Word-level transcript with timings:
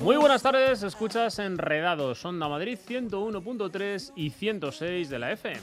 Muy 0.00 0.16
buenas 0.16 0.40
tardes, 0.40 0.82
escuchas 0.82 1.38
Enredados, 1.38 2.24
Onda 2.24 2.48
Madrid 2.48 2.78
101.3 2.88 4.12
y 4.16 4.30
106 4.30 5.10
de 5.10 5.18
la 5.18 5.32
FM. 5.32 5.60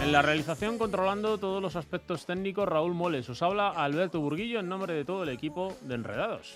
En 0.00 0.12
la 0.12 0.22
realización, 0.22 0.78
controlando 0.78 1.38
todos 1.38 1.60
los 1.60 1.74
aspectos 1.74 2.24
técnicos, 2.24 2.68
Raúl 2.68 2.94
Moles. 2.94 3.28
Os 3.28 3.42
habla 3.42 3.70
Alberto 3.70 4.20
Burguillo 4.20 4.60
en 4.60 4.68
nombre 4.68 4.94
de 4.94 5.04
todo 5.04 5.24
el 5.24 5.30
equipo 5.30 5.76
de 5.80 5.96
Enredados. 5.96 6.54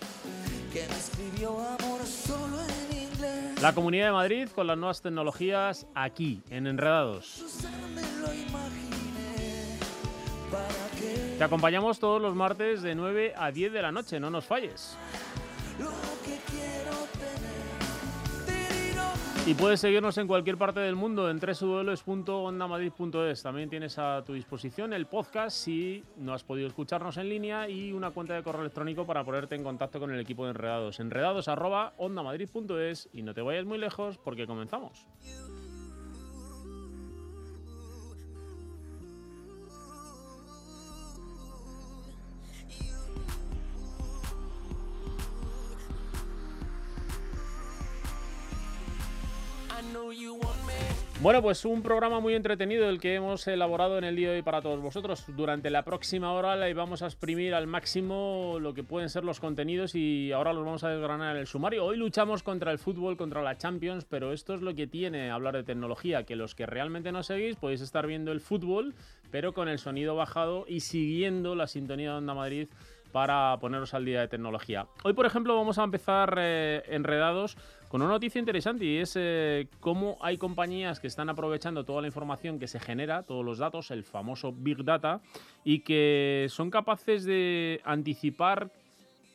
La 3.60 3.74
Comunidad 3.74 4.06
de 4.06 4.12
Madrid 4.12 4.48
con 4.54 4.68
las 4.68 4.78
nuevas 4.78 5.02
tecnologías 5.02 5.88
aquí, 5.96 6.40
en 6.50 6.68
Enredados. 6.68 7.42
Te 11.42 11.46
acompañamos 11.46 11.98
todos 11.98 12.22
los 12.22 12.36
martes 12.36 12.82
de 12.82 12.94
9 12.94 13.32
a 13.36 13.50
10 13.50 13.72
de 13.72 13.82
la 13.82 13.90
noche, 13.90 14.20
no 14.20 14.30
nos 14.30 14.44
falles. 14.44 14.96
Y 19.44 19.54
puedes 19.54 19.80
seguirnos 19.80 20.16
en 20.18 20.28
cualquier 20.28 20.56
parte 20.56 20.78
del 20.78 20.94
mundo 20.94 21.28
en 21.28 21.40
www.ondamadrid.es. 21.40 23.42
También 23.42 23.68
tienes 23.68 23.98
a 23.98 24.22
tu 24.24 24.34
disposición 24.34 24.92
el 24.92 25.06
podcast 25.06 25.56
si 25.56 26.04
no 26.16 26.32
has 26.32 26.44
podido 26.44 26.68
escucharnos 26.68 27.16
en 27.16 27.28
línea 27.28 27.68
y 27.68 27.92
una 27.92 28.12
cuenta 28.12 28.34
de 28.34 28.44
correo 28.44 28.60
electrónico 28.60 29.04
para 29.04 29.24
ponerte 29.24 29.56
en 29.56 29.64
contacto 29.64 29.98
con 29.98 30.12
el 30.12 30.20
equipo 30.20 30.44
de 30.44 30.50
Enredados. 30.50 31.00
Enredados 31.00 31.48
arroba 31.48 31.92
ondamadrid.es 31.96 33.08
y 33.12 33.24
no 33.24 33.34
te 33.34 33.42
vayas 33.42 33.64
muy 33.64 33.78
lejos 33.78 34.16
porque 34.16 34.46
comenzamos. 34.46 35.08
Bueno, 51.20 51.40
pues 51.40 51.64
un 51.64 51.82
programa 51.82 52.18
muy 52.18 52.34
entretenido 52.34 52.88
el 52.88 52.98
que 52.98 53.14
hemos 53.14 53.46
elaborado 53.46 53.96
en 53.98 54.02
el 54.02 54.16
día 54.16 54.30
de 54.30 54.36
hoy 54.36 54.42
para 54.42 54.60
todos 54.60 54.80
vosotros. 54.80 55.24
Durante 55.28 55.70
la 55.70 55.84
próxima 55.84 56.32
hora 56.32 56.56
le 56.56 56.74
vamos 56.74 57.02
a 57.02 57.06
exprimir 57.06 57.54
al 57.54 57.68
máximo 57.68 58.58
lo 58.60 58.74
que 58.74 58.82
pueden 58.82 59.08
ser 59.08 59.22
los 59.22 59.38
contenidos 59.38 59.94
y 59.94 60.32
ahora 60.32 60.52
los 60.52 60.64
vamos 60.64 60.82
a 60.82 60.88
desgranar 60.88 61.36
en 61.36 61.40
el 61.40 61.46
sumario. 61.46 61.84
Hoy 61.84 61.96
luchamos 61.96 62.42
contra 62.42 62.72
el 62.72 62.78
fútbol, 62.78 63.16
contra 63.16 63.42
la 63.42 63.56
Champions, 63.56 64.04
pero 64.04 64.32
esto 64.32 64.54
es 64.54 64.62
lo 64.62 64.74
que 64.74 64.88
tiene 64.88 65.30
hablar 65.30 65.54
de 65.54 65.62
tecnología, 65.62 66.24
que 66.24 66.34
los 66.34 66.56
que 66.56 66.66
realmente 66.66 67.12
no 67.12 67.22
seguís 67.22 67.54
podéis 67.54 67.82
estar 67.82 68.04
viendo 68.08 68.32
el 68.32 68.40
fútbol, 68.40 68.94
pero 69.30 69.54
con 69.54 69.68
el 69.68 69.78
sonido 69.78 70.16
bajado 70.16 70.64
y 70.66 70.80
siguiendo 70.80 71.54
la 71.54 71.68
sintonía 71.68 72.10
de 72.10 72.16
Onda 72.16 72.34
Madrid 72.34 72.68
para 73.12 73.56
poneros 73.60 73.94
al 73.94 74.04
día 74.04 74.20
de 74.20 74.28
tecnología. 74.28 74.86
Hoy, 75.04 75.12
por 75.12 75.26
ejemplo, 75.26 75.54
vamos 75.54 75.78
a 75.78 75.84
empezar 75.84 76.34
eh, 76.38 76.82
enredados 76.88 77.56
con 77.88 78.00
una 78.00 78.12
noticia 78.12 78.38
interesante 78.38 78.86
y 78.86 78.96
es 78.96 79.12
eh, 79.16 79.68
cómo 79.78 80.16
hay 80.22 80.38
compañías 80.38 80.98
que 80.98 81.06
están 81.06 81.28
aprovechando 81.28 81.84
toda 81.84 82.00
la 82.00 82.06
información 82.06 82.58
que 82.58 82.66
se 82.66 82.80
genera, 82.80 83.22
todos 83.22 83.44
los 83.44 83.58
datos, 83.58 83.90
el 83.90 84.02
famoso 84.02 84.52
Big 84.52 84.82
Data, 84.82 85.20
y 85.62 85.80
que 85.80 86.46
son 86.48 86.70
capaces 86.70 87.24
de 87.24 87.82
anticipar 87.84 88.70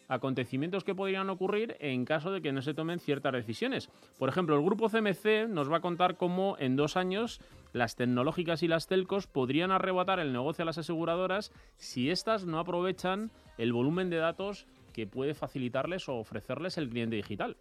acontecimientos 0.08 0.84
que 0.84 0.96
podrían 0.96 1.30
ocurrir 1.30 1.76
en 1.80 2.06
caso 2.06 2.32
de 2.32 2.42
que 2.42 2.52
no 2.52 2.62
se 2.62 2.74
tomen 2.74 3.00
ciertas 3.00 3.34
decisiones. 3.34 3.90
Por 4.18 4.30
ejemplo, 4.30 4.56
el 4.56 4.64
grupo 4.64 4.90
CMC 4.90 5.48
nos 5.50 5.72
va 5.72 5.78
a 5.78 5.82
contar 5.82 6.18
cómo 6.18 6.56
en 6.60 6.76
dos 6.76 6.98
años 6.98 7.42
las 7.74 7.96
tecnológicas 7.96 8.64
y 8.64 8.68
las 8.68 8.88
telcos 8.88 9.28
podrían 9.28 9.72
arrebatar 9.72 10.20
el 10.20 10.34
negocio 10.34 10.64
a 10.64 10.66
las 10.66 10.78
aseguradoras 10.78 11.52
si 11.78 12.10
éstas 12.10 12.46
no 12.46 12.60
aprovechan 12.60 13.32
el 13.58 13.74
volumen 13.74 14.10
de 14.10 14.18
datos 14.18 14.66
que 14.94 15.08
puede 15.08 15.34
facilitarles 15.34 16.10
o 16.10 16.16
ofrecerles 16.16 16.78
el 16.78 16.90
cliente 16.90 17.18
digital. 17.18 17.58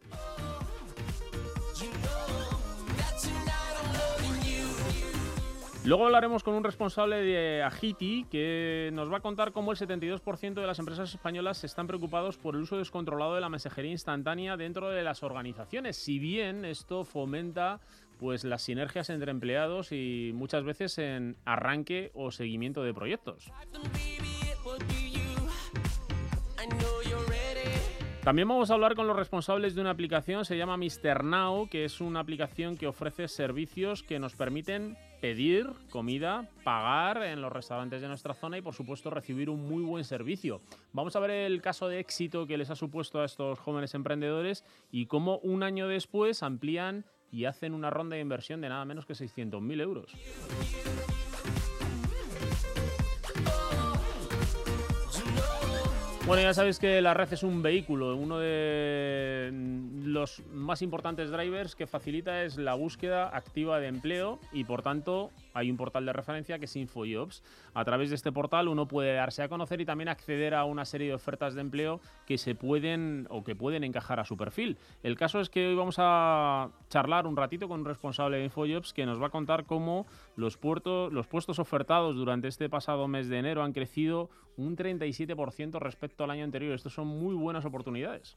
Luego 5.86 6.04
hablaremos 6.06 6.42
con 6.42 6.54
un 6.54 6.64
responsable 6.64 7.22
de 7.22 7.62
Agiti 7.62 8.26
que 8.28 8.90
nos 8.92 9.10
va 9.10 9.18
a 9.18 9.20
contar 9.20 9.52
cómo 9.52 9.70
el 9.70 9.78
72% 9.78 10.54
de 10.54 10.66
las 10.66 10.80
empresas 10.80 11.14
españolas 11.14 11.62
están 11.62 11.86
preocupados 11.86 12.38
por 12.38 12.56
el 12.56 12.62
uso 12.62 12.76
descontrolado 12.76 13.36
de 13.36 13.40
la 13.40 13.48
mensajería 13.48 13.92
instantánea 13.92 14.56
dentro 14.56 14.90
de 14.90 15.04
las 15.04 15.22
organizaciones. 15.22 15.96
Si 15.96 16.18
bien 16.18 16.64
esto 16.64 17.04
fomenta 17.04 17.78
pues 18.18 18.42
las 18.42 18.62
sinergias 18.62 19.10
entre 19.10 19.30
empleados 19.30 19.92
y 19.92 20.32
muchas 20.34 20.64
veces 20.64 20.98
en 20.98 21.36
arranque 21.44 22.10
o 22.14 22.32
seguimiento 22.32 22.82
de 22.82 22.92
proyectos. 22.92 23.52
También 28.26 28.48
vamos 28.48 28.72
a 28.72 28.74
hablar 28.74 28.96
con 28.96 29.06
los 29.06 29.14
responsables 29.14 29.76
de 29.76 29.82
una 29.82 29.90
aplicación, 29.90 30.44
se 30.44 30.58
llama 30.58 30.76
Mr. 30.76 31.22
Now, 31.22 31.68
que 31.68 31.84
es 31.84 32.00
una 32.00 32.18
aplicación 32.18 32.76
que 32.76 32.88
ofrece 32.88 33.28
servicios 33.28 34.02
que 34.02 34.18
nos 34.18 34.34
permiten 34.34 34.96
pedir 35.26 35.66
comida, 35.90 36.48
pagar 36.62 37.24
en 37.24 37.42
los 37.42 37.52
restaurantes 37.52 38.00
de 38.00 38.06
nuestra 38.06 38.32
zona 38.32 38.58
y 38.58 38.62
por 38.62 38.74
supuesto 38.74 39.10
recibir 39.10 39.50
un 39.50 39.68
muy 39.68 39.82
buen 39.82 40.04
servicio. 40.04 40.60
Vamos 40.92 41.16
a 41.16 41.20
ver 41.20 41.30
el 41.30 41.60
caso 41.60 41.88
de 41.88 41.98
éxito 41.98 42.46
que 42.46 42.56
les 42.56 42.70
ha 42.70 42.76
supuesto 42.76 43.20
a 43.20 43.24
estos 43.24 43.58
jóvenes 43.58 43.94
emprendedores 43.94 44.64
y 44.92 45.06
cómo 45.06 45.38
un 45.38 45.64
año 45.64 45.88
después 45.88 46.44
amplían 46.44 47.06
y 47.32 47.46
hacen 47.46 47.74
una 47.74 47.90
ronda 47.90 48.14
de 48.14 48.22
inversión 48.22 48.60
de 48.60 48.68
nada 48.68 48.84
menos 48.84 49.04
que 49.04 49.14
600.000 49.14 49.80
euros. 49.80 50.12
Bueno, 56.26 56.42
ya 56.42 56.52
sabéis 56.54 56.80
que 56.80 57.00
la 57.00 57.14
red 57.14 57.32
es 57.32 57.44
un 57.44 57.62
vehículo, 57.62 58.16
uno 58.16 58.40
de 58.40 59.52
los 60.02 60.42
más 60.52 60.82
importantes 60.82 61.30
drivers 61.30 61.76
que 61.76 61.86
facilita 61.86 62.42
es 62.42 62.56
la 62.56 62.74
búsqueda 62.74 63.28
activa 63.28 63.78
de 63.78 63.86
empleo 63.86 64.40
y 64.52 64.64
por 64.64 64.82
tanto 64.82 65.30
hay 65.56 65.70
un 65.70 65.76
portal 65.76 66.04
de 66.04 66.12
referencia 66.12 66.58
que 66.58 66.66
es 66.66 66.76
InfoJobs. 66.76 67.42
A 67.74 67.84
través 67.84 68.10
de 68.10 68.16
este 68.16 68.30
portal 68.30 68.68
uno 68.68 68.86
puede 68.86 69.14
darse 69.14 69.42
a 69.42 69.48
conocer 69.48 69.80
y 69.80 69.86
también 69.86 70.08
acceder 70.08 70.54
a 70.54 70.64
una 70.64 70.84
serie 70.84 71.08
de 71.08 71.14
ofertas 71.14 71.54
de 71.54 71.62
empleo 71.62 72.00
que 72.26 72.36
se 72.38 72.54
pueden 72.54 73.26
o 73.30 73.42
que 73.42 73.56
pueden 73.56 73.82
encajar 73.82 74.20
a 74.20 74.24
su 74.24 74.36
perfil. 74.36 74.76
El 75.02 75.16
caso 75.16 75.40
es 75.40 75.48
que 75.48 75.66
hoy 75.68 75.74
vamos 75.74 75.96
a 75.98 76.70
charlar 76.90 77.26
un 77.26 77.36
ratito 77.36 77.68
con 77.68 77.80
un 77.80 77.86
responsable 77.86 78.36
de 78.36 78.44
InfoJobs 78.44 78.92
que 78.92 79.06
nos 79.06 79.20
va 79.20 79.28
a 79.28 79.30
contar 79.30 79.64
cómo 79.64 80.06
los, 80.36 80.58
puertos, 80.58 81.12
los 81.12 81.26
puestos 81.26 81.58
ofertados 81.58 82.16
durante 82.16 82.48
este 82.48 82.68
pasado 82.68 83.08
mes 83.08 83.28
de 83.28 83.38
enero 83.38 83.62
han 83.62 83.72
crecido 83.72 84.28
un 84.56 84.76
37% 84.76 85.78
respecto 85.80 86.24
al 86.24 86.30
año 86.30 86.44
anterior. 86.44 86.74
Estas 86.74 86.92
son 86.92 87.06
muy 87.06 87.34
buenas 87.34 87.64
oportunidades. 87.64 88.36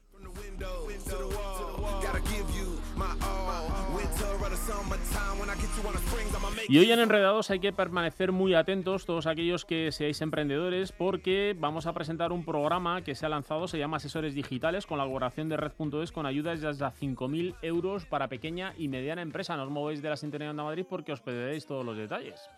Y 6.68 6.78
hoy 6.78 6.92
en 6.92 7.00
Enredados 7.00 7.50
hay 7.50 7.58
que 7.58 7.72
permanecer 7.72 8.32
muy 8.32 8.54
atentos 8.54 9.04
todos 9.06 9.26
aquellos 9.26 9.64
que 9.64 9.90
seáis 9.92 10.20
emprendedores 10.20 10.92
porque 10.92 11.56
vamos 11.58 11.86
a 11.86 11.92
presentar 11.92 12.32
un 12.32 12.44
programa 12.44 13.02
que 13.02 13.14
se 13.14 13.26
ha 13.26 13.28
lanzado, 13.28 13.68
se 13.68 13.78
llama 13.78 13.96
Asesores 13.96 14.34
Digitales 14.34 14.86
con 14.86 14.98
la 14.98 15.04
colaboración 15.04 15.48
de 15.48 15.56
Red.es 15.56 16.12
con 16.12 16.26
ayudas 16.26 16.60
de 16.60 16.68
hasta 16.68 16.92
5.000 16.92 17.56
euros 17.62 18.06
para 18.06 18.28
pequeña 18.28 18.74
y 18.78 18.88
mediana 18.88 19.22
empresa. 19.22 19.56
No 19.56 19.64
os 19.64 19.70
movéis 19.70 20.02
de 20.02 20.10
la 20.10 20.16
sintonía 20.16 20.48
de 20.48 20.54
Madrid 20.54 20.86
porque 20.88 21.12
os 21.12 21.20
perderéis 21.20 21.66
todos 21.66 21.84
los 21.84 21.96
detalles. 21.96 22.48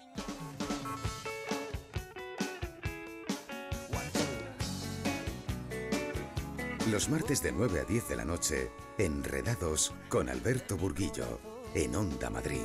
Los 6.93 7.09
martes 7.09 7.43
de 7.43 7.53
9 7.53 7.81
a 7.81 7.85
10 7.85 8.09
de 8.11 8.17
la 8.17 8.25
noche, 8.27 8.71
Enredados 8.99 9.95
con 10.11 10.29
Alberto 10.29 10.77
Burguillo, 10.77 11.41
en 11.75 11.97
Onda 11.97 12.29
Madrid. 12.29 12.61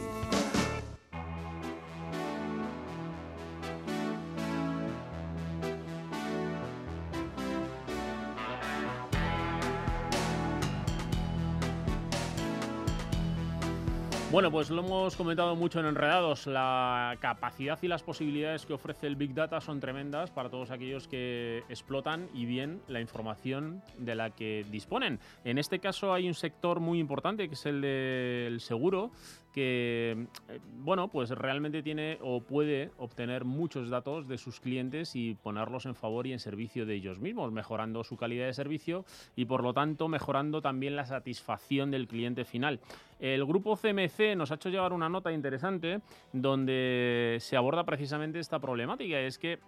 Bueno, 14.37 14.51
pues 14.51 14.69
lo 14.69 14.85
hemos 14.85 15.15
comentado 15.15 15.55
mucho 15.55 15.79
en 15.79 15.87
Enredados. 15.87 16.45
La 16.45 17.17
capacidad 17.19 17.79
y 17.81 17.87
las 17.87 18.03
posibilidades 18.03 18.67
que 18.67 18.73
ofrece 18.73 19.07
el 19.07 19.15
Big 19.15 19.33
Data 19.33 19.59
son 19.59 19.79
tremendas 19.79 20.29
para 20.29 20.51
todos 20.51 20.69
aquellos 20.69 21.07
que 21.07 21.63
explotan 21.69 22.29
y 22.35 22.45
bien 22.45 22.79
la 22.87 23.01
información 23.01 23.81
de 23.97 24.13
la 24.13 24.29
que 24.29 24.63
disponen. 24.69 25.19
En 25.43 25.57
este 25.57 25.79
caso 25.79 26.13
hay 26.13 26.27
un 26.27 26.35
sector 26.35 26.79
muy 26.79 26.99
importante 26.99 27.47
que 27.47 27.55
es 27.55 27.65
el 27.65 27.81
del 27.81 28.59
seguro, 28.59 29.09
que 29.57 30.27
eh, 30.49 30.59
bueno, 30.83 31.07
pues 31.07 31.31
realmente 31.31 31.81
tiene 31.81 32.19
o 32.21 32.41
puede 32.41 32.91
obtener 32.99 33.43
muchos 33.43 33.89
datos 33.89 34.27
de 34.27 34.37
sus 34.37 34.59
clientes 34.59 35.15
y 35.15 35.33
ponerlos 35.33 35.87
en 35.87 35.95
favor 35.95 36.27
y 36.27 36.33
en 36.33 36.39
servicio 36.39 36.85
de 36.85 36.93
ellos 36.93 37.17
mismos, 37.19 37.51
mejorando 37.51 38.03
su 38.03 38.17
calidad 38.17 38.45
de 38.45 38.53
servicio 38.53 39.03
y 39.35 39.45
por 39.45 39.63
lo 39.63 39.73
tanto 39.73 40.07
mejorando 40.09 40.61
también 40.61 40.95
la 40.95 41.07
satisfacción 41.07 41.89
del 41.89 42.07
cliente 42.07 42.45
final. 42.45 42.79
El 43.19 43.45
grupo 43.45 43.75
CMC 43.75 44.35
nos 44.35 44.51
ha 44.51 44.55
hecho 44.55 44.69
llegar 44.69 44.93
una 44.93 45.09
nota 45.09 45.31
interesante 45.31 46.01
donde 46.33 47.37
se 47.39 47.57
aborda 47.57 47.83
precisamente 47.83 48.39
esta 48.39 48.59
problemática. 48.59 49.19
Es 49.19 49.39
que, 49.39 49.53
eh, 49.53 49.59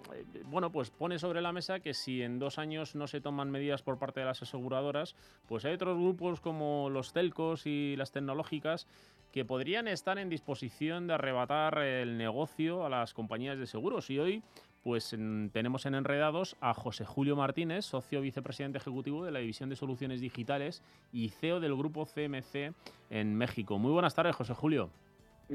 bueno, 0.46 0.72
pues 0.72 0.92
pone 0.92 1.18
sobre 1.18 1.42
la 1.42 1.52
mesa 1.52 1.80
que 1.80 1.94
si 1.94 2.22
en 2.22 2.38
dos 2.38 2.60
años 2.60 2.96
no 2.96 3.08
se 3.08 3.22
toman 3.22 3.50
medidas 3.50 3.82
por 3.82 3.98
parte 3.98 4.20
de 4.20 4.28
las 4.28 4.42
aseguradoras, 4.42 5.16
pues 5.48 5.66
hay 5.66 5.74
otros 5.74 5.98
grupos 5.98 6.42
como 6.42 6.90
los 6.92 7.12
telcos 7.12 7.66
y 7.66 7.96
las 7.96 8.12
tecnológicas 8.12 8.88
que 9.32 9.46
podrían 9.46 9.88
estar 9.88 10.18
en 10.18 10.30
disposición 10.30 11.08
de 11.08 11.14
arrebatar 11.14 11.80
el 11.80 12.18
negocio 12.18 12.86
a 12.86 12.90
las 12.90 13.14
compañías 13.14 13.58
de 13.58 13.68
seguros. 13.68 14.10
Y 14.10 14.20
hoy, 14.20 14.44
pues 14.84 15.10
tenemos 15.52 15.86
en 15.86 15.96
Enredados 15.96 16.56
a 16.62 16.74
José 16.74 17.06
Julio 17.06 17.36
Martínez, 17.36 17.86
socio 17.86 18.22
vicepresidente 18.22 18.78
ejecutivo 18.78 19.26
de 19.26 19.32
la 19.32 19.40
División 19.40 19.70
de 19.70 19.76
Soluciones 19.76 20.22
Digitales 20.22 20.82
y 21.12 21.30
CEO 21.30 21.60
del 21.60 21.76
grupo 21.76 22.06
CMC 22.06 22.74
en 23.10 23.36
México. 23.36 23.78
Muy 23.78 23.92
buenas 23.92 24.16
tardes, 24.16 24.36
José 24.36 24.54
Julio. 24.54 24.90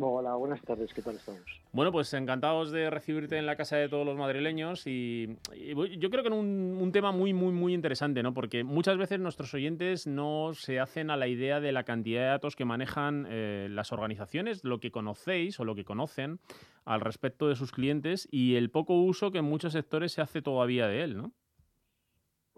Hola, 0.01 0.35
buenas 0.35 0.61
tardes, 0.63 0.93
¿qué 0.93 1.03
tal 1.03 1.15
estamos? 1.15 1.43
Bueno, 1.73 1.93
pues 1.93 2.13
encantados 2.15 2.73
de 2.73 2.91
recibirte 2.91 3.39
en 3.39 3.47
la 3.47 3.55
casa 3.55 3.77
de 3.77 3.89
todos 3.89 4.05
los 4.05 4.17
madrileños 4.17 4.89
y, 4.89 5.37
yo 5.99 6.11
creo 6.11 6.23
que 6.23 6.29
en 6.29 6.33
un, 6.33 6.91
tema 6.93 7.13
muy, 7.13 7.33
muy, 7.33 7.53
muy 7.53 7.75
interesante, 7.75 8.23
¿no? 8.23 8.35
Porque 8.35 8.65
muchas 8.65 8.97
veces 8.97 9.21
nuestros 9.21 9.55
oyentes 9.55 10.09
no 10.09 10.53
se 10.53 10.81
hacen 10.81 11.11
a 11.11 11.17
la 11.17 11.29
idea 11.29 11.61
de 11.61 11.71
la 11.71 11.85
cantidad 11.85 12.23
de 12.23 12.27
datos 12.27 12.57
que 12.57 12.65
manejan 12.65 13.27
eh, 13.31 13.69
las 13.71 13.93
organizaciones, 13.93 14.65
lo 14.65 14.81
que 14.81 14.91
conocéis 14.91 15.61
o 15.61 15.65
lo 15.65 15.77
que 15.77 15.85
conocen 15.85 16.41
al 16.85 17.01
respecto 17.01 17.49
de 17.49 17.55
sus 17.55 17.71
clientes 17.71 18.27
y 18.33 18.57
el 18.57 18.71
poco 18.71 18.95
uso 18.95 19.31
que 19.31 19.39
en 19.39 19.45
muchos 19.45 19.75
sectores 19.75 20.13
se 20.13 20.23
hace 20.23 20.43
todavía 20.43 20.89
de 20.89 21.05
él, 21.05 21.17
¿no? 21.17 21.33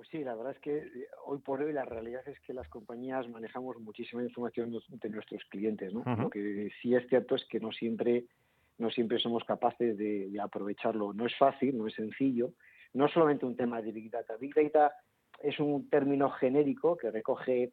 Pues 0.06 0.20
sí, 0.20 0.24
la 0.24 0.36
verdad 0.36 0.52
es 0.52 0.60
que 0.60 0.76
eh, 0.76 1.08
hoy 1.24 1.38
por 1.38 1.60
hoy 1.60 1.72
la 1.72 1.84
realidad 1.84 2.22
es 2.28 2.38
que 2.40 2.52
las 2.52 2.68
compañías 2.68 3.28
manejamos 3.28 3.80
muchísima 3.80 4.22
información 4.22 4.70
de 4.70 5.08
nuestros 5.10 5.42
clientes, 5.46 5.92
¿no? 5.92 6.04
Lo 6.16 6.30
que 6.30 6.70
sí 6.80 6.94
es 6.94 7.08
cierto 7.08 7.34
es 7.34 7.44
que 7.46 7.58
no 7.58 7.72
siempre, 7.72 8.24
no 8.78 8.88
siempre 8.90 9.18
somos 9.18 9.42
capaces 9.42 9.98
de, 9.98 10.30
aprovecharlo. 10.40 11.12
No 11.12 11.26
es 11.26 11.36
fácil, 11.36 11.76
no 11.76 11.88
es 11.88 11.94
sencillo. 11.94 12.52
No 12.94 13.08
solamente 13.08 13.46
un 13.46 13.56
tema 13.56 13.82
de 13.82 13.90
Big 13.90 14.10
Data. 14.10 14.36
Big 14.36 14.54
Data 14.54 14.92
es 15.42 15.58
un 15.58 15.88
término 15.90 16.30
genérico 16.30 16.96
que 16.96 17.10
recoge, 17.10 17.72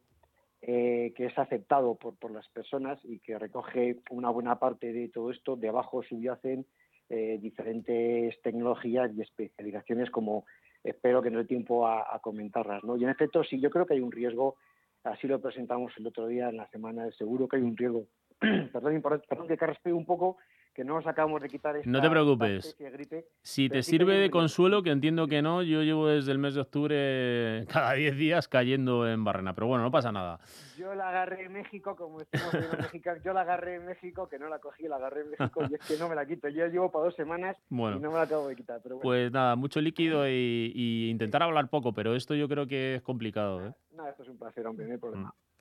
eh, 0.60 1.12
que 1.14 1.26
es 1.26 1.38
aceptado 1.38 1.94
por, 1.94 2.16
por 2.16 2.32
las 2.32 2.48
personas 2.48 2.98
y 3.04 3.20
que 3.20 3.38
recoge 3.38 4.00
una 4.10 4.30
buena 4.30 4.58
parte 4.58 4.92
de 4.92 5.08
todo 5.08 5.30
esto. 5.30 5.54
Debajo 5.54 6.02
subyacen 6.02 6.66
eh, 7.10 7.38
diferentes 7.40 8.40
tecnologías 8.42 9.12
y 9.14 9.20
especializaciones 9.20 10.10
como 10.10 10.46
espero 10.84 11.22
que 11.22 11.30
no 11.30 11.38
dé 11.38 11.46
tiempo 11.46 11.88
a, 11.88 12.20
comentarlas. 12.22 12.84
¿no? 12.84 12.96
Y 12.96 13.04
en 13.04 13.10
efecto, 13.10 13.42
sí, 13.42 13.60
yo 13.60 13.70
creo 13.70 13.86
que 13.86 13.94
hay 13.94 14.00
un 14.00 14.12
riesgo, 14.12 14.56
así 15.02 15.26
lo 15.26 15.40
presentamos 15.40 15.92
el 15.96 16.06
otro 16.06 16.26
día 16.26 16.50
en 16.50 16.58
la 16.58 16.68
semana 16.68 17.04
de 17.04 17.12
seguro, 17.12 17.48
que 17.48 17.56
hay 17.56 17.62
un 17.62 17.76
riesgo, 17.76 18.06
perdón, 18.38 19.02
perdón 19.02 19.48
que 19.48 19.56
carraspee 19.56 19.92
un 19.92 20.04
poco, 20.04 20.36
que 20.74 20.84
no 20.84 20.94
nos 20.94 21.06
acabamos 21.06 21.40
de 21.40 21.48
quitar 21.48 21.76
esta, 21.76 21.88
No 21.88 22.02
te 22.02 22.10
preocupes. 22.10 22.76
Gripe, 22.78 23.28
si 23.42 23.68
te 23.68 23.82
sirve 23.82 24.14
de 24.14 24.28
consuelo, 24.30 24.82
que 24.82 24.90
entiendo 24.90 25.28
que 25.28 25.40
no, 25.40 25.62
yo 25.62 25.82
llevo 25.82 26.08
desde 26.08 26.32
el 26.32 26.38
mes 26.38 26.54
de 26.54 26.60
octubre 26.62 27.64
cada 27.72 27.92
10 27.92 28.16
días 28.16 28.48
cayendo 28.48 29.08
en 29.08 29.22
Barrena, 29.22 29.54
pero 29.54 29.68
bueno, 29.68 29.84
no 29.84 29.90
pasa 29.92 30.10
nada. 30.10 30.40
Yo 30.76 30.94
la 30.94 31.10
agarré 31.10 31.44
en 31.44 31.52
México, 31.52 31.94
como 31.94 32.18
decimos 32.18 32.54
en 32.54 32.78
México, 32.78 33.10
yo 33.24 33.32
la 33.32 33.42
agarré 33.42 33.76
en 33.76 33.86
México, 33.86 34.28
que 34.28 34.38
no 34.38 34.48
la 34.48 34.58
cogí, 34.58 34.88
la 34.88 34.96
agarré 34.96 35.20
en 35.20 35.30
México 35.30 35.62
y 35.70 35.74
es 35.74 35.80
que 35.86 35.96
no 35.96 36.08
me 36.08 36.16
la 36.16 36.26
quito. 36.26 36.48
Yo 36.48 36.66
llevo 36.66 36.90
para 36.90 37.04
dos 37.04 37.14
semanas 37.14 37.56
y 37.70 37.74
no 37.74 37.98
me 38.00 38.14
la 38.14 38.22
acabo 38.22 38.48
de 38.48 38.56
quitar. 38.56 38.80
Pero 38.82 38.98
Pues 38.98 39.30
nada, 39.30 39.54
mucho 39.54 39.80
líquido 39.80 40.28
y, 40.28 41.08
intentar 41.08 41.42
hablar 41.42 41.68
poco, 41.68 41.92
pero 41.92 42.16
esto 42.16 42.34
yo 42.34 42.48
creo 42.48 42.66
que 42.66 42.96
es 42.96 43.02
complicado. 43.02 43.64
¿eh? 43.64 43.72
Nada, 43.92 44.10
esto 44.10 44.24
es 44.24 44.28
un 44.28 44.38
placer, 44.38 44.66
hombre, 44.66 44.86
no 44.86 44.92
hay 44.92 44.98
problema. 44.98 45.28
Mm. 45.28 45.53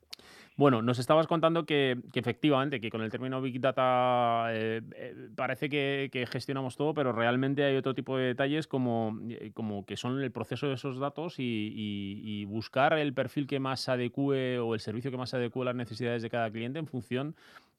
Bueno, 0.55 0.83
nos 0.83 0.99
estabas 0.99 1.25
contando 1.25 1.65
que, 1.65 1.97
efectivamente, 2.13 2.79
que 2.79 2.91
con 2.91 3.01
el 3.01 3.09
término 3.09 3.41
Big 3.41 3.59
Data 3.59 4.53
eh, 4.53 4.81
eh, 4.95 5.29
parece 5.35 5.67
que, 5.67 6.27
gestionamos 6.29 6.77
todo, 6.77 6.93
pero 6.93 7.11
realmente 7.11 7.63
hay 7.63 7.75
otro 7.75 7.95
tipo 7.95 8.17
de 8.17 8.27
detalles 8.27 8.67
como, 8.67 9.17
eh, 9.29 9.51
como 9.53 9.83
que 9.85 9.97
son 9.97 10.21
el 10.21 10.31
proceso 10.31 10.67
de 10.67 10.75
esos 10.75 10.99
datos 10.99 11.35
y, 11.37 12.45
buscar 12.45 12.93
el 12.93 13.13
perfil 13.13 13.47
que 13.47 13.59
más 13.59 13.89
adecue 13.89 14.59
o 14.59 14.73
el 14.75 14.79
servicio 14.79 15.09
que 15.09 15.17
más 15.17 15.33
adecue 15.33 15.63
a 15.63 15.65
las 15.65 15.75
necesidades 15.75 16.21
de 16.21 16.29
cada 16.29 16.51
cliente 16.51 16.77
en 16.77 16.87
función 16.87 17.35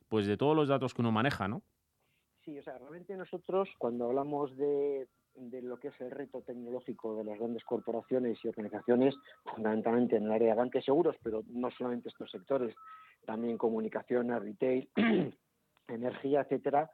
pues, 0.08 0.26
de 0.26 0.36
todos 0.36 0.56
los 0.56 0.68
datos 0.68 0.94
que 0.94 1.02
uno 1.02 1.12
maneja, 1.12 1.46
¿no? 1.46 1.62
Sí, 2.44 2.58
o 2.58 2.62
sea, 2.62 2.76
realmente 2.78 3.16
nosotros 3.16 3.70
cuando 3.78 4.06
hablamos 4.06 4.56
de, 4.56 5.06
de 5.36 5.62
lo 5.62 5.78
que 5.78 5.88
es 5.88 6.00
el 6.00 6.10
reto 6.10 6.42
tecnológico 6.42 7.16
de 7.16 7.24
las 7.24 7.38
grandes 7.38 7.64
corporaciones 7.64 8.38
y 8.42 8.48
organizaciones, 8.48 9.14
fundamentalmente 9.44 10.16
en 10.16 10.24
el 10.24 10.32
área 10.32 10.50
de 10.50 10.54
bancos 10.54 10.82
y 10.82 10.84
seguros, 10.84 11.16
pero 11.22 11.42
no 11.48 11.70
solamente 11.70 12.08
estos 12.08 12.30
sectores, 12.30 12.74
también 13.24 13.58
comunicación, 13.58 14.28
retail, 14.40 14.88
energía, 15.88 16.42
etcétera. 16.42 16.90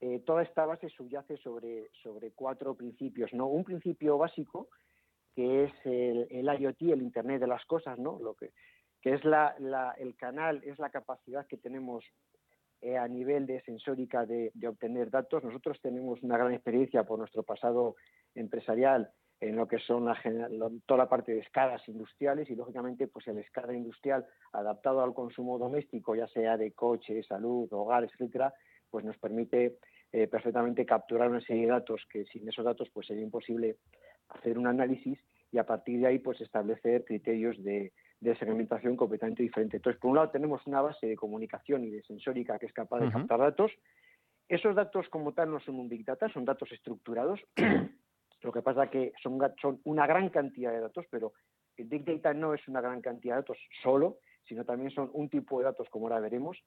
Eh, 0.00 0.20
toda 0.20 0.42
esta 0.42 0.66
base 0.66 0.88
subyace 0.88 1.36
sobre, 1.38 1.90
sobre 2.02 2.32
cuatro 2.32 2.74
principios, 2.74 3.32
¿no? 3.32 3.46
Un 3.46 3.64
principio 3.64 4.18
básico 4.18 4.68
que 5.34 5.64
es 5.64 5.72
el, 5.84 6.28
el 6.30 6.60
IoT, 6.60 6.82
el 6.82 7.02
Internet 7.02 7.40
de 7.40 7.46
las 7.46 7.64
cosas, 7.66 7.98
¿no? 7.98 8.18
Lo 8.20 8.34
que, 8.34 8.52
que 9.00 9.14
es 9.14 9.24
la, 9.24 9.54
la, 9.58 9.92
el 9.98 10.16
canal, 10.16 10.62
es 10.64 10.78
la 10.78 10.90
capacidad 10.90 11.46
que 11.46 11.56
tenemos 11.56 12.04
eh, 12.84 12.98
a 12.98 13.08
nivel 13.08 13.46
de 13.46 13.62
sensórica 13.62 14.26
de, 14.26 14.52
obtener 14.68 15.08
datos. 15.08 15.42
Nosotros 15.42 15.80
tenemos 15.80 16.22
una 16.22 16.36
gran 16.36 16.52
experiencia 16.52 17.02
por 17.02 17.18
nuestro 17.18 17.42
pasado 17.42 17.96
empresarial 18.34 19.10
en 19.40 19.56
lo 19.56 19.66
que 19.66 19.78
son 19.78 20.04
toda 20.84 20.98
la 20.98 21.08
parte 21.08 21.32
de 21.32 21.38
escalas 21.38 21.80
industriales 21.88 22.50
y 22.50 22.54
lógicamente 22.54 23.08
pues 23.08 23.26
el 23.28 23.38
escala 23.38 23.72
industrial 23.72 24.26
adaptado 24.52 25.02
al 25.02 25.14
consumo 25.14 25.58
doméstico, 25.58 26.14
ya 26.14 26.28
sea 26.28 26.58
de 26.58 26.72
coche, 26.72 27.22
salud, 27.22 27.72
hogar, 27.72 28.04
etcétera, 28.04 28.52
pues 28.90 29.02
nos 29.02 29.16
permite 29.16 29.78
eh, 30.12 30.26
perfectamente 30.26 30.84
capturar 30.84 31.30
una 31.30 31.40
serie 31.40 31.62
de 31.62 31.72
datos 31.72 32.04
que 32.12 32.26
sin 32.26 32.46
esos 32.46 32.66
datos 32.66 32.90
pues 32.92 33.06
sería 33.06 33.22
imposible 33.22 33.78
hacer 34.28 34.58
un 34.58 34.66
análisis 34.66 35.18
y 35.50 35.56
a 35.56 35.64
partir 35.64 36.00
de 36.00 36.08
ahí 36.08 36.18
pues 36.18 36.38
establecer 36.42 37.06
criterios 37.06 37.56
de, 37.64 37.94
de 38.24 38.36
segmentación 38.36 38.96
completamente 38.96 39.42
diferente. 39.42 39.76
Entonces, 39.76 40.00
por 40.00 40.10
un 40.10 40.16
lado 40.16 40.30
tenemos 40.30 40.66
una 40.66 40.80
base 40.80 41.06
de 41.06 41.16
comunicación 41.16 41.84
y 41.84 41.90
de 41.90 42.02
sensórica 42.02 42.58
que 42.58 42.66
es 42.66 42.72
capaz 42.72 43.00
de 43.00 43.10
captar 43.10 43.38
datos. 43.38 43.70
Esos 44.48 44.74
datos 44.74 45.08
como 45.10 45.32
tal 45.32 45.50
no 45.50 45.60
son 45.60 45.78
un 45.78 45.88
big 45.88 46.04
data, 46.04 46.28
son 46.30 46.44
datos 46.44 46.72
estructurados. 46.72 47.40
Lo 48.42 48.52
que 48.52 48.62
pasa 48.62 48.84
es 48.84 48.90
que 48.90 49.12
son, 49.22 49.38
son 49.60 49.80
una 49.84 50.06
gran 50.06 50.30
cantidad 50.30 50.72
de 50.72 50.80
datos, 50.80 51.06
pero 51.10 51.32
el 51.76 51.86
big 51.86 52.04
data 52.04 52.34
no 52.34 52.54
es 52.54 52.66
una 52.66 52.80
gran 52.80 53.00
cantidad 53.00 53.34
de 53.34 53.42
datos 53.42 53.58
solo, 53.82 54.18
sino 54.46 54.64
también 54.64 54.90
son 54.90 55.10
un 55.12 55.28
tipo 55.28 55.58
de 55.58 55.64
datos, 55.64 55.88
como 55.90 56.06
ahora 56.06 56.20
veremos, 56.20 56.58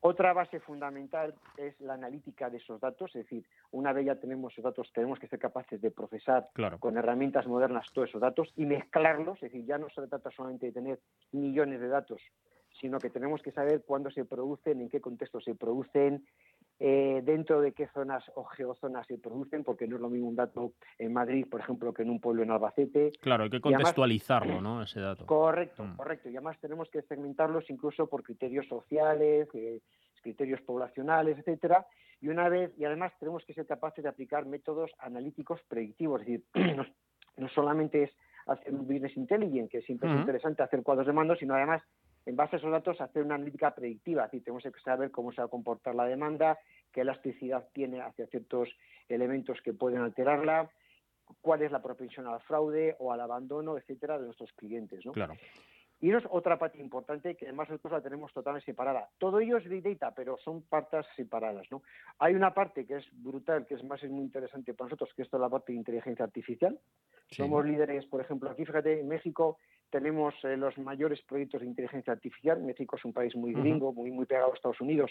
otra 0.00 0.32
base 0.32 0.60
fundamental 0.60 1.34
es 1.56 1.78
la 1.80 1.94
analítica 1.94 2.48
de 2.48 2.56
esos 2.56 2.80
datos, 2.80 3.14
es 3.14 3.24
decir, 3.24 3.44
una 3.70 3.92
vez 3.92 4.06
ya 4.06 4.16
tenemos 4.16 4.52
esos 4.52 4.64
datos, 4.64 4.90
tenemos 4.94 5.18
que 5.18 5.28
ser 5.28 5.38
capaces 5.38 5.80
de 5.80 5.90
procesar 5.90 6.48
con 6.78 6.96
herramientas 6.96 7.46
modernas 7.46 7.86
todos 7.92 8.08
esos 8.08 8.20
datos 8.20 8.52
y 8.56 8.64
mezclarlos, 8.64 9.36
es 9.42 9.52
decir, 9.52 9.66
ya 9.66 9.78
no 9.78 9.88
se 9.90 10.06
trata 10.06 10.30
solamente 10.30 10.66
de 10.66 10.72
tener 10.72 11.00
millones 11.32 11.80
de 11.80 11.88
datos, 11.88 12.22
sino 12.80 12.98
que 12.98 13.10
tenemos 13.10 13.42
que 13.42 13.52
saber 13.52 13.82
cuándo 13.84 14.10
se 14.10 14.24
producen, 14.24 14.80
en 14.80 14.88
qué 14.88 15.00
contexto 15.00 15.40
se 15.40 15.54
producen, 15.54 16.24
eh, 16.82 17.20
dentro 17.22 17.60
de 17.60 17.72
qué 17.72 17.88
zonas 17.88 18.24
o 18.34 18.44
geozonas 18.44 19.06
se 19.06 19.18
producen, 19.18 19.64
porque 19.64 19.86
no 19.86 19.96
es 19.96 20.02
lo 20.02 20.08
mismo 20.08 20.28
un 20.28 20.36
dato 20.36 20.72
en 20.98 21.12
Madrid, 21.12 21.46
por 21.48 21.60
ejemplo, 21.60 21.92
que 21.92 22.02
en 22.02 22.08
un 22.08 22.20
pueblo 22.20 22.42
en 22.42 22.50
Albacete. 22.50 23.12
Claro, 23.20 23.44
hay 23.44 23.50
que 23.50 23.60
contextualizarlo, 23.60 24.60
¿no? 24.62 24.82
Ese 24.82 24.98
dato. 24.98 25.26
Correcto, 25.26 25.84
mm. 25.84 25.96
correcto. 25.96 26.30
Y 26.30 26.36
además 26.36 26.58
tenemos 26.58 26.88
que 26.88 27.02
segmentarlos 27.02 27.68
incluso 27.68 28.06
por 28.06 28.22
criterios 28.22 28.66
sociales, 28.66 29.46
eh, 29.52 29.80
criterios 30.22 30.62
poblacionales, 30.62 31.38
etcétera. 31.38 31.86
Y 32.22 32.28
una 32.28 32.48
vez, 32.48 32.72
y 32.78 32.86
además 32.86 33.12
tenemos 33.20 33.44
que 33.44 33.52
ser 33.52 33.66
capaces 33.66 34.02
de 34.02 34.08
aplicar 34.08 34.46
métodos 34.46 34.90
analíticos 35.00 35.60
predictivos, 35.68 36.22
es 36.22 36.26
decir, 36.26 36.44
no, 37.36 37.48
solamente 37.50 38.04
es 38.04 38.10
hacer 38.46 38.72
un 38.72 38.86
business 38.86 39.18
intelligence, 39.18 39.68
que 39.68 39.82
siempre 39.82 40.10
es 40.10 40.18
interesante 40.18 40.62
hacer 40.62 40.82
cuadros 40.82 41.06
de 41.06 41.12
mando, 41.12 41.36
sino 41.36 41.54
además 41.54 41.82
en 42.26 42.36
base 42.36 42.56
a 42.56 42.58
esos 42.58 42.70
datos, 42.70 43.00
hacer 43.00 43.22
una 43.22 43.36
analítica 43.36 43.74
predictiva. 43.74 44.24
Es 44.24 44.44
tenemos 44.44 44.62
que 44.62 44.80
saber 44.84 45.10
cómo 45.10 45.32
se 45.32 45.40
va 45.40 45.46
a 45.46 45.50
comportar 45.50 45.94
la 45.94 46.04
demanda, 46.04 46.58
qué 46.92 47.02
elasticidad 47.02 47.68
tiene 47.72 48.00
hacia 48.00 48.26
ciertos 48.26 48.68
elementos 49.08 49.60
que 49.62 49.72
pueden 49.72 50.00
alterarla, 50.00 50.70
cuál 51.40 51.62
es 51.62 51.72
la 51.72 51.82
propensión 51.82 52.26
al 52.26 52.40
fraude 52.40 52.96
o 52.98 53.12
al 53.12 53.20
abandono, 53.20 53.78
etcétera, 53.78 54.18
de 54.18 54.26
nuestros 54.26 54.52
clientes. 54.52 55.04
¿no? 55.06 55.12
Claro. 55.12 55.34
Y 56.02 56.08
eso 56.08 56.18
es 56.18 56.26
otra 56.30 56.58
parte 56.58 56.78
importante 56.78 57.34
que 57.36 57.44
además 57.44 57.68
nosotros 57.68 57.92
la 57.92 58.00
tenemos 58.00 58.32
totalmente 58.32 58.64
separada. 58.64 59.10
Todo 59.18 59.38
ello 59.38 59.58
es 59.58 59.68
Big 59.68 59.82
Data, 59.82 60.14
pero 60.14 60.38
son 60.38 60.62
partes 60.62 61.04
separadas. 61.14 61.66
¿no? 61.70 61.82
Hay 62.18 62.34
una 62.34 62.54
parte 62.54 62.86
que 62.86 62.96
es 62.96 63.06
brutal, 63.12 63.66
que 63.66 63.74
es 63.74 63.84
más 63.84 64.02
es 64.02 64.10
muy 64.10 64.22
interesante 64.22 64.72
para 64.72 64.86
nosotros, 64.86 65.10
que 65.14 65.22
es 65.22 65.28
toda 65.28 65.42
la 65.42 65.50
parte 65.50 65.72
de 65.72 65.78
inteligencia 65.78 66.24
artificial. 66.24 66.78
Somos 67.30 67.64
líderes, 67.66 68.06
por 68.06 68.22
ejemplo, 68.22 68.50
aquí, 68.50 68.64
fíjate, 68.64 69.00
en 69.00 69.08
México 69.08 69.58
tenemos 69.90 70.34
eh, 70.44 70.56
los 70.56 70.78
mayores 70.78 71.20
proyectos 71.22 71.60
de 71.60 71.66
inteligencia 71.66 72.12
artificial. 72.12 72.62
México 72.62 72.96
es 72.96 73.04
un 73.04 73.12
país 73.12 73.34
muy 73.36 73.52
gringo, 73.52 73.92
muy, 73.92 74.10
muy 74.10 74.24
pegado 74.24 74.52
a 74.52 74.54
Estados 74.54 74.80
Unidos, 74.80 75.10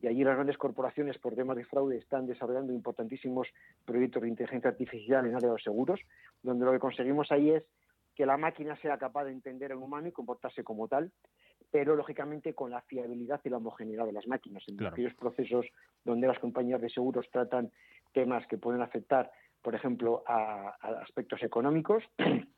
y 0.00 0.06
allí 0.06 0.24
las 0.24 0.34
grandes 0.34 0.56
corporaciones, 0.56 1.18
por 1.18 1.34
temas 1.34 1.56
de 1.56 1.64
fraude, 1.64 1.98
están 1.98 2.26
desarrollando 2.26 2.72
importantísimos 2.72 3.48
proyectos 3.84 4.22
de 4.22 4.28
inteligencia 4.28 4.70
artificial 4.70 5.26
en 5.26 5.34
área 5.34 5.48
de 5.48 5.54
los 5.54 5.62
seguros, 5.62 6.00
donde 6.42 6.64
lo 6.64 6.72
que 6.72 6.78
conseguimos 6.78 7.30
ahí 7.32 7.50
es 7.50 7.64
que 8.14 8.24
la 8.24 8.36
máquina 8.36 8.76
sea 8.76 8.98
capaz 8.98 9.24
de 9.24 9.32
entender 9.32 9.72
al 9.72 9.78
humano 9.78 10.08
y 10.08 10.12
comportarse 10.12 10.62
como 10.62 10.88
tal, 10.88 11.10
pero 11.70 11.96
lógicamente 11.96 12.54
con 12.54 12.70
la 12.70 12.80
fiabilidad 12.82 13.40
y 13.44 13.48
la 13.48 13.58
homogeneidad 13.58 14.06
de 14.06 14.12
las 14.12 14.26
máquinas. 14.26 14.64
En 14.68 14.84
aquellos 14.84 15.14
procesos 15.14 15.66
donde 16.04 16.26
las 16.26 16.38
compañías 16.38 16.80
de 16.80 16.90
seguros 16.90 17.28
tratan 17.30 17.70
temas 18.12 18.46
que 18.46 18.58
pueden 18.58 18.82
afectar, 18.82 19.30
por 19.62 19.74
ejemplo, 19.74 20.22
a, 20.26 20.76
a 20.80 20.88
aspectos 21.02 21.42
económicos, 21.42 22.02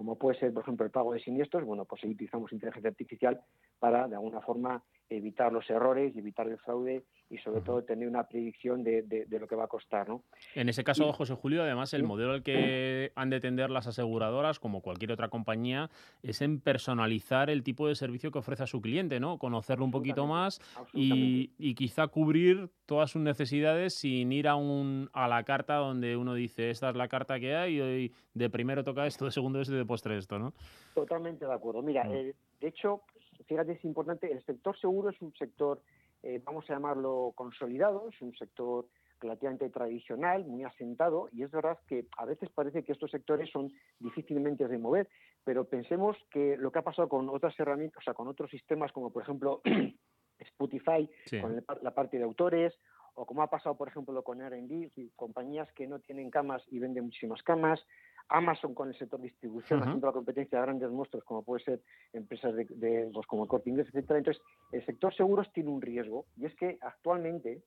como 0.00 0.16
puede 0.16 0.38
ser, 0.38 0.50
por 0.54 0.62
ejemplo, 0.62 0.86
el 0.86 0.90
pago 0.90 1.12
de 1.12 1.20
siniestros, 1.20 1.62
bueno, 1.62 1.84
pues 1.84 2.02
ahí 2.02 2.12
utilizamos 2.12 2.50
inteligencia 2.52 2.88
artificial 2.88 3.38
para, 3.78 4.08
de 4.08 4.14
alguna 4.14 4.40
forma, 4.40 4.82
evitar 5.10 5.52
los 5.52 5.68
errores 5.68 6.16
evitar 6.16 6.48
el 6.48 6.58
fraude 6.58 7.04
y, 7.28 7.38
sobre 7.38 7.60
todo, 7.60 7.82
tener 7.82 8.08
una 8.08 8.24
predicción 8.24 8.82
de, 8.82 9.02
de, 9.02 9.38
lo 9.38 9.46
que 9.46 9.54
va 9.54 9.64
a 9.64 9.68
costar, 9.68 10.08
¿no? 10.08 10.24
En 10.54 10.68
ese 10.68 10.82
caso, 10.82 11.12
José 11.12 11.34
Julio, 11.34 11.62
además, 11.62 11.94
el 11.94 12.02
modelo 12.02 12.32
al 12.32 12.42
que 12.42 13.12
han 13.14 13.30
de 13.30 13.40
tender 13.40 13.70
las 13.70 13.86
aseguradoras, 13.86 14.58
como 14.58 14.80
cualquier 14.82 15.12
otra 15.12 15.28
compañía, 15.28 15.90
es 16.22 16.42
en 16.42 16.60
personalizar 16.60 17.50
el 17.50 17.62
tipo 17.62 17.86
de 17.86 17.94
servicio 17.94 18.30
que 18.30 18.38
ofrece 18.38 18.64
a 18.64 18.66
su 18.66 18.80
cliente, 18.80 19.20
¿no? 19.20 19.38
Conocerlo 19.38 19.84
un 19.84 19.90
poquito 19.90 20.26
más 20.26 20.60
y, 20.92 21.52
y, 21.58 21.74
quizá 21.74 22.08
cubrir 22.08 22.70
todas 22.86 23.10
sus 23.10 23.22
necesidades 23.22 23.94
sin 23.94 24.32
ir 24.32 24.48
a, 24.48 24.56
un, 24.56 25.08
a 25.12 25.28
la 25.28 25.44
carta 25.44 25.76
donde 25.76 26.16
uno 26.16 26.34
dice, 26.34 26.70
esta 26.70 26.90
es 26.90 26.96
la 26.96 27.08
carta 27.08 27.38
que 27.38 27.54
hay 27.54 27.76
y 27.76 27.80
hoy 27.80 28.12
de 28.34 28.50
primero 28.50 28.82
toca 28.82 29.06
esto, 29.06 29.24
de 29.24 29.30
segundo 29.30 29.60
esto 29.60 29.74
y 29.74 29.78
de 29.78 29.84
postre 29.84 30.16
esto, 30.16 30.38
¿no? 30.38 30.52
Totalmente 30.94 31.46
de 31.46 31.52
acuerdo. 31.52 31.82
Mira, 31.82 32.04
mm. 32.04 32.12
eh, 32.12 32.34
de 32.60 32.68
hecho, 32.68 33.02
fíjate, 33.50 33.72
es 33.72 33.84
importante, 33.84 34.30
el 34.30 34.44
sector 34.44 34.78
seguro 34.78 35.10
es 35.10 35.20
un 35.20 35.34
sector, 35.34 35.82
eh, 36.22 36.40
vamos 36.44 36.70
a 36.70 36.74
llamarlo 36.74 37.32
consolidado, 37.34 38.08
es 38.08 38.22
un 38.22 38.32
sector 38.36 38.86
relativamente 39.20 39.68
tradicional, 39.70 40.44
muy 40.44 40.62
asentado, 40.62 41.28
y 41.32 41.42
es 41.42 41.50
verdad 41.50 41.76
que 41.88 42.06
a 42.16 42.26
veces 42.26 42.48
parece 42.54 42.84
que 42.84 42.92
estos 42.92 43.10
sectores 43.10 43.50
son 43.50 43.72
difícilmente 43.98 44.68
de 44.68 44.78
mover, 44.78 45.08
pero 45.42 45.64
pensemos 45.64 46.16
que 46.30 46.56
lo 46.56 46.70
que 46.70 46.78
ha 46.78 46.82
pasado 46.82 47.08
con 47.08 47.28
otras 47.28 47.58
herramientas, 47.58 47.98
o 47.98 48.04
sea, 48.04 48.14
con 48.14 48.28
otros 48.28 48.48
sistemas 48.50 48.92
como 48.92 49.10
por 49.10 49.24
ejemplo 49.24 49.62
Spotify, 50.38 51.10
con 51.40 51.64
la 51.82 51.90
parte 51.92 52.18
de 52.18 52.24
autores, 52.24 52.72
o 53.14 53.26
como 53.26 53.42
ha 53.42 53.50
pasado 53.50 53.76
por 53.76 53.88
ejemplo 53.88 54.22
con 54.22 54.40
Airbnb, 54.40 55.10
compañías 55.16 55.70
que 55.72 55.86
no 55.86 55.98
tienen 55.98 56.30
camas 56.30 56.62
y 56.68 56.78
venden 56.78 57.04
muchísimas 57.04 57.42
camas, 57.42 57.84
Amazon 58.28 58.74
con 58.74 58.88
el 58.88 58.96
sector 58.96 59.20
distribución, 59.20 59.82
haciendo 59.82 60.06
la 60.06 60.12
competencia 60.12 60.58
de 60.58 60.64
grandes 60.64 60.90
monstruos, 60.90 61.24
como 61.24 61.42
puede 61.42 61.64
ser 61.64 61.80
empresas 62.12 62.54
de, 62.54 62.64
de 62.64 63.10
pues, 63.12 63.26
como 63.26 63.42
el 63.42 63.48
Corte 63.48 63.70
Inglés, 63.70 63.88
etcétera. 63.88 64.18
Entonces, 64.18 64.42
el 64.72 64.86
sector 64.86 65.14
seguros 65.14 65.52
tiene 65.52 65.70
un 65.70 65.82
riesgo, 65.82 66.26
y 66.36 66.46
es 66.46 66.54
que 66.54 66.78
actualmente 66.80 67.62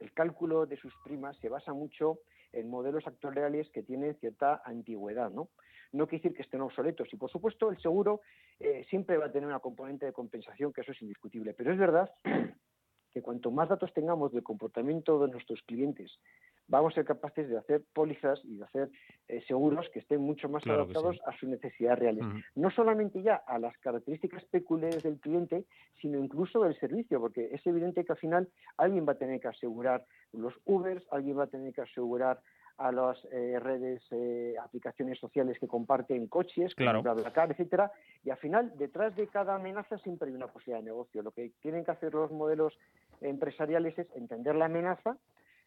el 0.00 0.12
cálculo 0.12 0.66
de 0.66 0.76
sus 0.76 0.92
primas 1.04 1.36
se 1.38 1.48
basa 1.48 1.72
mucho 1.72 2.18
en 2.52 2.68
modelos 2.68 3.06
actuariales 3.06 3.70
que 3.70 3.82
tienen 3.82 4.16
cierta 4.16 4.60
antigüedad, 4.64 5.30
¿no? 5.30 5.50
No 5.92 6.06
quiere 6.06 6.22
decir 6.22 6.36
que 6.36 6.42
estén 6.42 6.60
obsoletos. 6.60 7.12
Y, 7.12 7.16
por 7.16 7.30
supuesto, 7.30 7.70
el 7.70 7.80
seguro 7.80 8.20
eh, 8.58 8.84
siempre 8.88 9.16
va 9.16 9.26
a 9.26 9.32
tener 9.32 9.48
una 9.48 9.60
componente 9.60 10.06
de 10.06 10.12
compensación, 10.12 10.72
que 10.72 10.80
eso 10.80 10.92
es 10.92 11.02
indiscutible. 11.02 11.52
Pero 11.54 11.72
es 11.72 11.78
verdad 11.78 12.10
que 13.12 13.22
cuanto 13.22 13.50
más 13.50 13.68
datos 13.68 13.92
tengamos 13.92 14.32
del 14.32 14.42
comportamiento 14.42 15.18
de 15.20 15.32
nuestros 15.32 15.62
clientes 15.62 16.18
vamos 16.70 16.92
a 16.92 16.94
ser 16.94 17.04
capaces 17.04 17.48
de 17.48 17.58
hacer 17.58 17.82
pólizas 17.92 18.40
y 18.44 18.56
de 18.56 18.64
hacer 18.64 18.90
eh, 19.28 19.42
seguros 19.46 19.88
que 19.92 19.98
estén 19.98 20.20
mucho 20.20 20.48
más 20.48 20.64
adaptados 20.66 21.18
a 21.26 21.36
sus 21.36 21.48
necesidades 21.48 21.98
reales. 21.98 22.24
No 22.54 22.70
solamente 22.70 23.22
ya 23.22 23.34
a 23.34 23.58
las 23.58 23.76
características 23.78 24.44
peculiares 24.44 25.02
del 25.02 25.18
cliente, 25.18 25.64
sino 26.00 26.18
incluso 26.18 26.62
del 26.62 26.78
servicio, 26.78 27.20
porque 27.20 27.50
es 27.52 27.66
evidente 27.66 28.04
que 28.04 28.12
al 28.12 28.18
final 28.18 28.48
alguien 28.76 29.06
va 29.06 29.12
a 29.12 29.18
tener 29.18 29.40
que 29.40 29.48
asegurar 29.48 30.04
los 30.32 30.54
Ubers, 30.64 31.04
alguien 31.10 31.38
va 31.38 31.44
a 31.44 31.48
tener 31.48 31.72
que 31.72 31.82
asegurar 31.82 32.40
a 32.80 32.90
las 32.90 33.22
eh, 33.30 33.58
redes, 33.60 34.02
eh, 34.10 34.54
aplicaciones 34.60 35.18
sociales 35.18 35.58
que 35.60 35.68
comparten 35.68 36.26
coches, 36.28 36.74
claro. 36.74 37.02
BlaBlaCar, 37.02 37.50
etcétera, 37.50 37.92
y 38.24 38.30
al 38.30 38.38
final 38.38 38.72
detrás 38.78 39.14
de 39.16 39.28
cada 39.28 39.56
amenaza 39.56 39.98
siempre 39.98 40.28
hay 40.28 40.34
una 40.34 40.46
posibilidad 40.46 40.78
de 40.78 40.86
negocio. 40.86 41.22
Lo 41.22 41.30
que 41.30 41.52
tienen 41.60 41.84
que 41.84 41.90
hacer 41.90 42.14
los 42.14 42.30
modelos 42.32 42.78
empresariales 43.20 43.98
es 43.98 44.06
entender 44.16 44.56
la 44.56 44.64
amenaza, 44.64 45.18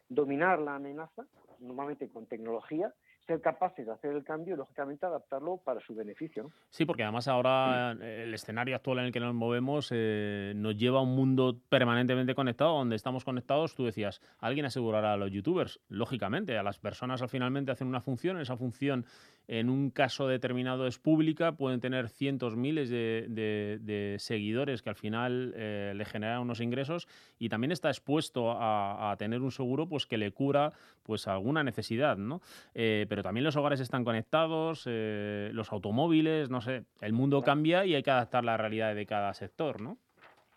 dominar 0.08 0.58
la 0.58 0.74
amenaza, 0.74 1.24
normalmente 1.60 2.08
con 2.08 2.26
tecnología, 2.26 2.92
ser 3.26 3.40
capaces 3.40 3.86
de 3.86 3.92
hacer 3.92 4.12
el 4.12 4.24
cambio 4.24 4.54
y, 4.54 4.58
lógicamente, 4.58 5.06
adaptarlo 5.06 5.56
para 5.58 5.80
su 5.80 5.94
beneficio. 5.94 6.50
Sí, 6.70 6.84
porque 6.84 7.02
además 7.02 7.28
ahora 7.28 7.92
el 7.92 8.32
escenario 8.34 8.76
actual 8.76 8.98
en 8.98 9.04
el 9.06 9.12
que 9.12 9.20
nos 9.20 9.34
movemos 9.34 9.88
eh, 9.92 10.52
nos 10.56 10.76
lleva 10.76 10.98
a 10.98 11.02
un 11.02 11.14
mundo 11.14 11.58
permanentemente 11.68 12.34
conectado, 12.34 12.78
donde 12.78 12.96
estamos 12.96 13.24
conectados, 13.24 13.74
tú 13.74 13.84
decías, 13.84 14.20
alguien 14.38 14.66
asegurará 14.66 15.14
a 15.14 15.16
los 15.16 15.30
youtubers, 15.30 15.80
lógicamente, 15.88 16.58
a 16.58 16.62
las 16.62 16.78
personas 16.78 17.22
al 17.22 17.28
finalmente 17.28 17.72
hacen 17.72 17.88
una 17.88 18.00
función, 18.00 18.38
esa 18.40 18.56
función 18.56 19.06
en 19.46 19.68
un 19.68 19.90
caso 19.90 20.26
determinado 20.26 20.86
es 20.86 20.98
pública, 20.98 21.52
pueden 21.52 21.80
tener 21.80 22.08
cientos, 22.08 22.56
miles 22.56 22.88
de, 22.88 24.16
seguidores 24.18 24.82
que 24.82 24.90
al 24.90 24.96
final 24.96 25.52
eh, 25.56 25.92
le 25.94 26.04
generan 26.04 26.40
unos 26.40 26.60
ingresos 26.60 27.08
y 27.38 27.48
también 27.48 27.72
está 27.72 27.88
expuesto 27.88 28.52
a, 28.56 29.14
tener 29.18 29.42
un 29.42 29.52
seguro 29.52 29.88
pues 29.88 30.06
que 30.06 30.18
le 30.18 30.32
cura 30.32 30.72
pues 31.02 31.28
alguna 31.28 31.62
necesidad, 31.62 32.16
¿no? 32.16 32.40
Eh, 32.74 33.06
pero 33.08 33.22
también 33.22 33.44
los 33.44 33.56
hogares 33.56 33.80
están 33.80 34.04
conectados, 34.04 34.84
eh, 34.86 35.50
los 35.52 35.72
automóviles, 35.72 36.50
no 36.50 36.60
sé, 36.60 36.84
el 37.00 37.12
mundo 37.12 37.42
cambia 37.42 37.84
y 37.84 37.94
hay 37.94 38.02
que 38.02 38.10
adaptar 38.10 38.44
la 38.44 38.56
realidad 38.56 38.94
de 38.94 39.06
cada 39.06 39.34
sector, 39.34 39.80
¿no? 39.80 39.98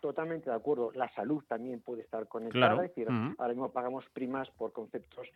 Totalmente 0.00 0.50
de 0.50 0.56
acuerdo. 0.56 0.92
La 0.94 1.08
salud 1.08 1.42
también 1.46 1.80
puede 1.80 2.02
estar 2.02 2.26
conectada. 2.28 2.84
Es 2.84 2.94
decir, 2.94 3.08
ahora 3.38 3.52
mismo 3.52 3.70
pagamos 3.70 4.04
primas 4.12 4.48
por 4.50 4.72
conceptos 4.72 5.28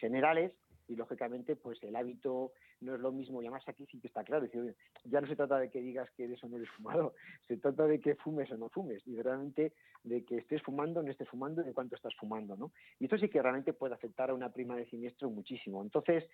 generales 0.00 0.52
y 0.90 0.96
lógicamente 0.96 1.56
pues 1.56 1.82
el 1.82 1.94
hábito 1.94 2.52
no 2.80 2.94
es 2.94 3.00
lo 3.00 3.12
mismo 3.12 3.40
y 3.40 3.46
además 3.46 3.62
aquí 3.68 3.86
sí 3.86 4.00
que 4.00 4.08
está 4.08 4.24
claro 4.24 4.42
decir, 4.42 4.74
ya 5.04 5.20
no 5.20 5.26
se 5.28 5.36
trata 5.36 5.58
de 5.58 5.70
que 5.70 5.80
digas 5.80 6.10
que 6.16 6.24
eres 6.24 6.42
o 6.42 6.48
no 6.48 6.56
eres 6.56 6.68
fumado 6.70 7.14
se 7.48 7.56
trata 7.56 7.86
de 7.86 8.00
que 8.00 8.16
fumes 8.16 8.50
o 8.50 8.56
no 8.56 8.68
fumes 8.68 9.06
y 9.06 9.20
realmente 9.20 9.72
de 10.02 10.24
que 10.24 10.38
estés 10.38 10.62
fumando 10.62 11.00
o 11.00 11.02
no 11.02 11.10
estés 11.10 11.28
fumando 11.28 11.62
y 11.62 11.66
de 11.66 11.72
cuánto 11.72 11.94
estás 11.94 12.14
fumando 12.16 12.56
¿no? 12.56 12.72
y 12.98 13.04
esto 13.04 13.18
sí 13.18 13.28
que 13.28 13.40
realmente 13.40 13.72
puede 13.72 13.94
afectar 13.94 14.30
a 14.30 14.34
una 14.34 14.52
prima 14.52 14.76
de 14.76 14.86
siniestro 14.86 15.30
muchísimo 15.30 15.82
entonces 15.82 16.24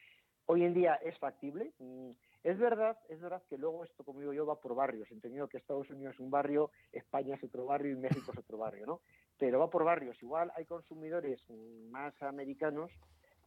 hoy 0.46 0.64
en 0.64 0.74
día 0.74 0.94
es 0.96 1.18
factible 1.18 1.72
mm, 1.78 2.10
es 2.46 2.60
verdad, 2.60 2.96
es 3.08 3.20
verdad 3.20 3.42
que 3.48 3.58
luego 3.58 3.82
esto, 3.82 4.04
como 4.04 4.20
digo 4.20 4.32
yo, 4.32 4.46
va 4.46 4.60
por 4.60 4.76
barrios. 4.76 5.10
Entendido 5.10 5.48
que 5.48 5.56
Estados 5.56 5.90
Unidos 5.90 6.14
es 6.14 6.20
un 6.20 6.30
barrio, 6.30 6.70
España 6.92 7.34
es 7.34 7.42
otro 7.42 7.66
barrio 7.66 7.90
y 7.90 7.96
México 7.96 8.30
es 8.30 8.38
otro 8.38 8.56
barrio, 8.56 8.86
¿no? 8.86 9.00
Pero 9.36 9.58
va 9.58 9.68
por 9.68 9.82
barrios. 9.82 10.16
Igual 10.22 10.52
hay 10.54 10.64
consumidores 10.64 11.42
más 11.90 12.14
americanos 12.22 12.92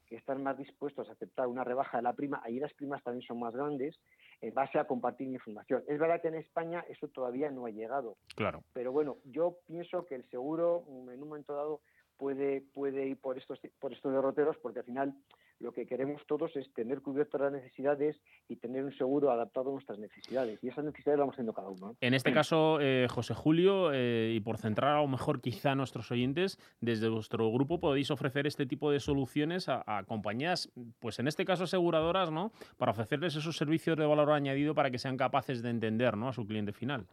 que 0.09 0.15
están 0.15 0.41
más 0.41 0.57
dispuestos 0.57 1.07
a 1.07 1.13
aceptar 1.13 1.47
una 1.47 1.63
rebaja 1.63 1.97
de 1.97 2.03
la 2.03 2.13
prima, 2.13 2.41
ahí 2.43 2.59
las 2.59 2.73
primas 2.73 3.03
también 3.03 3.25
son 3.25 3.39
más 3.39 3.53
grandes, 3.53 3.99
en 4.41 4.53
base 4.53 4.79
a 4.79 4.87
compartir 4.87 5.27
información. 5.27 5.83
Es 5.87 5.99
verdad 5.99 6.21
que 6.21 6.29
en 6.29 6.35
España 6.35 6.83
eso 6.89 7.07
todavía 7.09 7.51
no 7.51 7.65
ha 7.65 7.69
llegado. 7.69 8.17
Claro. 8.35 8.63
Pero 8.73 8.91
bueno, 8.91 9.17
yo 9.25 9.57
pienso 9.67 10.05
que 10.05 10.15
el 10.15 10.27
seguro 10.29 10.83
en 10.87 11.21
un 11.21 11.29
momento 11.29 11.53
dado 11.53 11.81
puede, 12.17 12.61
puede 12.73 13.07
ir 13.07 13.21
por 13.21 13.37
estos, 13.37 13.59
por 13.79 13.93
estos 13.93 14.11
derroteros 14.11 14.57
porque 14.57 14.79
al 14.79 14.85
final 14.85 15.13
lo 15.59 15.73
que 15.73 15.85
queremos 15.85 16.25
todos 16.25 16.55
es 16.55 16.71
tener 16.73 17.01
cubiertas 17.01 17.41
las 17.41 17.51
necesidades 17.51 18.19
y 18.47 18.55
tener 18.55 18.83
un 18.83 18.93
seguro 18.97 19.31
adaptado 19.31 19.69
a 19.69 19.73
nuestras 19.73 19.99
necesidades. 19.99 20.59
Y 20.63 20.69
esas 20.69 20.85
necesidades 20.85 21.17
las 21.17 21.23
vamos 21.23 21.35
teniendo 21.35 21.53
cada 21.53 21.69
uno. 21.69 21.95
En 22.01 22.13
este 22.13 22.31
caso, 22.31 22.79
eh, 22.81 23.07
José 23.09 23.33
Julio, 23.33 23.91
eh, 23.93 24.33
y 24.35 24.39
por 24.39 24.57
centrar 24.57 24.95
a 24.97 25.01
lo 25.01 25.07
mejor 25.07 25.41
quizá 25.41 25.71
a 25.71 25.75
nuestros 25.75 26.11
oyentes, 26.11 26.57
desde 26.79 27.09
vuestro 27.09 27.51
grupo 27.51 27.79
podéis 27.79 28.11
ofrecer 28.11 28.47
este 28.47 28.65
tipo 28.65 28.91
de 28.91 28.99
soluciones 28.99 29.67
a, 29.69 30.03
compañías, 30.07 30.71
pues 30.99 31.19
en 31.19 31.27
este 31.27 31.45
caso 31.45 31.65
aseguradoras, 31.65 32.31
¿no? 32.31 32.51
Para 32.77 32.91
ofrecerles 32.91 33.35
esos 33.35 33.57
servicios 33.57 33.97
de 33.97 34.05
valor 34.05 34.31
añadido 34.31 34.73
para 34.73 34.91
que 34.91 34.97
sean 34.97 35.17
capaces 35.17 35.61
de 35.61 35.69
entender 35.69 36.15
¿no? 36.15 36.29
a 36.29 36.33
su 36.33 36.45
cliente 36.45 36.71
final 36.71 37.05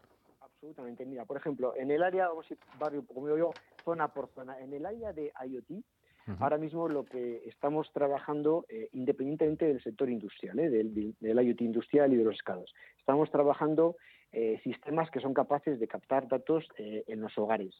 absolutamente. 0.66 1.04
Mira, 1.04 1.24
por 1.24 1.36
ejemplo, 1.36 1.74
en 1.76 1.90
el 1.90 2.02
área, 2.02 2.28
vamos 2.28 2.46
a 2.50 2.54
ir 2.54 2.58
barrio, 2.78 3.04
como 3.06 3.26
digo 3.26 3.38
yo, 3.38 3.50
zona 3.84 4.08
por 4.08 4.28
zona, 4.28 4.58
en 4.60 4.72
el 4.72 4.84
área 4.84 5.12
de 5.12 5.32
IoT, 5.46 5.84
Ahora 6.40 6.58
mismo 6.58 6.88
lo 6.88 7.04
que 7.04 7.42
estamos 7.46 7.90
trabajando, 7.92 8.66
eh, 8.68 8.88
independientemente 8.92 9.66
del 9.66 9.82
sector 9.82 10.10
industrial, 10.10 10.58
eh, 10.58 10.68
del, 10.68 11.14
IoT 11.20 11.60
industrial 11.60 12.12
y 12.12 12.16
de 12.16 12.24
los 12.24 12.34
escados, 12.34 12.74
estamos 12.98 13.30
trabajando 13.30 13.96
eh, 14.32 14.58
sistemas 14.64 15.08
que 15.10 15.20
son 15.20 15.32
capaces 15.32 15.78
de 15.78 15.86
captar 15.86 16.26
datos 16.26 16.66
en 16.78 17.20
los 17.20 17.36
hogares. 17.38 17.74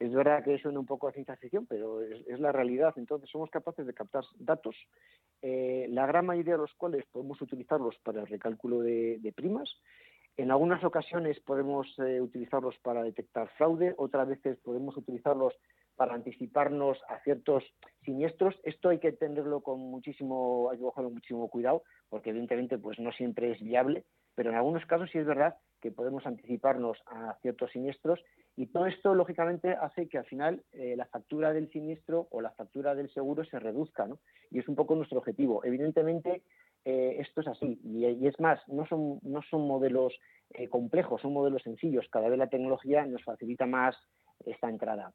Es 0.00 0.12
verdad 0.12 0.42
que 0.42 0.58
suena 0.58 0.80
un 0.80 0.86
poco 0.86 1.06
a 1.06 1.12
ciencia 1.12 1.36
ficción, 1.36 1.66
pero 1.66 2.02
es, 2.02 2.40
la 2.40 2.50
realidad. 2.50 2.92
Entonces, 2.96 3.30
somos 3.30 3.48
capaces 3.48 3.86
de 3.86 3.94
captar 3.94 4.24
datos, 4.38 4.76
la 5.40 6.06
gran 6.06 6.26
mayoría 6.26 6.54
de 6.54 6.62
los 6.62 6.74
cuales 6.74 7.04
podemos 7.12 7.40
utilizarlos 7.40 7.96
para 8.02 8.22
el 8.22 8.26
recálculo 8.26 8.80
de 8.80 9.32
primas 9.36 9.70
En 10.36 10.50
algunas 10.50 10.82
ocasiones 10.82 11.38
podemos 11.40 11.86
eh, 11.98 12.20
utilizarlos 12.20 12.76
para 12.82 13.04
detectar 13.04 13.48
fraude, 13.56 13.94
otras 13.96 14.28
veces 14.28 14.58
podemos 14.58 14.96
utilizarlos 14.96 15.54
para 15.96 16.14
anticiparnos 16.14 16.98
a 17.08 17.18
ciertos 17.20 17.64
siniestros. 18.04 18.54
Esto 18.64 18.88
hay 18.88 18.98
que 18.98 19.12
tenerlo 19.12 19.60
con 19.60 19.80
muchísimo, 19.80 20.68
hay 20.70 20.78
que 20.78 20.84
cogerlo 20.84 21.10
muchísimo 21.10 21.48
cuidado, 21.48 21.82
porque 22.08 22.30
evidentemente 22.30 22.78
pues 22.78 22.98
no 22.98 23.12
siempre 23.12 23.52
es 23.52 23.60
viable, 23.60 24.04
pero 24.34 24.50
en 24.50 24.56
algunos 24.56 24.84
casos 24.86 25.10
sí 25.10 25.18
es 25.18 25.26
verdad 25.26 25.56
que 25.80 25.92
podemos 25.92 26.26
anticiparnos 26.26 26.98
a 27.06 27.36
ciertos 27.42 27.70
siniestros 27.70 28.18
y 28.56 28.66
todo 28.68 28.86
esto 28.86 29.14
lógicamente 29.14 29.72
hace 29.72 30.08
que 30.08 30.18
al 30.18 30.24
final 30.24 30.62
eh, 30.72 30.94
la 30.96 31.04
factura 31.06 31.52
del 31.52 31.70
siniestro 31.70 32.28
o 32.30 32.40
la 32.40 32.52
factura 32.52 32.94
del 32.94 33.12
seguro 33.12 33.44
se 33.44 33.58
reduzca, 33.58 34.06
¿no? 34.06 34.18
Y 34.50 34.60
es 34.60 34.68
un 34.68 34.76
poco 34.76 34.94
nuestro 34.94 35.18
objetivo. 35.18 35.64
Evidentemente 35.64 36.42
eh, 36.84 37.16
esto 37.18 37.40
es 37.40 37.48
así 37.48 37.80
y, 37.84 38.26
es 38.26 38.38
más, 38.40 38.60
no 38.68 38.86
son, 38.86 39.18
no 39.22 39.42
son 39.42 39.66
modelos 39.66 40.14
eh, 40.50 40.68
complejos, 40.68 41.20
son 41.20 41.32
modelos 41.32 41.62
sencillos. 41.62 42.06
Cada 42.10 42.28
vez 42.28 42.38
la 42.38 42.48
tecnología 42.48 43.04
nos 43.06 43.22
facilita 43.22 43.66
más 43.66 43.96
esta 44.46 44.68
entrada. 44.68 45.12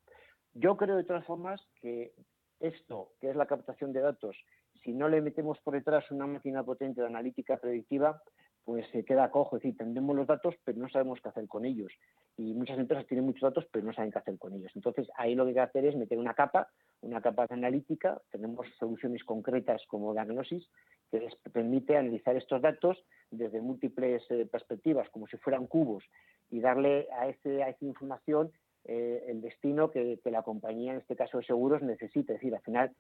Yo 0.54 0.78
creo 0.78 0.98
de 0.98 1.04
todas 1.04 1.26
formas 1.26 1.62
que 1.82 2.14
esto, 2.60 3.12
que 3.20 3.30
es 3.30 3.36
la 3.36 3.46
captación 3.46 3.94
de 3.94 4.02
datos, 4.02 4.36
si 4.84 4.94
no 4.94 5.10
le 5.10 5.22
metemos 5.22 5.60
por 5.60 5.74
detrás 5.74 6.10
una 6.12 6.28
máquina 6.28 6.64
potente 6.64 7.02
de 7.02 7.08
analítica 7.08 7.58
predictiva, 7.58 8.22
pues 8.64 8.86
se 8.92 9.04
queda 9.04 9.32
cojo. 9.32 9.58
Es 9.58 9.64
decir, 9.64 9.78
tendremos 9.78 10.16
los 10.16 10.28
datos, 10.28 10.56
pero 10.64 10.78
no 10.78 10.90
sabemos 10.90 11.20
qué 11.22 11.30
hacer 11.30 11.48
con 11.48 11.66
ellos. 11.66 11.92
Y 12.38 12.54
muchas 12.54 12.78
empresas 12.78 13.08
tienen 13.08 13.26
muchos 13.26 13.42
datos, 13.42 13.66
pero 13.72 13.86
no 13.86 13.94
saben 13.94 14.12
qué 14.12 14.20
hacer 14.20 14.38
con 14.38 14.54
ellos. 14.54 14.72
Entonces, 14.76 15.10
ahí 15.16 15.36
lo 15.36 15.44
que 15.44 15.50
hay 15.50 15.56
que 15.56 15.62
hacer 15.62 15.86
es 15.86 15.96
meter 15.96 16.18
una 16.18 16.34
capa, 16.34 16.68
una 17.02 17.22
capa 17.22 17.48
de 17.48 17.56
analítica. 17.56 18.22
Tenemos 18.32 18.68
soluciones 18.78 19.24
concretas 19.24 19.82
como 19.88 20.14
Diagnosis, 20.14 20.70
que 21.10 21.20
les 21.20 21.36
permite 21.52 21.98
analizar 21.98 22.36
estos 22.36 22.62
datos 22.62 23.04
desde 23.32 23.60
múltiples 23.60 24.24
eh, 24.30 24.46
perspectivas, 24.46 25.10
como 25.10 25.28
si 25.28 25.38
fueran 25.38 25.68
cubos, 25.68 26.04
y 26.52 26.60
darle 26.60 27.08
a, 27.18 27.28
ese, 27.28 27.64
a 27.64 27.70
esa 27.70 27.86
información 27.86 28.52
eh, 28.92 29.26
el 29.28 29.42
destino 29.42 29.92
que, 29.92 30.20
la 30.26 30.42
compañía, 30.42 30.94
en 30.94 30.98
este 30.98 31.16
caso 31.16 31.38
de 31.38 31.46
seguros, 31.46 31.84
necesita. 31.84 32.34
Es 32.34 32.40
decir, 32.40 32.56
al 32.56 32.62
final, 32.62 32.92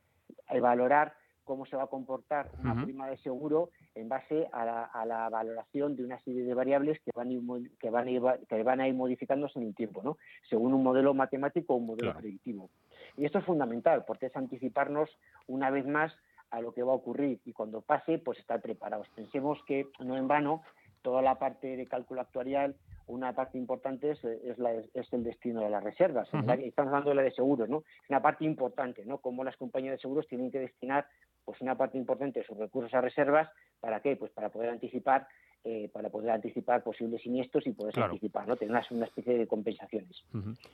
valorar 0.61 1.13
cómo 1.45 1.65
se 1.65 1.75
va 1.75 1.85
a 1.85 1.87
comportar 1.87 2.47
una 2.59 2.83
prima 2.83 3.09
de 3.09 3.17
seguro 3.17 3.71
en 3.95 4.07
base 4.07 4.47
a 4.51 4.65
la, 5.03 5.29
valoración 5.29 5.95
de 5.95 6.03
una 6.03 6.19
serie 6.19 6.43
de 6.43 6.53
variables 6.53 6.99
que 6.99 7.09
van, 7.15 7.29
a 7.29 7.31
ir, 7.31 7.41
que, 7.79 7.89
van 7.89 8.07
a 8.07 8.11
ir, 8.11 8.21
que 8.47 8.61
van 8.61 8.81
a 8.81 8.87
ir 8.87 8.93
modificándose 8.93 9.57
en 9.57 9.65
el 9.65 9.73
tiempo, 9.73 10.03
¿no? 10.03 10.19
según 10.47 10.75
un 10.75 10.83
modelo 10.83 11.15
matemático 11.15 11.73
o 11.73 11.77
un 11.77 11.87
modelo 11.87 12.13
predictivo. 12.13 12.69
Y 13.17 13.25
esto 13.25 13.39
es 13.39 13.45
fundamental, 13.45 14.05
porque 14.05 14.27
es 14.27 14.35
anticiparnos 14.35 15.09
una 15.47 15.71
vez 15.71 15.87
más 15.87 16.13
a 16.51 16.61
lo 16.61 16.71
que 16.71 16.83
va 16.83 16.91
a 16.91 16.97
ocurrir 16.97 17.39
y 17.45 17.51
cuando 17.51 17.81
pase, 17.81 18.19
pues 18.19 18.37
estar 18.37 18.61
preparados. 18.61 19.07
Pensemos 19.15 19.57
que 19.65 19.87
no 19.99 20.17
en 20.17 20.27
vano 20.27 20.61
toda 21.01 21.23
la 21.23 21.39
parte 21.39 21.75
de 21.75 21.87
cálculo 21.87 22.21
actuarial, 22.21 22.75
una 23.09 23.33
parte 23.33 23.57
importante 23.57 24.11
es, 24.11 24.23
es, 24.23 25.13
el 25.13 25.23
destino 25.23 25.61
de 25.61 25.69
las 25.69 25.83
reservas. 25.83 26.29
Estamos 26.31 26.89
hablando 26.89 27.09
de 27.09 27.15
la 27.15 27.23
de 27.23 27.31
seguros, 27.31 27.67
¿no? 27.67 27.79
Es 28.03 28.09
una 28.09 28.21
parte 28.21 28.45
importante, 28.45 29.03
¿no? 29.05 29.17
Cómo 29.17 29.43
las 29.43 29.57
compañías 29.57 29.93
de 29.93 30.01
seguros 30.01 30.27
tienen 30.27 30.51
que 30.51 30.59
destinar 30.59 31.07
pues 31.43 31.59
una 31.61 31.75
parte 31.75 31.97
importante 31.97 32.39
de 32.39 32.45
sus 32.45 32.57
recursos 32.57 32.93
a 32.93 33.01
reservas, 33.01 33.49
¿para 33.79 34.01
qué? 34.01 34.15
Pues 34.15 34.31
para 34.31 34.49
poder 34.49 34.69
anticipar 34.69 35.27
eh, 35.65 35.89
para 35.91 36.09
poder 36.09 36.29
anticipar 36.29 36.83
posibles 36.83 37.21
siniestros 37.21 37.67
y 37.67 37.73
poder 37.73 37.99
anticipar, 37.99 38.47
¿no? 38.47 38.55
Tener 38.55 38.81
una, 38.91 39.05
especie 39.05 39.37
de 39.37 39.45
compensaciones. 39.45 40.23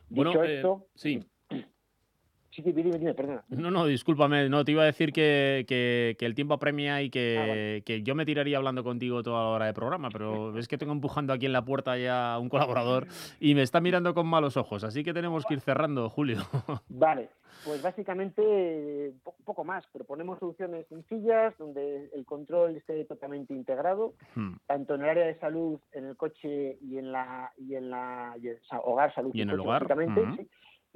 Dicho 0.09 0.43
eh, 0.43 0.57
esto, 0.57 0.87
sí. 0.93 1.25
No, 3.49 3.71
no, 3.71 3.85
discúlpame, 3.85 4.49
no, 4.49 4.63
te 4.63 4.71
iba 4.71 4.83
a 4.83 4.85
decir 4.85 5.11
que, 5.11 5.65
que, 5.67 6.15
el 6.19 6.35
tiempo 6.35 6.53
apremia 6.53 7.01
y 7.01 7.09
que, 7.09 7.79
ah, 7.79 7.83
que, 7.85 8.03
yo 8.03 8.15
me 8.15 8.25
tiraría 8.25 8.57
hablando 8.57 8.83
contigo 8.83 9.23
toda 9.23 9.43
la 9.43 9.49
hora 9.49 9.65
de 9.65 9.73
programa, 9.73 10.09
pero 10.11 10.57
es 10.57 10.67
que 10.67 10.77
tengo 10.77 10.93
empujando 10.93 11.33
aquí 11.33 11.45
en 11.45 11.53
la 11.53 11.65
puerta 11.65 11.97
ya 11.97 12.37
un 12.39 12.49
colaborador 12.49 13.07
y 13.39 13.55
me 13.55 13.61
está 13.61 13.81
mirando 13.81 14.13
con 14.13 14.27
malos 14.27 14.57
ojos, 14.57 14.83
así 14.83 15.03
que 15.03 15.13
tenemos 15.13 15.45
que 15.45 15.55
ir 15.55 15.61
cerrando, 15.61 16.09
Julio. 16.09 16.39
Vale, 16.89 17.29
pues 17.63 17.81
básicamente 17.81 19.13
poco 19.43 19.63
más, 19.63 19.85
proponemos 19.87 20.39
soluciones 20.39 20.87
sencillas 20.87 21.57
donde 21.57 22.09
el 22.13 22.25
control 22.25 22.75
esté 22.77 23.05
totalmente 23.05 23.53
integrado, 23.53 24.13
hmm. 24.35 24.55
tanto 24.67 24.95
en 24.95 25.01
el 25.01 25.09
área 25.09 25.25
de 25.25 25.39
salud, 25.39 25.79
en 25.91 26.05
el 26.05 26.17
coche 26.17 26.77
y 26.81 26.97
en 26.97 27.11
la 27.11 27.51
y 27.57 27.75
en 27.75 27.89
la 27.89 28.35
hogar 28.83 29.13
salud 29.13 29.31
y 29.33 29.41
en 29.41 29.49
el 29.49 29.59
hogar. 29.59 29.87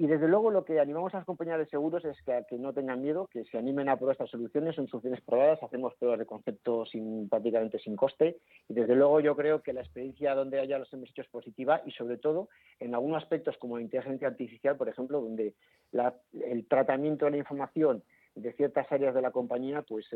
Y 0.00 0.06
desde 0.06 0.28
luego 0.28 0.50
lo 0.50 0.64
que 0.64 0.80
animamos 0.80 1.12
a 1.12 1.18
las 1.18 1.26
compañías 1.26 1.58
de 1.58 1.66
seguros 1.66 2.02
es 2.06 2.16
que, 2.22 2.32
que, 2.48 2.56
no 2.56 2.72
tengan 2.72 3.02
miedo, 3.02 3.28
que 3.30 3.44
se 3.44 3.58
animen 3.58 3.90
a 3.90 3.98
probar 3.98 4.14
estas 4.14 4.30
soluciones, 4.30 4.74
son 4.74 4.88
soluciones 4.88 5.20
probadas, 5.20 5.62
hacemos 5.62 5.94
pruebas 5.96 6.18
de 6.18 6.24
concepto 6.24 6.86
sin, 6.86 7.28
prácticamente 7.28 7.78
sin 7.78 7.96
coste. 7.96 8.38
Y 8.66 8.72
desde 8.72 8.96
luego 8.96 9.20
yo 9.20 9.36
creo 9.36 9.62
que 9.62 9.74
la 9.74 9.82
experiencia 9.82 10.34
donde 10.34 10.58
haya 10.58 10.78
los 10.78 10.90
hemos 10.94 11.10
hecho 11.10 11.20
es 11.20 11.28
positiva 11.28 11.82
y 11.84 11.90
sobre 11.90 12.16
todo 12.16 12.48
en 12.78 12.94
algunos 12.94 13.22
aspectos 13.22 13.58
como 13.58 13.76
la 13.76 13.82
inteligencia 13.82 14.28
artificial, 14.28 14.78
por 14.78 14.88
ejemplo, 14.88 15.20
donde 15.20 15.52
el 15.92 16.66
tratamiento 16.66 17.26
de 17.26 17.32
la 17.32 17.36
información 17.36 18.02
de 18.40 18.52
ciertas 18.52 18.90
áreas 18.90 19.14
de 19.14 19.22
la 19.22 19.30
compañía 19.30 19.82
pues 19.82 20.06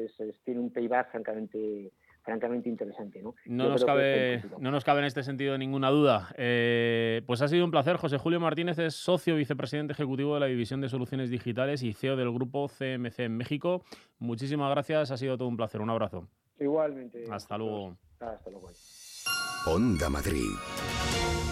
tiene 0.44 0.60
un 0.60 0.72
payback 0.72 1.10
francamente 1.10 1.92
francamente 2.24 2.70
interesante. 2.70 3.22
No, 3.22 3.34
no 3.46 3.68
nos, 3.68 3.84
cabe, 3.84 4.42
no 4.58 4.70
nos 4.70 4.82
cabe 4.82 5.00
en 5.00 5.04
este 5.04 5.22
sentido 5.22 5.58
ninguna 5.58 5.90
duda. 5.90 6.34
Eh, 6.38 7.22
pues 7.26 7.42
ha 7.42 7.48
sido 7.48 7.64
un 7.64 7.70
placer. 7.70 7.96
José 7.96 8.16
Julio 8.16 8.40
Martínez 8.40 8.78
es 8.78 8.94
socio 8.94 9.36
vicepresidente 9.36 9.92
ejecutivo 9.92 10.34
de 10.34 10.40
la 10.40 10.46
División 10.46 10.80
de 10.80 10.88
Soluciones 10.88 11.28
Digitales 11.28 11.82
y 11.82 11.92
CEO 11.92 12.16
del 12.16 12.32
grupo 12.32 12.68
CMC 12.68 13.20
en 13.20 13.36
México. 13.36 13.82
Muchísimas 14.18 14.70
gracias, 14.70 15.10
ha 15.10 15.16
sido 15.18 15.36
todo 15.36 15.48
un 15.48 15.56
placer. 15.58 15.82
Un 15.82 15.90
abrazo. 15.90 16.26
Igualmente. 16.58 17.24
Hasta 17.30 17.58
luego. 17.58 17.96
Hasta 18.20 18.50
luego. 18.50 18.70
Onda 19.66 20.08
Madrid. 20.08 21.43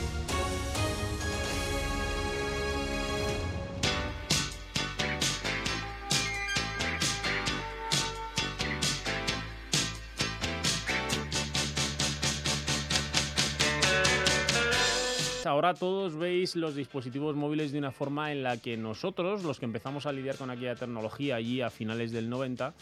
Ahora 15.46 15.74
todos 15.74 16.16
veis 16.16 16.56
los 16.56 16.74
dispositivos 16.74 17.36
móviles 17.36 17.72
de 17.72 17.78
una 17.78 17.90
forma 17.90 18.32
en 18.32 18.42
la 18.42 18.56
que 18.56 18.76
nosotros, 18.76 19.42
los 19.44 19.58
que 19.58 19.64
empezamos 19.64 20.06
a 20.06 20.12
lidiar 20.12 20.36
con 20.36 20.50
aquella 20.50 20.74
tecnología 20.74 21.36
allí 21.36 21.60
a 21.60 21.70
finales 21.70 22.12
del 22.12 22.28
90, 22.28 22.74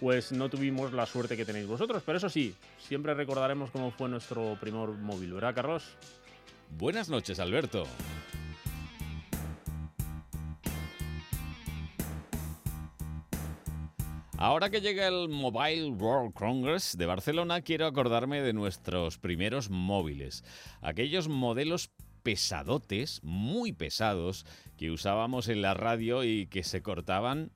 pues 0.00 0.32
no 0.32 0.48
tuvimos 0.48 0.92
la 0.92 1.06
suerte 1.06 1.36
que 1.36 1.44
tenéis 1.44 1.66
vosotros. 1.66 2.02
Pero 2.04 2.18
eso 2.18 2.28
sí, 2.28 2.54
siempre 2.78 3.14
recordaremos 3.14 3.70
cómo 3.70 3.90
fue 3.90 4.08
nuestro 4.08 4.56
primer 4.60 4.90
móvil, 4.90 5.32
¿verdad, 5.32 5.54
Carlos? 5.54 5.84
Buenas 6.78 7.08
noches, 7.08 7.38
Alberto. 7.40 7.84
Ahora 14.46 14.70
que 14.70 14.80
llega 14.80 15.08
el 15.08 15.28
Mobile 15.28 15.90
World 15.90 16.32
Congress 16.32 16.96
de 16.96 17.04
Barcelona, 17.04 17.62
quiero 17.62 17.84
acordarme 17.84 18.42
de 18.42 18.52
nuestros 18.52 19.18
primeros 19.18 19.70
móviles, 19.70 20.44
aquellos 20.82 21.26
modelos 21.26 21.90
pesadotes, 22.22 23.18
muy 23.24 23.72
pesados, 23.72 24.46
que 24.76 24.92
usábamos 24.92 25.48
en 25.48 25.62
la 25.62 25.74
radio 25.74 26.22
y 26.22 26.46
que 26.46 26.62
se 26.62 26.80
cortaban 26.80 27.50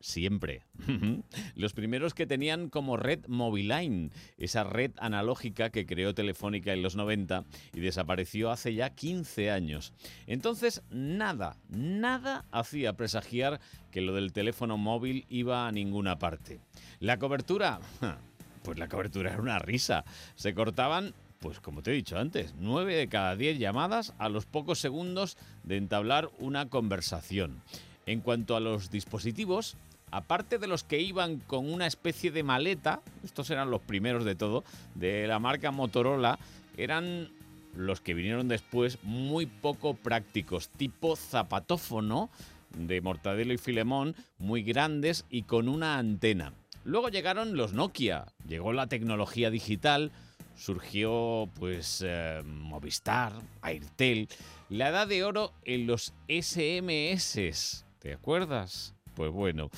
siempre. 0.00 0.62
Los 1.54 1.72
primeros 1.72 2.14
que 2.14 2.26
tenían 2.26 2.68
como 2.68 2.96
red 2.96 3.20
Moviline, 3.28 4.10
esa 4.38 4.64
red 4.64 4.92
analógica 4.98 5.70
que 5.70 5.86
creó 5.86 6.14
Telefónica 6.14 6.72
en 6.72 6.82
los 6.82 6.96
90 6.96 7.44
y 7.74 7.80
desapareció 7.80 8.50
hace 8.50 8.74
ya 8.74 8.90
15 8.90 9.50
años. 9.50 9.92
Entonces, 10.26 10.82
nada, 10.90 11.56
nada 11.68 12.44
hacía 12.50 12.94
presagiar 12.94 13.60
que 13.90 14.00
lo 14.00 14.14
del 14.14 14.32
teléfono 14.32 14.76
móvil 14.78 15.26
iba 15.28 15.68
a 15.68 15.72
ninguna 15.72 16.18
parte. 16.18 16.60
La 16.98 17.18
cobertura, 17.18 17.80
pues 18.62 18.78
la 18.78 18.88
cobertura 18.88 19.32
era 19.32 19.42
una 19.42 19.58
risa. 19.58 20.04
Se 20.34 20.54
cortaban 20.54 21.14
pues 21.40 21.58
como 21.58 21.82
te 21.82 21.90
he 21.90 21.94
dicho 21.94 22.18
antes, 22.18 22.54
9 22.60 22.94
de 22.94 23.08
cada 23.08 23.34
10 23.34 23.58
llamadas 23.58 24.12
a 24.18 24.28
los 24.28 24.44
pocos 24.44 24.78
segundos 24.78 25.38
de 25.64 25.78
entablar 25.78 26.30
una 26.38 26.68
conversación. 26.68 27.62
En 28.04 28.20
cuanto 28.20 28.56
a 28.56 28.60
los 28.60 28.90
dispositivos, 28.90 29.76
aparte 30.10 30.58
de 30.58 30.66
los 30.66 30.84
que 30.84 31.00
iban 31.00 31.38
con 31.38 31.72
una 31.72 31.86
especie 31.86 32.30
de 32.30 32.42
maleta, 32.42 33.02
estos 33.24 33.50
eran 33.50 33.70
los 33.70 33.80
primeros 33.80 34.24
de 34.24 34.34
todo, 34.34 34.64
de 34.94 35.26
la 35.26 35.38
marca 35.38 35.70
Motorola, 35.70 36.38
eran 36.76 37.30
los 37.74 38.00
que 38.00 38.14
vinieron 38.14 38.48
después 38.48 38.98
muy 39.02 39.46
poco 39.46 39.94
prácticos, 39.94 40.68
tipo 40.68 41.16
zapatófono 41.16 42.30
de 42.76 43.00
Mortadelo 43.00 43.52
y 43.52 43.58
Filemón, 43.58 44.14
muy 44.38 44.62
grandes 44.62 45.24
y 45.30 45.42
con 45.42 45.68
una 45.68 45.98
antena. 45.98 46.52
Luego 46.84 47.08
llegaron 47.08 47.56
los 47.56 47.72
Nokia, 47.72 48.26
llegó 48.48 48.72
la 48.72 48.86
tecnología 48.86 49.50
digital, 49.50 50.12
surgió 50.56 51.48
pues 51.58 52.02
eh, 52.06 52.42
Movistar, 52.44 53.32
Airtel, 53.62 54.28
la 54.68 54.88
edad 54.88 55.06
de 55.06 55.24
oro 55.24 55.52
en 55.64 55.86
los 55.86 56.14
SMS, 56.28 57.84
¿te 57.98 58.12
acuerdas? 58.12 58.94
Pues 59.14 59.30
bueno, 59.30 59.70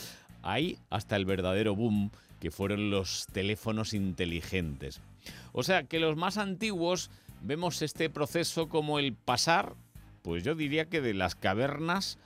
Ahí 0.43 0.79
hasta 0.91 1.17
el 1.17 1.25
verdadero 1.25 1.75
boom 1.75 2.11
que 2.41 2.51
fueron 2.51 2.91
los 2.91 3.27
teléfonos 3.33 3.95
inteligentes. 3.95 5.01
O 5.53 5.63
sea 5.63 5.85
que 5.85 6.01
los 6.01 6.17
más 6.17 6.39
antiguos 6.39 7.11
vemos 7.43 7.83
este 7.83 8.11
proceso 8.11 8.69
como 8.69 8.99
el 8.99 9.15
pasar, 9.15 9.75
pues 10.23 10.43
yo 10.43 10.55
diría 10.55 10.87
que 10.87 11.01
de 11.01 11.15
las 11.15 11.35
cavernas 11.35 12.19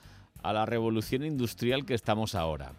a 0.43 0.53
la 0.53 0.67
revolución 0.67 1.25
industrial 1.25 1.85
que 1.85 1.95
estamos 1.95 2.35
ahora. 2.35 2.73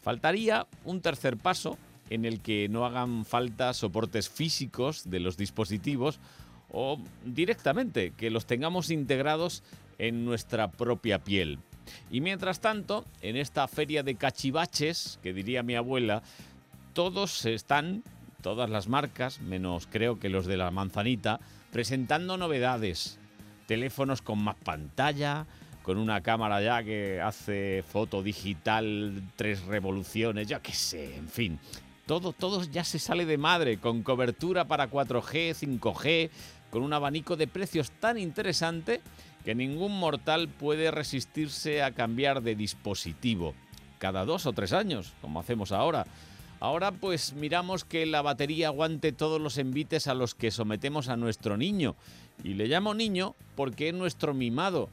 Faltaría 0.00 0.66
un 0.84 1.00
tercer 1.00 1.36
paso 1.36 1.78
en 2.10 2.24
el 2.24 2.40
que 2.40 2.68
no 2.68 2.86
hagan 2.86 3.24
falta 3.24 3.74
soportes 3.74 4.28
físicos 4.28 5.10
de 5.10 5.20
los 5.20 5.36
dispositivos 5.36 6.20
o 6.70 7.00
directamente 7.24 8.12
que 8.16 8.30
los 8.30 8.46
tengamos 8.46 8.90
integrados 8.90 9.62
en 9.98 10.24
nuestra 10.24 10.70
propia 10.70 11.18
piel. 11.24 11.58
Y 12.10 12.20
mientras 12.20 12.60
tanto, 12.60 13.04
en 13.22 13.36
esta 13.36 13.66
feria 13.68 14.02
de 14.02 14.14
cachivaches, 14.14 15.18
que 15.22 15.32
diría 15.32 15.62
mi 15.62 15.74
abuela, 15.74 16.22
todos 16.92 17.44
están, 17.44 18.02
todas 18.42 18.70
las 18.70 18.88
marcas, 18.88 19.40
menos 19.40 19.86
creo 19.90 20.18
que 20.18 20.28
los 20.28 20.46
de 20.46 20.56
la 20.56 20.70
manzanita, 20.70 21.40
presentando 21.72 22.36
novedades. 22.36 23.18
Teléfonos 23.66 24.22
con 24.22 24.38
más 24.38 24.56
pantalla, 24.56 25.46
con 25.82 25.98
una 25.98 26.20
cámara 26.20 26.60
ya 26.60 26.82
que 26.82 27.20
hace 27.20 27.84
foto 27.86 28.22
digital, 28.22 29.22
tres 29.36 29.64
revoluciones, 29.66 30.48
ya 30.48 30.60
qué 30.60 30.72
sé, 30.72 31.16
en 31.16 31.28
fin. 31.28 31.60
Todo, 32.06 32.32
todo 32.32 32.64
ya 32.64 32.82
se 32.82 32.98
sale 32.98 33.24
de 33.24 33.38
madre, 33.38 33.78
con 33.78 34.02
cobertura 34.02 34.66
para 34.66 34.90
4G, 34.90 35.54
5G, 35.54 36.30
con 36.70 36.82
un 36.82 36.92
abanico 36.92 37.36
de 37.36 37.46
precios 37.46 37.90
tan 37.90 38.18
interesante 38.18 39.00
que 39.44 39.54
ningún 39.54 39.98
mortal 39.98 40.48
puede 40.48 40.90
resistirse 40.90 41.82
a 41.82 41.92
cambiar 41.92 42.42
de 42.42 42.56
dispositivo 42.56 43.54
cada 43.98 44.24
dos 44.24 44.46
o 44.46 44.52
tres 44.52 44.72
años, 44.72 45.12
como 45.20 45.40
hacemos 45.40 45.72
ahora. 45.72 46.06
Ahora 46.58 46.92
pues 46.92 47.34
miramos 47.34 47.84
que 47.84 48.06
la 48.06 48.22
batería 48.22 48.68
aguante 48.68 49.12
todos 49.12 49.40
los 49.40 49.58
envites 49.58 50.06
a 50.06 50.14
los 50.14 50.34
que 50.34 50.50
sometemos 50.50 51.08
a 51.08 51.16
nuestro 51.16 51.56
niño. 51.56 51.96
Y 52.42 52.54
le 52.54 52.66
llamo 52.66 52.94
niño 52.94 53.34
porque 53.54 53.88
es 53.88 53.94
nuestro 53.94 54.34
mimado. 54.34 54.88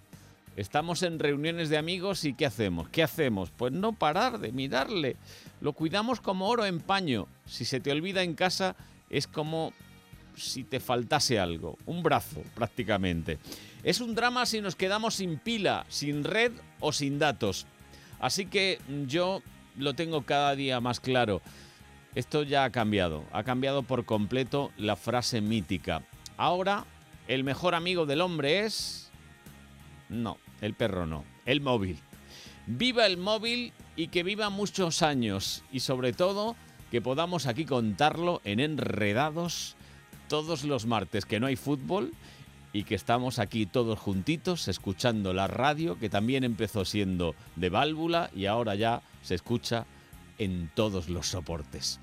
Estamos 0.56 1.02
en 1.04 1.20
reuniones 1.20 1.70
de 1.70 1.78
amigos 1.78 2.26
y 2.26 2.34
¿qué 2.34 2.46
hacemos? 2.46 2.90
¿Qué 2.90 3.02
hacemos? 3.02 3.50
Pues 3.50 3.72
no 3.72 3.94
parar 3.94 4.40
de 4.40 4.52
mirarle. 4.52 5.16
Lo 5.62 5.74
cuidamos 5.74 6.22
como 6.22 6.48
oro 6.48 6.66
en 6.66 6.80
paño. 6.80 7.28
Si 7.46 7.66
se 7.66 7.80
te 7.80 7.92
olvida 7.92 8.24
en 8.24 8.36
casa 8.36 8.76
es 9.10 9.26
como 9.26 9.74
si 10.36 10.64
te 10.64 10.80
faltase 10.80 11.40
algo. 11.40 11.78
Un 11.86 12.04
brazo 12.04 12.42
prácticamente. 12.56 13.40
Es 13.84 14.02
un 14.02 14.16
drama 14.16 14.46
si 14.46 14.62
nos 14.62 14.76
quedamos 14.76 15.16
sin 15.16 15.38
pila, 15.38 15.86
sin 15.90 16.24
red 16.24 16.52
o 16.80 16.92
sin 16.92 17.20
datos. 17.20 17.66
Así 18.20 18.46
que 18.46 18.80
yo 19.08 19.42
lo 19.78 19.94
tengo 19.94 20.24
cada 20.24 20.56
día 20.56 20.80
más 20.80 21.00
claro. 21.00 21.42
Esto 22.16 22.44
ya 22.44 22.64
ha 22.64 22.70
cambiado, 22.70 23.26
ha 23.32 23.44
cambiado 23.44 23.84
por 23.84 24.06
completo 24.06 24.72
la 24.78 24.96
frase 24.96 25.42
mítica. 25.42 26.04
Ahora, 26.38 26.86
el 27.28 27.44
mejor 27.44 27.76
amigo 27.76 28.06
del 28.06 28.22
hombre 28.22 28.66
es... 28.66 29.12
No, 30.10 30.38
el 30.62 30.76
perro 30.76 31.08
no, 31.08 31.26
el 31.46 31.60
móvil. 31.62 31.98
Viva 32.68 33.06
el 33.06 33.18
móvil 33.18 33.74
y 33.96 34.08
que 34.08 34.24
viva 34.24 34.50
muchos 34.50 35.02
años 35.02 35.64
y 35.72 35.80
sobre 35.80 36.14
todo 36.14 36.56
que 36.92 37.02
podamos 37.02 37.48
aquí 37.48 37.66
contarlo 37.66 38.42
en 38.44 38.60
enredados 38.60 39.76
todos 40.34 40.64
los 40.64 40.88
martes 40.88 41.28
que 41.28 41.40
no 41.40 41.46
hay 41.46 41.56
fútbol 41.56 42.12
y 42.74 42.86
que 42.86 42.96
estamos 42.96 43.38
aquí 43.38 43.68
todos 43.68 44.00
juntitos 44.00 44.68
escuchando 44.68 45.32
la 45.32 45.46
radio 45.46 46.00
que 46.00 46.10
también 46.10 46.44
empezó 46.44 46.86
siendo 46.86 47.36
de 47.56 47.70
válvula 47.70 48.32
y 48.36 48.48
ahora 48.48 48.74
ya 48.74 49.04
se 49.22 49.36
escucha 49.36 49.86
en 50.40 50.72
todos 50.74 51.08
los 51.08 51.28
soportes. 51.28 52.00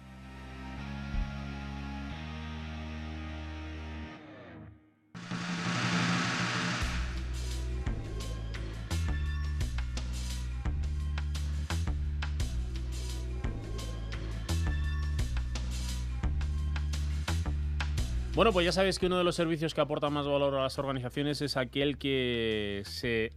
Bueno, 18.35 18.53
pues 18.53 18.65
ya 18.65 18.73
sabéis 18.73 18.99
que 18.99 19.07
uno 19.07 19.19
de 19.19 19.25
los 19.25 19.35
servicios 19.35 19.75
que 19.75 19.81
aporta 19.81 20.09
más 20.09 20.27
valor 20.27 20.55
a 20.55 20.63
las 20.63 20.79
organizaciones 20.79 21.43
es 21.43 21.57
aquel 21.57 21.99
que 21.99 22.83
se 22.87 23.33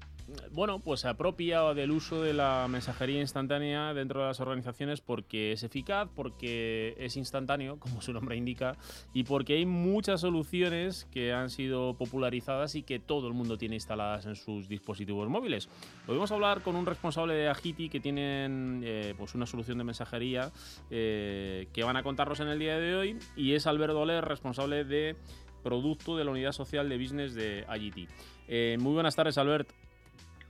bueno, 0.52 0.80
pues 0.80 1.02
se 1.02 1.08
apropia 1.08 1.74
del 1.74 1.92
uso 1.92 2.22
de 2.22 2.34
la 2.34 2.68
mensajería 2.70 3.20
instantánea 3.20 3.94
dentro 3.94 4.22
de 4.22 4.28
las 4.28 4.40
organizaciones 4.40 5.02
porque 5.02 5.52
es 5.52 5.64
eficaz, 5.64 6.10
porque 6.16 6.96
es 6.98 7.18
instantáneo, 7.18 7.78
como 7.80 8.02
su 8.02 8.14
nombre 8.14 8.36
indica, 8.36 8.78
y 9.14 9.24
porque 9.24 9.56
hay 9.56 9.66
muchas 9.66 10.22
soluciones 10.22 11.06
que 11.12 11.34
han 11.34 11.50
sido 11.50 11.96
popularizadas 11.96 12.76
y 12.76 12.84
que 12.84 13.00
todo 13.00 13.28
el 13.28 13.34
mundo 13.34 13.58
tiene 13.58 13.76
instaladas 13.76 14.26
en 14.26 14.36
sus 14.36 14.68
dispositivos 14.68 15.30
móviles. 15.30 15.70
Podemos 16.06 16.32
hablar 16.32 16.62
con 16.62 16.76
un 16.76 16.86
responsable 16.86 17.34
de 17.34 17.50
Agiti 17.50 17.90
que 17.90 18.00
tienen 18.00 18.82
eh, 18.84 19.14
pues 19.18 19.36
una 19.36 19.46
solución 19.46 19.78
de 19.78 19.84
mensajería 19.84 20.52
eh, 20.90 21.68
que 21.74 21.84
van 21.84 21.98
a 21.98 22.04
contarnos 22.04 22.40
en 22.40 22.48
el 22.48 22.60
día 22.60 22.78
de 22.78 22.96
hoy 22.96 23.20
y 23.36 23.54
es 23.54 23.68
Alberto 23.68 24.02
Oler, 24.02 24.24
responsable 24.24 24.84
de 24.84 25.16
producto 25.64 26.18
de 26.18 26.26
la 26.26 26.32
unidad 26.32 26.52
social 26.52 26.90
de 26.90 26.98
business 26.98 27.34
de 27.34 27.66
Agiti. 27.68 28.08
Eh, 28.48 28.78
muy 28.80 28.94
buenas 28.94 29.16
tardes, 29.16 29.38
Albert. 29.38 29.70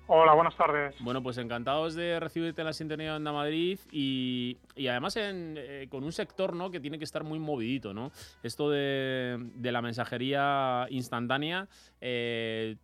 Hola, 0.07 0.33
buenas 0.33 0.55
tardes. 0.57 0.95
Bueno, 0.99 1.23
pues 1.23 1.37
encantados 1.37 1.95
de 1.95 2.19
recibirte 2.19 2.59
en 2.59 2.67
la 2.67 2.73
Sintonía 2.73 3.11
de 3.11 3.15
Onda 3.15 3.31
Madrid 3.31 3.79
y, 3.89 4.57
y 4.75 4.87
además 4.87 5.15
en, 5.15 5.55
eh, 5.57 5.87
con 5.89 6.03
un 6.03 6.11
sector 6.11 6.53
¿no? 6.53 6.69
que 6.71 6.81
tiene 6.81 6.97
que 6.97 7.05
estar 7.05 7.23
muy 7.23 7.39
movidito, 7.39 7.93
¿no? 7.93 8.11
Esto 8.43 8.69
de, 8.69 9.37
de 9.39 9.71
la 9.71 9.81
mensajería 9.81 10.87
instantánea, 10.89 11.69
eh, 12.01 12.75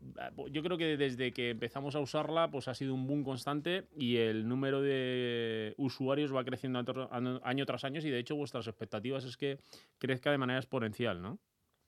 yo 0.49 0.63
creo 0.63 0.77
que 0.77 0.95
desde 0.95 1.33
que 1.33 1.49
empezamos 1.49 1.95
a 1.95 1.99
usarla, 1.99 2.47
pues 2.47 2.69
ha 2.69 2.73
sido 2.73 2.93
un 2.93 3.05
boom 3.05 3.25
constante 3.25 3.83
y 3.97 4.15
el 4.17 4.47
número 4.47 4.81
de 4.81 5.73
usuarios 5.77 6.33
va 6.33 6.45
creciendo 6.45 6.79
año, 7.11 7.41
año 7.43 7.65
tras 7.65 7.83
año 7.83 7.99
y 7.99 8.09
de 8.09 8.19
hecho 8.19 8.37
vuestras 8.37 8.65
expectativas 8.67 9.25
es 9.25 9.35
que 9.35 9.57
crezca 9.97 10.31
de 10.31 10.37
manera 10.37 10.59
exponencial, 10.59 11.21
¿no? 11.21 11.37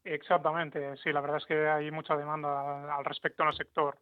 Exactamente, 0.04 0.98
sí, 0.98 1.14
la 1.14 1.22
verdad 1.22 1.38
es 1.38 1.46
que 1.46 1.70
hay 1.70 1.90
mucha 1.90 2.18
demanda 2.18 2.96
al 2.98 3.06
respecto 3.06 3.44
en 3.44 3.50
el 3.50 3.56
sector. 3.56 3.98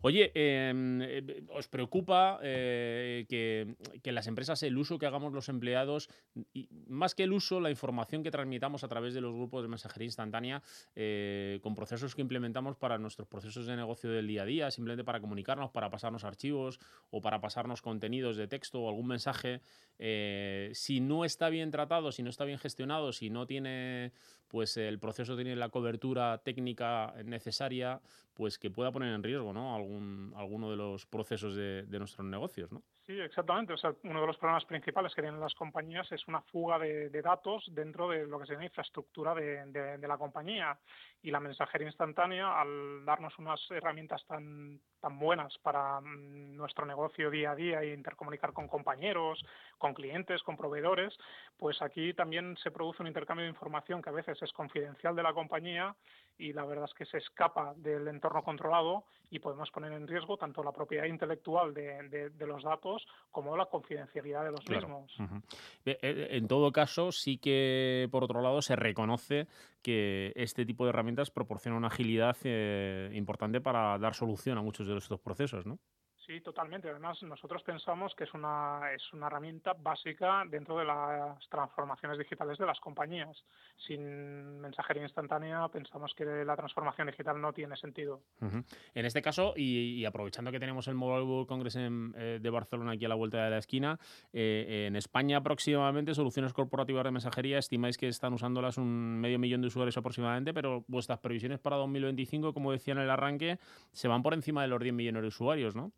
Oye, 0.00 0.32
em, 0.34 1.00
eh, 1.02 1.44
¿os 1.50 1.68
preocupa 1.68 2.38
eh, 2.42 3.26
que, 3.28 4.12
las 4.12 4.26
empresas, 4.26 4.62
el 4.62 4.76
uso 4.76 4.98
que 4.98 5.06
hagamos 5.06 5.32
los 5.32 5.48
empleados, 5.48 6.08
y 6.52 6.68
más 6.88 7.14
que 7.14 7.24
el 7.24 7.32
uso, 7.32 7.60
la 7.60 7.70
información 7.70 8.22
que 8.22 8.30
transmitamos 8.30 8.84
a 8.84 8.88
través 8.88 9.14
de 9.14 9.20
los 9.20 9.34
grupos 9.34 9.62
de 9.62 9.68
mensajería 9.68 10.06
instantánea, 10.06 10.62
eh, 10.94 11.60
con 11.62 11.74
procesos 11.74 12.14
que 12.14 12.22
implementamos 12.22 12.76
para 12.76 12.98
nuestros 12.98 13.28
procesos 13.28 13.66
de 13.66 13.76
negocio 13.76 14.10
del 14.10 14.26
día 14.26 14.42
a 14.42 14.46
día, 14.46 14.70
simplemente 14.70 15.04
para 15.04 15.20
comunicarnos, 15.20 15.70
para 15.70 15.90
pasarnos 15.90 16.24
archivos 16.24 16.78
o 17.10 17.20
para 17.20 17.40
pasarnos 17.40 17.82
contenidos 17.82 18.36
de 18.36 18.48
texto 18.48 18.80
o 18.80 18.88
algún 18.88 19.06
mensaje, 19.06 19.60
eh, 19.98 20.70
si 20.74 21.00
no 21.00 21.24
está 21.24 21.48
bien 21.48 21.70
tratado, 21.70 22.12
si 22.12 22.22
no 22.22 22.30
está 22.30 22.44
bien 22.44 22.58
gestionado, 22.58 23.12
si 23.12 23.30
no 23.30 23.46
tiene, 23.46 24.12
pues 24.48 24.76
el 24.76 24.98
proceso 24.98 25.34
tiene 25.36 25.56
la 25.56 25.68
cobertura 25.68 26.38
técnica 26.38 27.14
necesaria, 27.24 28.00
pues 28.34 28.58
que 28.58 28.70
pueda 28.70 28.92
poner 28.92 29.14
en 29.14 29.22
riesgo 29.22 29.52
¿no? 29.52 29.74
Algún, 29.74 30.32
alguno 30.36 30.70
de 30.70 30.76
los 30.76 31.06
procesos 31.06 31.56
de, 31.56 31.86
nuestros 31.98 32.26
negocios, 32.26 32.70
¿no? 32.70 32.82
Sí, 33.06 33.18
exactamente. 33.20 33.72
Uno 34.02 34.20
de 34.20 34.26
los 34.26 34.36
problemas 34.36 34.64
principales 34.64 35.14
que 35.14 35.22
tienen 35.22 35.40
las 35.40 35.54
compañías 35.54 36.10
es 36.10 36.26
una 36.26 36.42
fuga 36.42 36.78
de, 36.78 37.08
datos 37.22 37.64
dentro 37.72 38.08
de 38.08 38.26
lo 38.26 38.38
que 38.38 38.46
sería 38.46 38.60
la 38.60 38.64
infraestructura 38.66 39.34
de, 39.34 39.98
la 40.06 40.18
compañía. 40.18 40.76
Y 41.26 41.32
la 41.32 41.40
mensajería 41.40 41.88
instantánea, 41.88 42.60
al 42.60 43.04
darnos 43.04 43.36
unas 43.40 43.60
herramientas 43.72 44.24
tan, 44.28 44.80
tan 45.00 45.18
buenas 45.18 45.58
para 45.58 46.00
mm, 46.00 46.54
nuestro 46.54 46.86
negocio 46.86 47.32
día 47.32 47.50
a 47.50 47.56
día 47.56 47.82
e 47.82 47.94
intercomunicar 47.94 48.52
con 48.52 48.68
compañeros, 48.68 49.44
con 49.76 49.92
clientes, 49.92 50.40
con 50.44 50.56
proveedores, 50.56 51.12
pues 51.56 51.82
aquí 51.82 52.14
también 52.14 52.56
se 52.62 52.70
produce 52.70 53.02
un 53.02 53.08
intercambio 53.08 53.42
de 53.42 53.50
información 53.50 54.00
que 54.00 54.10
a 54.10 54.12
veces 54.12 54.40
es 54.40 54.52
confidencial 54.52 55.16
de 55.16 55.24
la 55.24 55.34
compañía 55.34 55.96
y 56.38 56.52
la 56.52 56.64
verdad 56.64 56.84
es 56.84 56.94
que 56.94 57.06
se 57.06 57.18
escapa 57.18 57.74
del 57.76 58.06
entorno 58.06 58.44
controlado 58.44 59.04
y 59.28 59.40
podemos 59.40 59.68
poner 59.72 59.90
en 59.94 60.06
riesgo 60.06 60.36
tanto 60.36 60.62
la 60.62 60.70
propiedad 60.70 61.06
intelectual 61.06 61.74
de, 61.74 62.08
de, 62.08 62.30
de 62.30 62.46
los 62.46 62.62
datos 62.62 63.04
como 63.32 63.56
la 63.56 63.66
confidencialidad 63.66 64.44
de 64.44 64.52
los 64.52 64.64
Claro. 64.64 64.86
mismos. 64.86 65.16
Eh, 65.84 66.28
En 66.30 66.46
todo 66.46 66.70
caso, 66.70 67.10
sí 67.10 67.38
que 67.38 68.06
por 68.12 68.22
otro 68.22 68.42
lado 68.42 68.62
se 68.62 68.76
reconoce 68.76 69.48
que 69.86 70.32
este 70.34 70.66
tipo 70.66 70.84
de 70.84 70.88
herramientas 70.88 71.30
proporciona 71.30 71.76
una 71.76 71.86
agilidad 71.86 72.36
eh, 72.42 73.08
importante 73.14 73.60
para 73.60 73.96
dar 74.00 74.14
solución 74.14 74.58
a 74.58 74.62
muchos 74.62 74.88
de 74.88 74.96
estos 74.96 75.20
procesos, 75.20 75.64
¿no? 75.64 75.78
Sí, 76.26 76.40
totalmente. 76.40 76.90
Además, 76.90 77.22
nosotros 77.22 77.62
pensamos 77.62 78.12
que 78.16 78.24
es 78.24 78.34
una, 78.34 78.80
es 78.92 79.12
una 79.12 79.28
herramienta 79.28 79.74
básica 79.78 80.42
dentro 80.50 80.76
de 80.76 80.84
las 80.84 81.48
transformaciones 81.48 82.18
digitales 82.18 82.58
de 82.58 82.66
las 82.66 82.80
compañías. 82.80 83.44
Sin 83.76 84.60
mensajería 84.60 85.04
instantánea, 85.04 85.68
pensamos 85.68 86.12
que 86.16 86.24
la 86.24 86.56
transformación 86.56 87.06
digital 87.06 87.40
no 87.40 87.52
tiene 87.52 87.76
sentido. 87.76 88.22
En 88.40 89.06
este 89.06 89.22
caso, 89.22 89.54
y, 89.56 90.04
aprovechando 90.04 90.50
que 90.50 90.58
tenemos 90.58 90.88
el 90.88 90.96
Mobile 90.96 91.22
World 91.22 91.46
Congress 91.46 91.76
eh, 91.76 92.38
de 92.42 92.50
Barcelona 92.50 92.92
aquí 92.92 93.04
a 93.04 93.08
la 93.08 93.14
vuelta 93.14 93.44
de 93.44 93.50
la 93.50 93.58
esquina, 93.58 94.00
eh, 94.32 94.86
en 94.88 94.96
España 94.96 95.36
aproximadamente 95.36 96.12
soluciones 96.12 96.52
corporativas 96.52 97.04
de 97.04 97.12
mensajería 97.12 97.58
estimáis 97.58 97.98
que 97.98 98.08
están 98.08 98.32
usándolas 98.32 98.78
un 98.78 99.20
medio 99.20 99.38
millón 99.38 99.60
de 99.60 99.68
usuarios 99.68 99.96
aproximadamente, 99.96 100.52
pero 100.52 100.84
vuestras 100.88 101.20
previsiones 101.20 101.60
para 101.60 101.76
2025, 101.76 102.52
como 102.52 102.72
decía 102.72 102.94
en 102.94 102.98
el 102.98 103.10
arranque, 103.10 103.60
se 103.92 104.08
van 104.08 104.24
por 104.24 104.34
encima 104.34 104.62
de 104.62 104.68
los 104.68 104.80
10 104.80 104.92
millones 104.92 105.22
de 105.22 105.28
usuarios, 105.28 105.76
¿no? 105.76 105.92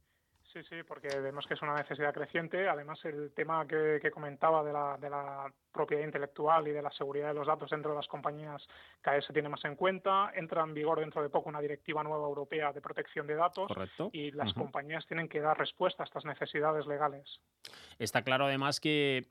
Sí, 0.53 0.61
sí, 0.69 0.77
porque 0.83 1.09
vemos 1.21 1.47
que 1.47 1.55
es 1.55 1.63
una 1.63 1.75
necesidad 1.75 2.15
creciente. 2.15 2.69
Además, 2.69 2.99
el 3.05 3.33
tema 3.33 3.67
que, 3.67 4.01
comentaba 4.11 4.65
de 4.65 4.73
la, 4.73 4.97
de 4.97 5.11
la, 5.11 5.53
propiedad 5.71 6.03
intelectual 6.03 6.67
y 6.67 6.73
de 6.73 6.81
la 6.81 6.91
seguridad 6.91 7.29
de 7.29 7.35
los 7.35 7.47
datos 7.47 7.71
dentro 7.71 7.91
de 7.91 7.97
las 7.97 8.09
compañías 8.09 8.67
cada 9.03 9.17
vez 9.17 9.27
se 9.27 9.33
tiene 9.33 9.51
más 9.51 9.65
en 9.65 9.77
cuenta. 9.77 10.33
Entra 10.35 10.65
en 10.65 10.73
vigor 10.73 11.01
dentro 11.01 11.23
de 11.23 11.29
poco 11.29 11.51
una 11.51 11.61
directiva 11.61 12.03
nueva 12.03 12.27
europea 12.27 12.73
de 12.73 12.81
protección 12.81 13.27
de 13.27 13.35
datos 13.35 13.71
y 14.13 14.31
las 14.33 14.53
compañías 14.55 15.07
tienen 15.07 15.29
que 15.29 15.41
dar 15.41 15.59
respuesta 15.59 16.03
a 16.03 16.07
estas 16.07 16.25
necesidades 16.25 16.87
legales. 16.87 17.41
Está 17.99 18.23
claro 18.23 18.47
además 18.47 18.81
que 18.81 19.27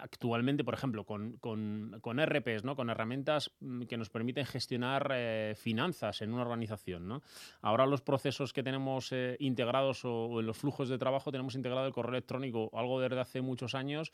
actualmente, 0.00 0.64
por 0.64 0.74
ejemplo, 0.74 1.04
con, 1.04 1.36
con, 1.38 1.98
con, 2.00 2.18
RPs, 2.20 2.64
¿no? 2.64 2.74
con 2.74 2.90
herramientas 2.90 3.50
mm, 3.60 3.82
que 3.82 3.96
nos 3.96 4.10
permiten 4.10 4.46
gestionar 4.46 5.10
eh, 5.14 5.54
finanzas 5.56 6.22
en 6.22 6.32
una 6.32 6.42
organización. 6.42 7.06
¿no? 7.06 7.22
Ahora 7.62 7.86
los 7.86 8.00
procesos 8.00 8.52
que 8.52 8.62
tenemos 8.62 9.12
eh, 9.12 9.36
integrados 9.38 10.04
o, 10.04 10.40
en 10.40 10.46
los 10.46 10.56
flujos 10.56 10.88
de 10.88 10.98
trabajo 10.98 11.30
tenemos 11.30 11.54
integrado 11.54 11.86
el 11.86 11.92
correo 11.92 12.12
electrónico, 12.12 12.70
algo 12.74 13.00
desde 13.00 13.20
hace 13.20 13.40
muchos 13.40 13.74
años 13.74 14.12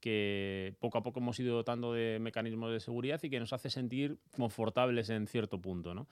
que 0.00 0.74
poco 0.80 0.98
a 0.98 1.02
poco 1.02 1.20
hemos 1.20 1.38
ido 1.40 1.54
dotando 1.54 1.92
de 1.92 2.18
mecanismos 2.20 2.72
de 2.72 2.80
seguridad 2.80 3.20
y 3.22 3.30
que 3.30 3.40
nos 3.40 3.52
hace 3.52 3.70
sentir 3.70 4.18
confortables 4.36 5.10
en 5.10 5.26
cierto 5.26 5.60
punto. 5.60 5.94
¿no? 5.94 6.06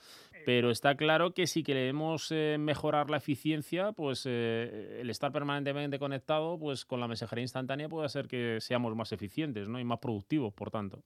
Pero 0.44 0.70
está 0.70 0.96
claro 0.96 1.32
que 1.32 1.46
si 1.46 1.62
queremos 1.62 2.30
eh, 2.30 2.56
mejorar 2.58 3.10
la 3.10 3.18
eficiencia, 3.18 3.92
pues 3.92 4.24
eh, 4.26 4.98
el 5.00 5.10
estar 5.10 5.32
permanentemente 5.32 5.98
conectado 5.98 6.58
pues 6.58 6.84
con 6.84 7.00
la 7.00 7.08
mensajería 7.08 7.42
instantánea 7.42 7.88
puede 7.88 8.06
hacer 8.06 8.28
que 8.28 8.58
seamos 8.60 8.94
más 8.94 9.12
eficientes 9.12 9.68
¿no? 9.68 9.78
y 9.80 9.84
más 9.84 9.98
productivos, 9.98 10.52
por 10.52 10.70
tanto. 10.70 11.02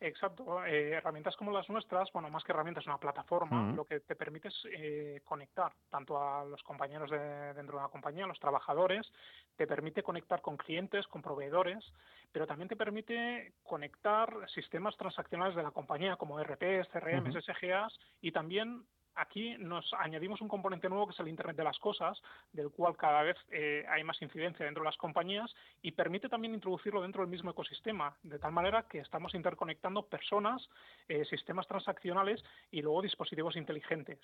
Exacto. 0.00 0.64
Eh, 0.64 0.92
herramientas 0.92 1.34
como 1.36 1.50
las 1.50 1.68
nuestras, 1.68 2.12
bueno, 2.12 2.30
más 2.30 2.44
que 2.44 2.52
herramientas, 2.52 2.86
una 2.86 2.98
plataforma, 2.98 3.72
lo 3.72 3.84
que 3.84 4.00
te 4.00 4.14
permite 4.14 4.48
es 4.48 4.54
eh, 4.72 5.20
conectar 5.24 5.72
tanto 5.90 6.22
a 6.22 6.44
los 6.44 6.62
compañeros 6.62 7.10
de, 7.10 7.18
dentro 7.54 7.76
de 7.76 7.82
una 7.82 7.88
compañía, 7.88 8.24
a 8.24 8.28
los 8.28 8.38
trabajadores, 8.38 9.10
te 9.56 9.66
permite 9.66 10.04
conectar 10.04 10.40
con 10.40 10.56
clientes, 10.56 11.06
con 11.08 11.20
proveedores, 11.20 11.84
pero 12.30 12.46
también 12.46 12.68
te 12.68 12.76
permite 12.76 13.54
conectar 13.64 14.32
sistemas 14.54 14.96
transaccionales 14.96 15.56
de 15.56 15.64
la 15.64 15.72
compañía 15.72 16.16
como 16.16 16.40
RPs, 16.40 16.88
CRM, 16.92 17.32
SGAs 17.32 17.98
y 18.20 18.30
también 18.30 18.84
aquí 19.18 19.56
nos 19.58 19.84
añadimos 19.98 20.40
un 20.40 20.48
componente 20.48 20.88
nuevo 20.88 21.06
que 21.06 21.12
es 21.12 21.20
el 21.20 21.28
Internet 21.28 21.56
de 21.56 21.64
las 21.64 21.78
Cosas, 21.78 22.20
del 22.52 22.70
cual 22.70 22.96
cada 22.96 23.22
vez 23.22 23.36
eh, 23.50 23.84
hay 23.88 24.04
más 24.04 24.20
incidencia 24.22 24.64
dentro 24.64 24.82
de 24.82 24.88
las 24.88 24.96
compañías 24.96 25.54
y 25.82 25.92
permite 25.92 26.28
también 26.28 26.54
introducirlo 26.54 27.02
dentro 27.02 27.22
del 27.22 27.30
mismo 27.30 27.50
ecosistema, 27.50 28.16
de 28.22 28.38
tal 28.38 28.52
manera 28.52 28.86
que 28.88 29.00
estamos 29.00 29.34
interconectando 29.34 30.06
personas, 30.06 30.68
eh, 31.08 31.24
sistemas 31.24 31.66
transaccionales 31.66 32.42
y 32.70 32.80
luego 32.80 33.02
dispositivos 33.02 33.56
inteligentes. 33.56 34.18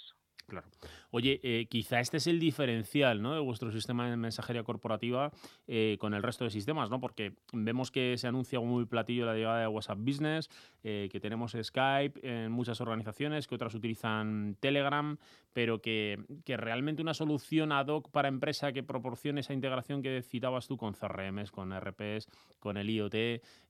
Claro. 0.46 0.66
Oye, 1.10 1.40
eh, 1.42 1.66
quizá 1.66 2.00
este 2.00 2.18
es 2.18 2.26
el 2.26 2.38
diferencial 2.38 3.22
de 3.22 3.40
vuestro 3.40 3.72
sistema 3.72 4.08
de 4.08 4.16
mensajería 4.16 4.62
corporativa 4.62 5.30
con 5.98 6.14
el 6.14 6.22
resto 6.22 6.44
de 6.44 6.50
sistemas, 6.50 6.90
¿no? 6.90 7.00
porque 7.00 7.32
vemos 7.52 7.90
que 7.90 8.16
se 8.18 8.28
anuncia 8.28 8.60
muy 8.60 8.84
platillo 8.84 9.24
la 9.24 9.34
llegada 9.34 9.60
de 9.60 9.66
WhatsApp 9.66 9.98
Business, 9.98 10.48
que 10.82 11.18
tenemos 11.20 11.56
Skype 11.60 12.20
en 12.22 12.52
muchas 12.52 12.80
organizaciones, 12.80 13.46
que 13.46 13.54
otras 13.54 13.74
utilizan 13.74 14.56
Telegram 14.60 14.83
pero 15.52 15.80
que, 15.80 16.18
realmente 16.46 17.02
una 17.02 17.14
solución 17.14 17.72
ad 17.72 17.86
hoc 17.86 18.10
para 18.10 18.28
empresa 18.28 18.72
que 18.72 18.82
proporcione 18.82 19.40
esa 19.40 19.54
integración 19.54 20.02
que 20.02 20.22
citabas 20.22 20.66
tú 20.66 20.76
con 20.76 20.94
CRMs, 20.94 21.50
con 21.50 21.72
RPs, 21.72 22.26
con 22.58 22.76
el 22.76 22.90
IoT, 22.90 23.14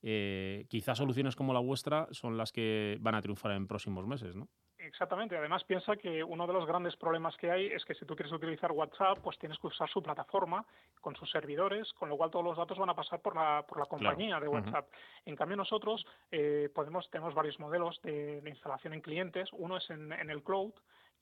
eh, 0.03 0.67
quizás 0.69 0.99
soluciones 0.99 1.37
como 1.37 1.53
la 1.53 1.61
vuestra 1.61 2.09
son 2.11 2.37
las 2.37 2.53
que 2.53 2.99
van 3.01 3.15
a 3.15 3.23
triunfar 3.23 3.53
en 3.53 3.67
próximos 3.67 4.07
meses, 4.07 4.35
¿no? 4.35 4.49
Exactamente. 4.87 5.37
Además, 5.37 5.65
piensa 5.65 5.97
que 5.97 6.23
uno 6.23 6.47
de 6.47 6.53
los 6.53 6.67
grandes 6.67 6.97
problemas 6.97 7.37
que 7.37 7.51
hay 7.51 7.67
es 7.67 7.85
que 7.85 7.95
si 7.95 8.05
tú 8.05 8.15
quieres 8.15 8.33
utilizar 8.33 8.71
WhatsApp, 8.73 9.19
pues 9.23 9.39
tienes 9.39 9.59
que 9.59 9.69
usar 9.69 9.89
su 9.89 10.03
plataforma 10.03 10.65
con 11.01 11.17
sus 11.17 11.31
servidores, 11.31 11.93
con 11.95 12.09
lo 12.09 12.17
cual 12.17 12.31
todos 12.31 12.45
los 12.45 12.57
datos 12.57 12.79
van 12.79 12.91
a 12.91 12.95
pasar 12.95 13.21
por 13.21 13.35
la, 13.35 13.65
por 13.67 13.79
la 13.79 13.87
compañía 13.87 14.39
de 14.41 14.49
WhatsApp. 14.49 14.89
En 15.25 15.37
cambio, 15.37 15.57
nosotros 15.57 16.05
eh, 16.31 16.69
podemos 16.75 17.09
tenemos 17.11 17.35
varios 17.35 17.59
modelos 17.59 18.01
de, 18.03 18.43
instalación 18.47 18.93
en 18.95 19.01
clientes. 19.01 19.49
Uno 19.53 19.79
es 19.79 19.89
en, 19.91 20.13
en 20.13 20.31
el 20.31 20.43
cloud, 20.43 20.73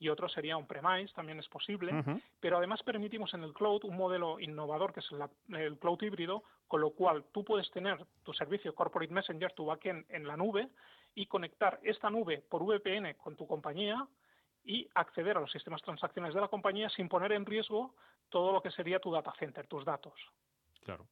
y 0.03 0.09
otro 0.09 0.27
sería 0.27 0.57
un 0.57 0.67
premise, 0.67 1.13
también 1.13 1.39
es 1.39 1.47
posible, 1.47 1.93
pero 2.41 2.57
además 2.57 2.83
permitimos 2.83 3.33
en 3.33 3.43
el 3.43 3.53
cloud 3.53 3.85
un 3.85 3.95
modelo 3.95 4.37
innovador 4.37 4.91
que 4.91 4.99
es 4.99 5.07
el 5.49 5.77
cloud 5.77 6.01
híbrido, 6.01 6.43
con 6.67 6.81
lo 6.81 6.91
cual 6.91 7.23
tú 7.31 7.45
puedes 7.45 7.71
tener 7.71 8.05
tu 8.23 8.33
servicio 8.33 8.75
Corporate 8.75 9.13
Messenger, 9.13 9.53
tu 9.53 9.65
backend 9.65 10.05
en 10.09 10.27
la 10.27 10.35
nube 10.35 10.67
y 11.15 11.25
conectar 11.27 11.79
esta 11.83 12.09
nube 12.09 12.43
por 12.49 12.63
VPN 12.63 13.13
con 13.13 13.37
tu 13.37 13.47
compañía 13.47 14.05
y 14.65 14.89
acceder 14.93 15.37
a 15.37 15.41
los 15.41 15.51
sistemas 15.51 15.81
transaccionales 15.81 16.35
de 16.35 16.41
la 16.41 16.49
compañía 16.49 16.89
sin 16.89 17.07
poner 17.07 17.31
en 17.31 17.45
riesgo 17.45 17.95
todo 18.27 18.51
lo 18.51 18.61
que 18.61 18.71
sería 18.71 18.99
tu 18.99 19.11
data 19.11 19.33
center, 19.39 19.67
tus 19.67 19.85
datos. 19.85 20.13
Claro 20.83 21.07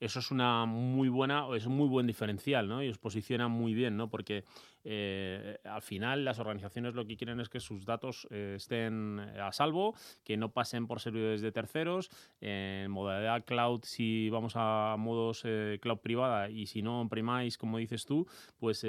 eso 0.00 0.18
es 0.18 0.30
una 0.30 0.66
muy 0.66 1.08
buena, 1.08 1.46
es 1.56 1.66
un 1.66 1.76
muy 1.76 1.88
buen 1.88 2.06
diferencial, 2.06 2.68
¿no? 2.68 2.82
Y 2.82 2.88
os 2.88 2.98
posiciona 2.98 3.48
muy 3.48 3.74
bien, 3.74 3.96
¿no? 3.96 4.08
Porque 4.08 4.44
eh, 4.84 5.58
al 5.64 5.82
final 5.82 6.24
las 6.24 6.38
organizaciones 6.38 6.94
lo 6.94 7.06
que 7.06 7.16
quieren 7.16 7.40
es 7.40 7.48
que 7.48 7.60
sus 7.60 7.84
datos 7.84 8.28
eh, 8.30 8.54
estén 8.56 9.18
a 9.18 9.50
salvo, 9.52 9.94
que 10.22 10.36
no 10.36 10.52
pasen 10.52 10.86
por 10.86 11.00
servidores 11.00 11.40
de 11.40 11.52
terceros, 11.52 12.10
en 12.40 12.90
modalidad 12.90 13.44
cloud 13.44 13.80
si 13.84 14.28
vamos 14.30 14.54
a 14.56 14.96
modos 14.98 15.42
eh, 15.44 15.78
cloud 15.80 15.98
privada 15.98 16.50
y 16.50 16.66
si 16.66 16.82
no 16.82 17.00
on-premise, 17.00 17.56
como 17.58 17.78
dices 17.78 18.04
tú, 18.04 18.26
pues, 18.58 18.86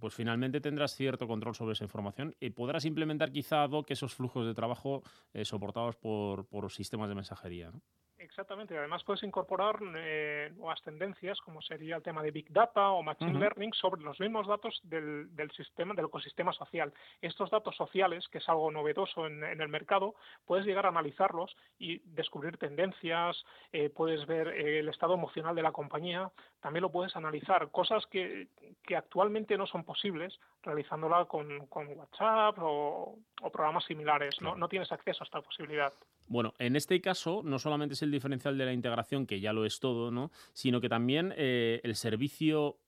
pues 0.00 0.14
finalmente 0.14 0.60
tendrás 0.60 0.94
cierto 0.94 1.28
control 1.28 1.54
sobre 1.54 1.72
esa 1.72 1.84
información 1.84 2.34
y 2.40 2.50
podrás 2.50 2.84
implementar 2.84 3.30
quizá 3.30 3.62
ad 3.62 3.70
esos 3.88 4.14
flujos 4.14 4.46
de 4.46 4.54
trabajo 4.54 5.02
soportados 5.42 5.96
por, 5.96 6.46
por 6.46 6.70
sistemas 6.72 7.08
de 7.08 7.14
mensajería. 7.14 7.70
Exactamente, 8.18 8.76
además 8.76 9.04
puedes 9.04 9.22
incorporar 9.22 9.78
eh, 9.96 10.50
nuevas 10.56 10.82
tendencias 10.82 11.40
como 11.40 11.62
sería 11.62 11.96
el 11.96 12.02
tema 12.02 12.20
de 12.20 12.32
Big 12.32 12.52
Data 12.52 12.90
o 12.90 13.02
Machine 13.02 13.38
Learning 13.38 13.72
sobre 13.72 14.02
los 14.02 14.18
mismos 14.18 14.48
datos 14.48 14.80
del, 14.82 15.34
del, 15.36 15.52
sistema, 15.52 15.94
del 15.94 16.06
ecosistema 16.06 16.52
social. 16.52 16.92
Estos 17.20 17.48
datos 17.50 17.76
sociales, 17.76 18.26
que 18.28 18.38
es 18.38 18.48
algo 18.48 18.72
novedoso 18.72 19.26
en, 19.26 19.44
el 19.44 19.68
mercado, 19.68 20.16
puedes 20.46 20.66
llegar 20.66 20.86
a 20.86 20.88
analizarlos 20.88 21.56
y 21.78 22.00
descubrir 22.06 22.56
tendencias, 22.58 23.44
eh, 23.72 23.88
puedes 23.88 24.26
ver 24.26 24.48
eh, 24.48 24.80
el 24.80 24.88
estado 24.88 25.14
emocional 25.14 25.54
de 25.54 25.62
la 25.62 25.72
compañía, 25.72 26.28
también 26.60 26.82
lo 26.82 26.90
puedes 26.90 27.14
analizar, 27.14 27.70
cosas 27.70 28.04
que, 28.06 28.48
que 28.82 28.96
actualmente 28.96 29.56
no 29.56 29.68
son 29.68 29.84
posibles 29.84 30.40
realizándola 30.62 31.26
con, 31.26 31.68
con 31.68 31.86
WhatsApp 31.96 32.58
o, 32.58 33.16
programas 33.52 33.84
similares. 33.84 34.40
¿no? 34.40 34.56
no 34.56 34.68
tienes 34.68 34.90
acceso 34.90 35.22
a 35.22 35.26
esta 35.26 35.40
posibilidad. 35.40 35.92
Bueno, 36.28 36.54
en 36.58 36.76
este 36.76 37.00
caso 37.00 37.42
no 37.44 37.58
solamente 37.58 37.94
es 37.94 38.02
el 38.02 38.10
diferencial 38.10 38.58
de 38.58 38.66
la 38.66 38.72
integración, 38.72 39.26
que 39.26 39.40
ya 39.40 39.52
lo 39.52 39.64
es 39.64 39.80
todo, 39.80 40.10
¿no? 40.10 40.30
sino 40.52 40.80
que 40.80 40.88
también 40.88 41.32
eh, 41.36 41.80
el 41.82 41.96
servicio 41.96 42.78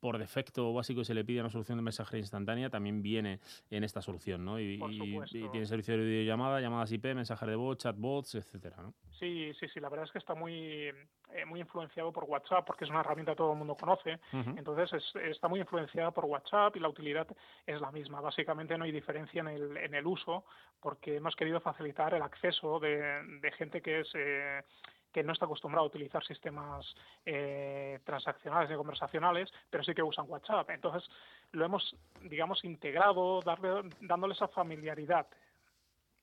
por 0.00 0.18
defecto 0.18 0.72
básico 0.72 1.04
se 1.04 1.14
le 1.14 1.24
pide 1.24 1.40
una 1.40 1.50
solución 1.50 1.78
de 1.78 1.82
mensajería 1.82 2.20
instantánea, 2.20 2.70
también 2.70 3.02
viene 3.02 3.40
en 3.70 3.84
esta 3.84 4.02
solución, 4.02 4.44
¿no? 4.44 4.58
Y, 4.60 4.78
tiene 5.30 5.66
servicio 5.66 5.96
de 5.96 6.04
videollamada, 6.04 6.60
llamadas 6.60 6.92
IP, 6.92 7.04
mensajes 7.14 7.48
de 7.48 7.56
voz, 7.56 7.78
chatbots, 7.78 8.34
etcétera, 8.34 8.76
¿no? 8.82 8.94
Sí, 9.18 9.52
sí, 9.58 9.66
sí, 9.72 9.80
la 9.80 9.88
verdad 9.88 10.06
es 10.06 10.12
que 10.12 10.18
está 10.18 10.34
muy, 10.34 10.54
eh, 10.54 11.44
muy 11.46 11.60
influenciado 11.60 12.12
por 12.12 12.24
WhatsApp 12.24 12.66
porque 12.66 12.84
es 12.84 12.90
una 12.90 13.00
herramienta 13.00 13.32
que 13.32 13.36
todo 13.36 13.52
el 13.52 13.58
mundo 13.58 13.76
conoce, 13.76 14.18
entonces 14.32 15.02
está 15.24 15.48
muy 15.48 15.60
influenciada 15.60 16.10
por 16.10 16.24
WhatsApp 16.26 16.76
y 16.76 16.80
la 16.80 16.88
utilidad 16.88 17.26
es 17.66 17.80
la 17.80 17.90
misma. 17.90 18.20
Básicamente 18.20 18.76
no 18.76 18.84
hay 18.84 18.92
diferencia 18.92 19.40
en 19.40 19.48
el, 19.48 19.76
en 19.76 19.94
el 19.94 20.06
uso 20.06 20.44
porque 20.80 21.16
hemos 21.16 21.34
querido 21.36 21.60
facilitar 21.60 22.14
el 22.14 22.22
acceso 22.22 22.78
de, 22.80 23.22
de 23.40 23.52
gente 23.52 23.80
que 23.80 24.00
es... 24.00 24.08
Eh, 24.14 24.62
que 25.16 25.24
no 25.24 25.32
está 25.32 25.46
acostumbrado 25.46 25.84
a 25.84 25.88
utilizar 25.88 26.22
sistemas 26.26 26.94
eh, 27.24 28.00
transaccionales 28.04 28.70
y 28.70 28.74
conversacionales, 28.74 29.50
pero 29.70 29.82
sí 29.82 29.94
que 29.94 30.02
usan 30.02 30.26
WhatsApp. 30.28 30.68
Entonces, 30.68 31.08
lo 31.52 31.64
hemos, 31.64 31.96
digamos, 32.20 32.62
integrado, 32.66 33.40
darle, 33.40 33.88
dándole 34.02 34.34
esa 34.34 34.46
familiaridad 34.48 35.26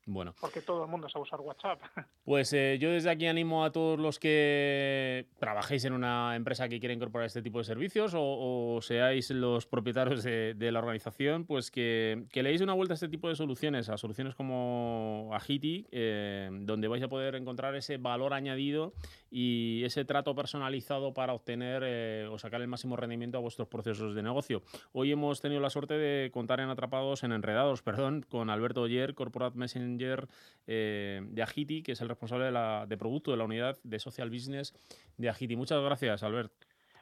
Bueno. 0.05 0.35
Porque 0.39 0.61
todo 0.61 0.83
el 0.83 0.89
mundo 0.89 1.07
sabe 1.09 1.23
usar 1.23 1.39
WhatsApp. 1.39 1.79
Pues 2.25 2.53
eh, 2.53 2.77
yo 2.79 2.89
desde 2.89 3.09
aquí 3.09 3.27
animo 3.27 3.65
a 3.65 3.73
todos 3.73 3.99
los 3.99 4.17
que 4.17 5.27
trabajéis 5.39 5.83
en 5.83 5.91
una 5.91 6.37
empresa 6.37 6.69
que 6.69 6.79
quiera 6.79 6.93
incorporar 6.93 7.25
este 7.25 7.41
tipo 7.41 7.57
de 7.57 7.65
servicios 7.65 8.13
o, 8.15 8.79
seáis 8.81 9.29
los 9.31 9.65
propietarios 9.65 10.23
de, 10.23 10.71
la 10.71 10.79
organización, 10.79 11.45
pues 11.45 11.69
que, 11.69 12.23
que, 12.31 12.41
leéis 12.41 12.61
una 12.61 12.73
vuelta 12.73 12.93
a 12.93 12.95
este 12.95 13.09
tipo 13.09 13.27
de 13.27 13.35
soluciones, 13.35 13.89
a 13.89 13.97
soluciones 13.97 14.35
como 14.35 15.31
Agiti, 15.33 15.85
eh, 15.91 16.49
donde 16.61 16.87
vais 16.87 17.03
a 17.03 17.09
poder 17.09 17.35
encontrar 17.35 17.75
ese 17.75 17.97
valor 17.97 18.33
añadido 18.33 18.93
y 19.35 19.83
ese 19.83 20.05
trato 20.05 20.35
personalizado 20.35 21.11
para 21.15 21.33
obtener 21.33 21.81
eh, 21.83 22.27
o 22.31 22.37
sacar 22.37 22.61
el 22.61 22.67
máximo 22.67 22.95
rendimiento 22.95 23.39
a 23.39 23.41
vuestros 23.41 23.67
procesos 23.67 24.13
de 24.13 24.21
negocio. 24.21 24.61
Hoy 24.91 25.11
hemos 25.11 25.41
tenido 25.41 25.59
la 25.59 25.71
suerte 25.71 25.95
de 25.95 26.29
contar 26.29 26.59
en 26.59 26.69
Atrapados, 26.69 27.23
en 27.23 27.31
Enredados, 27.31 27.81
perdón, 27.83 28.23
con 28.29 28.51
Alberto 28.51 28.81
Oyer, 28.81 29.15
Corporate 29.15 29.57
Messenger 29.57 30.27
eh, 30.67 31.21
de 31.25 31.41
Agiti, 31.41 31.81
que 31.81 31.93
es 31.93 32.01
el 32.01 32.09
responsable 32.09 32.45
de, 32.45 32.51
la, 32.51 32.85
de 32.87 32.95
producto 32.95 33.31
de 33.31 33.37
la 33.37 33.45
unidad 33.45 33.79
de 33.83 33.97
Social 33.97 34.29
Business 34.29 34.75
de 35.17 35.29
Agiti. 35.29 35.55
Muchas 35.55 35.81
gracias, 35.81 36.21
Albert. 36.21 36.53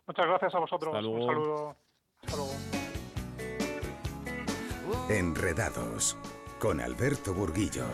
Muchas 0.08 0.26
gracias 0.26 0.56
a 0.56 0.60
vosotros. 0.60 0.96
Un 0.96 1.26
saludo. 1.26 1.76
Hasta 2.22 2.38
luego. 2.38 2.54
Enredados 5.10 6.16
con 6.60 6.80
Alberto 6.80 7.34
Burguillo. 7.34 7.86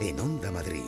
En 0.00 0.20
Onda 0.20 0.52
Madrid. 0.52 0.84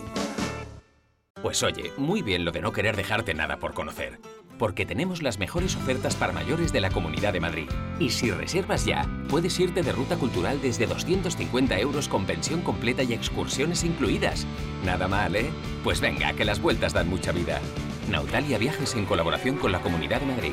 Pues 1.42 1.60
oye, 1.64 1.92
muy 1.96 2.22
bien 2.22 2.44
lo 2.44 2.52
de 2.52 2.60
no 2.60 2.72
querer 2.72 2.94
dejarte 2.94 3.34
nada 3.34 3.56
por 3.56 3.74
conocer, 3.74 4.20
porque 4.58 4.86
tenemos 4.86 5.22
las 5.22 5.40
mejores 5.40 5.74
ofertas 5.74 6.14
para 6.14 6.32
mayores 6.32 6.72
de 6.72 6.80
la 6.80 6.90
Comunidad 6.90 7.32
de 7.32 7.40
Madrid. 7.40 7.68
Y 7.98 8.10
si 8.10 8.30
reservas 8.30 8.84
ya, 8.84 9.08
puedes 9.28 9.58
irte 9.58 9.82
de 9.82 9.90
ruta 9.90 10.16
cultural 10.16 10.60
desde 10.62 10.86
250 10.86 11.80
euros 11.80 12.08
con 12.08 12.26
pensión 12.26 12.62
completa 12.62 13.02
y 13.02 13.12
excursiones 13.12 13.82
incluidas. 13.82 14.46
Nada 14.84 15.08
mal, 15.08 15.34
¿eh? 15.34 15.50
Pues 15.82 16.00
venga, 16.00 16.32
que 16.34 16.44
las 16.44 16.62
vueltas 16.62 16.92
dan 16.92 17.08
mucha 17.08 17.32
vida. 17.32 17.60
Nautalia 18.08 18.58
Viajes 18.58 18.94
en 18.94 19.04
colaboración 19.04 19.56
con 19.56 19.72
la 19.72 19.80
Comunidad 19.80 20.20
de 20.20 20.26
Madrid. 20.26 20.52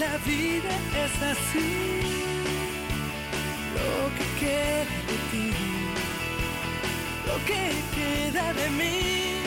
La 0.00 0.16
vida 0.24 0.72
es 1.04 1.22
así, 1.32 2.00
lo 3.76 3.96
que 4.16 4.26
queda 4.40 4.94
de 5.10 5.16
ti, 5.30 5.48
lo 7.26 7.36
que 7.44 7.64
queda 7.96 8.54
de 8.54 8.70
mí, 8.70 9.42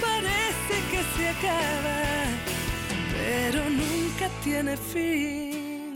parece 0.00 0.74
que 0.92 1.00
se 1.16 1.28
acaba, 1.30 2.00
pero 3.12 3.60
nunca 3.70 4.28
tiene 4.44 4.76
fin. 4.76 5.94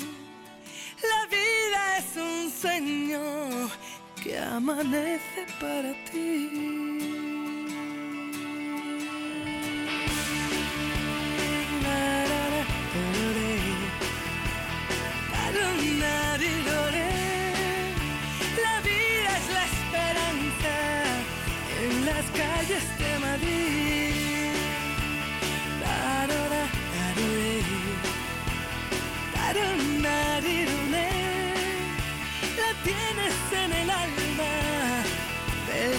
La 1.13 1.21
vida 1.27 1.99
es 1.99 2.17
un 2.17 2.51
sueño 2.51 3.23
que 4.21 4.37
amanece 4.37 5.47
para 5.61 5.93
ti. 6.11 6.84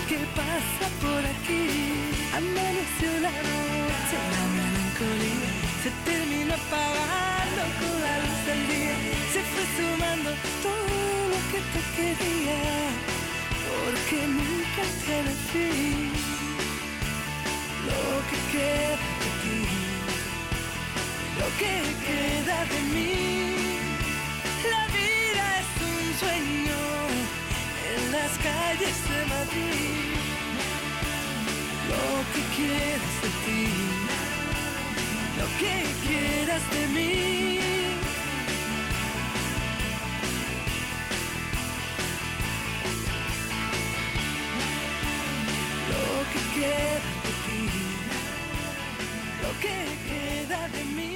¿Qué 0.08 0.20
pasa 0.36 0.86
por 1.02 1.18
aquí? 1.18 1.68
Amaneció 2.38 3.10
la 3.22 3.32
noche, 3.32 4.18
la 4.36 4.44
melancolía 4.56 5.50
se 5.82 5.90
terminó 6.06 6.54
apagando 6.54 7.62
con 7.80 8.02
la 8.06 8.16
luz 8.20 8.40
del 8.46 8.68
día. 8.68 8.96
Se 9.34 9.42
fue 9.52 9.66
sumando 9.78 10.30
todo 10.62 10.96
lo 11.32 11.40
que 11.52 11.60
te 11.74 11.82
quería, 11.98 12.62
porque 13.66 14.28
nunca 14.28 14.84
tiene 15.06 15.32
fin. 15.52 16.35
Lo 17.96 18.20
que 18.30 18.38
queda 18.52 18.98
de 19.22 19.30
ti, 19.42 19.60
lo 21.40 21.48
que 21.60 21.76
queda 22.06 22.58
de 22.74 22.80
mí. 22.94 23.16
La 24.74 24.84
vida 24.98 25.44
es 25.62 25.70
un 25.92 26.06
sueño 26.22 26.82
en 27.94 28.02
las 28.12 28.32
calles 28.48 28.98
de 29.12 29.20
Madrid. 29.34 30.16
Lo 31.92 32.08
que 32.34 32.42
quieras 32.56 33.16
de 33.24 33.30
ti, 33.46 33.64
lo 35.40 35.48
que 35.60 35.76
quieras 36.06 36.64
de 36.72 36.88
mí. 36.88 37.55
Queda 50.68 50.84
de 50.84 51.15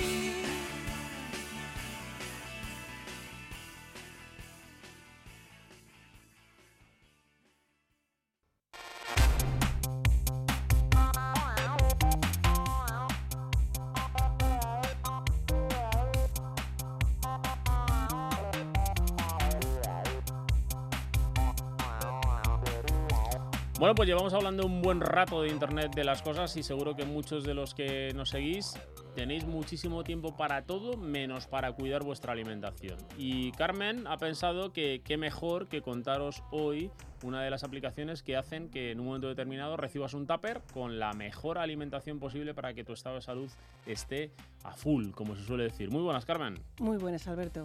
Bueno, 23.79 23.95
pues 23.95 24.09
llevamos 24.09 24.33
hablando 24.33 24.65
un 24.65 24.81
buen 24.81 24.99
rato 24.99 25.41
de 25.41 25.47
Internet 25.47 25.95
de 25.95 26.03
las 26.03 26.21
cosas 26.21 26.57
y 26.57 26.63
seguro 26.63 26.97
que 26.97 27.05
muchos 27.05 27.45
de 27.45 27.53
los 27.53 27.73
que 27.73 28.11
nos 28.13 28.31
seguís 28.31 28.73
tenéis 29.15 29.45
muchísimo 29.45 30.03
tiempo 30.03 30.35
para 30.35 30.63
todo 30.63 30.97
menos 30.97 31.47
para 31.47 31.71
cuidar 31.71 32.03
vuestra 32.03 32.33
alimentación. 32.33 32.97
Y 33.17 33.53
Carmen 33.53 34.05
ha 34.05 34.17
pensado 34.17 34.73
que 34.73 35.01
qué 35.05 35.15
mejor 35.15 35.69
que 35.69 35.81
contaros 35.81 36.43
hoy 36.51 36.91
una 37.23 37.41
de 37.41 37.49
las 37.49 37.63
aplicaciones 37.63 38.21
que 38.21 38.35
hacen 38.35 38.69
que 38.69 38.91
en 38.91 38.99
un 38.99 39.05
momento 39.05 39.29
determinado 39.29 39.77
recibas 39.77 40.13
un 40.13 40.27
tupper 40.27 40.61
con 40.73 40.99
la 40.99 41.13
mejor 41.13 41.57
alimentación 41.57 42.19
posible 42.19 42.53
para 42.53 42.73
que 42.73 42.83
tu 42.83 42.91
estado 42.91 43.15
de 43.15 43.21
salud 43.21 43.49
esté 43.85 44.33
a 44.65 44.73
full, 44.73 45.11
como 45.11 45.37
se 45.37 45.45
suele 45.45 45.63
decir. 45.63 45.89
Muy 45.89 46.01
buenas, 46.01 46.25
Carmen. 46.25 46.55
Muy 46.79 46.97
buenas, 46.97 47.25
Alberto. 47.29 47.63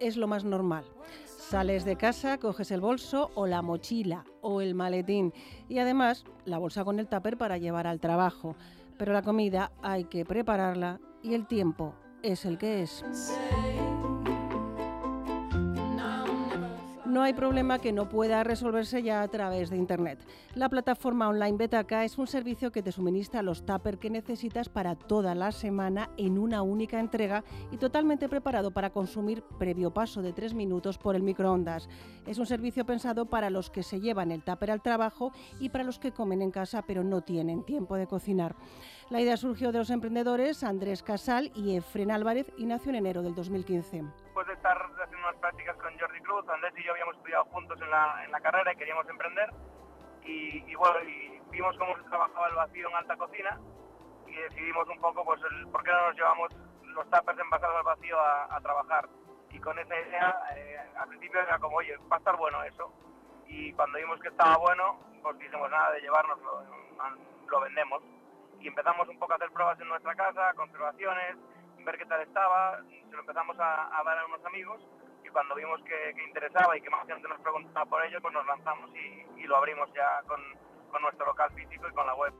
Es 0.00 0.16
lo 0.16 0.26
más 0.26 0.44
normal. 0.44 0.84
Sales 1.24 1.84
de 1.84 1.96
casa, 1.96 2.38
coges 2.38 2.70
el 2.70 2.80
bolso 2.80 3.30
o 3.34 3.46
la 3.46 3.62
mochila 3.62 4.24
o 4.42 4.60
el 4.60 4.74
maletín 4.74 5.32
y 5.68 5.78
además 5.78 6.24
la 6.44 6.58
bolsa 6.58 6.84
con 6.84 6.98
el 6.98 7.08
tupper 7.08 7.38
para 7.38 7.58
llevar 7.58 7.86
al 7.86 8.00
trabajo. 8.00 8.54
Pero 8.98 9.12
la 9.12 9.22
comida 9.22 9.72
hay 9.82 10.04
que 10.04 10.24
prepararla 10.24 11.00
y 11.22 11.34
el 11.34 11.46
tiempo 11.46 11.94
es 12.22 12.44
el 12.44 12.58
que 12.58 12.82
es. 12.82 13.04
No 17.18 17.24
hay 17.24 17.32
problema 17.32 17.80
que 17.80 17.90
no 17.90 18.08
pueda 18.08 18.44
resolverse 18.44 19.02
ya 19.02 19.22
a 19.22 19.26
través 19.26 19.70
de 19.70 19.76
Internet. 19.76 20.24
La 20.54 20.68
plataforma 20.68 21.28
online 21.28 21.56
Betaca 21.56 22.04
es 22.04 22.16
un 22.16 22.28
servicio 22.28 22.70
que 22.70 22.80
te 22.80 22.92
suministra 22.92 23.42
los 23.42 23.66
tuppers 23.66 23.98
que 23.98 24.08
necesitas 24.08 24.68
para 24.68 24.94
toda 24.94 25.34
la 25.34 25.50
semana 25.50 26.10
en 26.16 26.38
una 26.38 26.62
única 26.62 27.00
entrega 27.00 27.42
y 27.72 27.76
totalmente 27.76 28.28
preparado 28.28 28.70
para 28.70 28.90
consumir 28.90 29.42
previo 29.58 29.92
paso 29.92 30.22
de 30.22 30.32
tres 30.32 30.54
minutos 30.54 30.96
por 30.96 31.16
el 31.16 31.24
microondas. 31.24 31.88
Es 32.24 32.38
un 32.38 32.46
servicio 32.46 32.86
pensado 32.86 33.26
para 33.26 33.50
los 33.50 33.68
que 33.68 33.82
se 33.82 33.98
llevan 33.98 34.30
el 34.30 34.44
tupper 34.44 34.70
al 34.70 34.80
trabajo 34.80 35.32
y 35.58 35.70
para 35.70 35.82
los 35.82 35.98
que 35.98 36.12
comen 36.12 36.40
en 36.40 36.52
casa 36.52 36.82
pero 36.82 37.02
no 37.02 37.22
tienen 37.22 37.64
tiempo 37.64 37.96
de 37.96 38.06
cocinar. 38.06 38.54
La 39.10 39.20
idea 39.20 39.36
surgió 39.36 39.72
de 39.72 39.78
los 39.78 39.90
emprendedores 39.90 40.62
Andrés 40.62 41.02
Casal 41.02 41.50
y 41.56 41.74
Efren 41.74 42.12
Álvarez 42.12 42.52
y 42.56 42.66
nació 42.66 42.90
en 42.90 42.96
enero 42.96 43.22
del 43.22 43.34
2015 43.34 44.04
después 44.38 44.46
de 44.46 44.54
estar 44.54 44.78
haciendo 45.02 45.26
unas 45.26 45.40
prácticas 45.40 45.76
con 45.78 45.97
Andrés 46.28 46.74
y 46.76 46.84
yo 46.84 46.92
habíamos 46.92 47.16
estudiado 47.16 47.44
juntos 47.46 47.80
en 47.80 47.90
la, 47.90 48.40
carrera 48.42 48.72
y 48.72 48.76
queríamos 48.76 49.08
emprender. 49.08 49.50
Y, 50.24 50.74
bueno, 50.74 51.00
y 51.08 51.40
vimos 51.50 51.76
cómo 51.78 51.96
se 51.96 52.02
trabajaba 52.02 52.48
el 52.48 52.54
vacío 52.54 52.88
en 52.88 52.96
alta 52.96 53.16
cocina 53.16 53.58
y 54.26 54.34
decidimos 54.34 54.86
un 54.88 55.00
poco, 55.00 55.24
pues, 55.24 55.40
el, 55.50 55.68
por 55.68 55.82
qué 55.82 55.90
no 55.90 56.08
nos 56.08 56.16
llevamos 56.16 56.52
los 56.82 57.10
tuppers 57.10 57.38
envasados 57.38 57.76
al 57.76 57.82
vacío 57.82 58.20
a, 58.20 58.60
trabajar. 58.60 59.08
Y 59.50 59.58
con 59.58 59.78
esa 59.78 59.98
idea, 59.98 60.36
eh, 60.54 60.78
al 60.98 61.08
principio 61.08 61.40
era 61.40 61.58
como, 61.58 61.78
oye, 61.78 61.96
va 62.12 62.16
a 62.16 62.18
estar 62.18 62.36
bueno 62.36 62.62
eso. 62.64 62.92
Y 63.46 63.72
cuando 63.72 63.96
vimos 63.96 64.20
que 64.20 64.28
estaba 64.28 64.58
bueno, 64.58 65.00
pues 65.22 65.38
dijimos 65.38 65.70
nada 65.70 65.92
de 65.92 66.02
llevárnoslo, 66.02 66.62
lo 67.48 67.60
vendemos. 67.60 68.02
Y 68.60 68.68
empezamos 68.68 69.08
un 69.08 69.18
poco 69.18 69.32
a 69.32 69.36
hacer 69.36 69.50
pruebas 69.50 69.80
en 69.80 69.88
nuestra 69.88 70.14
casa, 70.14 70.52
conservaciones, 70.54 71.38
ver 71.78 71.96
qué 71.96 72.04
tal 72.04 72.20
estaba, 72.20 72.82
se 72.82 73.14
lo 73.14 73.20
empezamos 73.20 73.58
a 73.58 74.02
dar 74.04 74.18
a 74.18 74.26
unos 74.26 74.44
amigos 74.44 74.82
y 75.28 75.30
cuando 75.30 75.54
vimos 75.54 75.80
que, 75.82 76.14
que, 76.14 76.24
interesaba 76.24 76.76
y 76.76 76.80
que 76.80 76.90
más 76.90 77.06
gente 77.06 77.28
nos 77.28 77.40
preguntaba 77.40 77.86
por 77.86 78.04
ello, 78.04 78.18
pues 78.20 78.34
nos 78.34 78.46
lanzamos 78.46 78.90
y, 78.94 79.40
y 79.40 79.46
lo 79.46 79.56
abrimos 79.56 79.88
ya 79.94 80.22
con, 80.26 80.40
con, 80.90 81.02
nuestro 81.02 81.26
local 81.26 81.50
físico 81.52 81.86
y 81.88 81.92
con 81.92 82.06
la 82.06 82.14
web. 82.14 82.32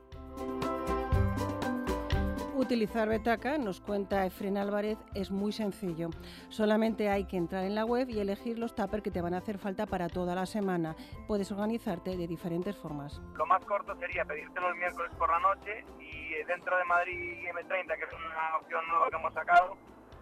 Utilizar 2.55 3.07
Betaca, 3.07 3.57
nos 3.57 3.79
cuenta 3.79 4.25
Efren 4.25 4.57
Álvarez, 4.57 4.97
es 5.15 5.31
muy 5.31 5.53
sencillo. 5.53 6.09
Solamente 6.49 7.09
hay 7.09 7.25
que 7.25 7.37
entrar 7.37 7.63
en 7.63 7.73
la 7.73 7.85
web 7.85 8.09
y 8.09 8.19
elegir 8.19 8.59
los 8.59 8.75
tuppers 8.75 9.01
que 9.01 9.11
te 9.11 9.21
van 9.21 9.33
a 9.33 9.37
hacer 9.37 9.59
falta 9.59 9.85
para 9.85 10.09
toda 10.09 10.35
la 10.35 10.45
semana. 10.45 10.93
Puedes 11.25 11.51
organizarte 11.53 12.17
de 12.17 12.27
diferentes 12.27 12.75
formas. 12.75 13.21
Lo 13.35 13.45
más 13.45 13.63
corto 13.63 13.95
sería 13.95 14.25
pedírtelo 14.25 14.69
el 14.69 14.75
miércoles 14.75 15.11
por 15.17 15.29
la 15.29 15.39
noche 15.39 15.85
y 15.99 16.43
dentro 16.43 16.77
de 16.77 16.83
Madrid 16.83 17.47
M30, 17.47 17.97
que 17.97 18.03
es 18.03 18.13
una 18.13 18.57
opción 18.57 18.85
nueva 18.89 19.09
que 19.09 19.15
hemos 19.15 19.33
sacado, 19.33 19.77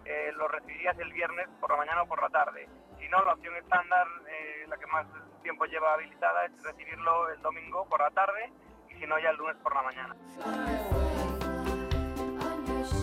eh, 0.08 0.32
lo 0.32 0.48
recibirías 0.48 0.98
el 0.98 1.12
viernes 1.12 1.46
por 1.60 1.70
la 1.70 1.76
mañana 1.76 2.02
o 2.02 2.06
por 2.06 2.22
la 2.22 2.30
tarde. 2.30 2.66
Si 2.98 3.06
no, 3.08 3.22
la 3.24 3.34
opción 3.34 3.54
estándar, 3.56 4.06
eh, 4.26 4.64
la 4.66 4.76
que 4.78 4.86
más 4.86 5.06
tiempo 5.42 5.66
lleva 5.66 5.94
habilitada, 5.94 6.46
es 6.46 6.62
recibirlo 6.62 7.28
el 7.30 7.42
domingo 7.42 7.86
por 7.88 8.00
la 8.00 8.10
tarde 8.10 8.50
y 8.88 8.94
si 8.94 9.06
no, 9.06 9.18
ya 9.18 9.30
el 9.30 9.36
lunes 9.36 9.56
por 9.62 9.74
la 9.74 9.82
mañana. 9.82 10.16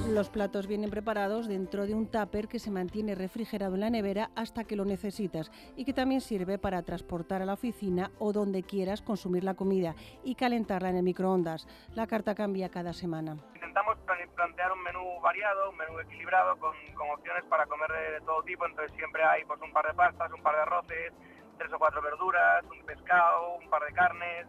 Los 0.09 0.29
platos 0.29 0.67
vienen 0.67 0.89
preparados 0.89 1.47
dentro 1.47 1.85
de 1.85 1.93
un 1.93 2.07
tupper 2.07 2.47
que 2.47 2.59
se 2.59 2.71
mantiene 2.71 3.15
refrigerado 3.15 3.75
en 3.75 3.81
la 3.81 3.89
nevera 3.89 4.31
hasta 4.35 4.63
que 4.63 4.75
lo 4.75 4.85
necesitas 4.85 5.51
y 5.75 5.83
que 5.83 5.93
también 5.93 6.21
sirve 6.21 6.57
para 6.57 6.83
transportar 6.83 7.41
a 7.41 7.45
la 7.45 7.53
oficina 7.53 8.11
o 8.19 8.31
donde 8.31 8.63
quieras 8.63 9.01
consumir 9.01 9.43
la 9.43 9.55
comida 9.55 9.95
y 10.23 10.35
calentarla 10.35 10.89
en 10.89 10.97
el 10.97 11.03
microondas. 11.03 11.67
La 11.93 12.07
carta 12.07 12.33
cambia 12.33 12.69
cada 12.69 12.93
semana. 12.93 13.37
Intentamos 13.75 13.97
plantear 14.35 14.71
un 14.71 14.83
menú 14.83 15.19
variado, 15.19 15.69
un 15.69 15.75
menú 15.75 15.99
equilibrado 15.99 16.57
con, 16.59 16.73
con 16.93 17.09
opciones 17.09 17.43
para 17.49 17.65
comer 17.65 17.91
de, 17.91 18.21
todo 18.21 18.41
tipo, 18.43 18.65
entonces 18.65 18.95
siempre 18.95 19.21
hay 19.21 19.43
pues, 19.43 19.59
un 19.61 19.73
par 19.73 19.85
de 19.85 19.93
pastas, 19.93 20.31
un 20.31 20.41
par 20.41 20.55
de 20.55 20.61
arroces, 20.61 21.11
tres 21.57 21.73
o 21.73 21.77
cuatro 21.77 22.01
verduras, 22.01 22.63
un 22.71 22.85
pescado, 22.85 23.55
un 23.55 23.69
par 23.69 23.83
de 23.83 23.91
carnes, 23.91 24.47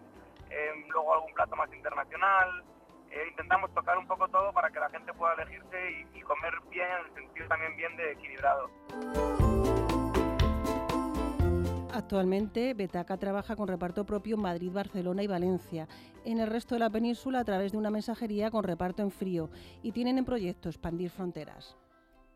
eh, 0.49 0.71
luego 0.89 1.13
algún 1.13 1.35
plato 1.35 1.57
más 1.57 1.75
internacional. 1.75 2.63
Eh, 3.11 3.27
intentamos 3.29 3.75
tocar 3.75 3.99
un 3.99 4.07
poco 4.07 4.29
todo 4.29 4.53
para 4.53 4.71
que 4.71 4.79
la 4.79 4.91
gente 4.91 5.13
pueda 5.13 5.35
elegirse 5.35 6.07
y, 6.15 6.21
comer 6.21 6.55
bien 6.71 6.89
en 6.89 7.07
el 7.07 7.15
sentido 7.15 7.49
también 7.49 7.77
bien 7.77 7.97
de 7.97 8.13
equilibrado. 8.13 8.71
Actualmente, 11.97 12.75
Betaca 12.75 13.17
trabaja 13.17 13.57
con 13.57 13.69
reparto 13.69 14.05
propio 14.05 14.37
en 14.37 14.43
Madrid, 14.43 14.71
Barcelona 14.71 15.23
y 15.23 15.27
Valencia. 15.27 15.89
En 16.27 16.41
el 16.41 16.51
resto 16.51 16.75
de 16.75 16.81
la 16.81 16.91
península, 16.91 17.41
a 17.41 17.45
través 17.45 17.73
de 17.73 17.79
una 17.79 17.89
mensajería 17.89 18.51
con 18.51 18.65
reparto 18.65 19.01
en 19.01 19.11
frío. 19.11 19.49
Y 19.83 19.93
tienen 19.93 20.19
en 20.19 20.27
proyecto 20.27 20.69
expandir 20.69 21.09
fronteras. 21.09 21.75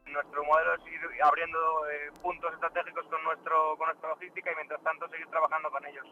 Nuestro 0.06 0.44
modelo 0.44 0.74
es 0.76 0.80
ir 0.88 1.22
abriendo 1.22 1.58
eh, 1.92 2.10
puntos 2.22 2.54
estratégicos 2.54 3.04
con, 3.08 3.22
nuestro, 3.22 3.76
con 3.76 3.88
nuestra 3.88 4.08
logística 4.08 4.50
y 4.50 4.56
mientras 4.56 4.82
tanto 4.82 5.06
seguir 5.10 5.26
trabajando 5.26 5.70
con 5.70 5.84
ellos. 5.84 6.06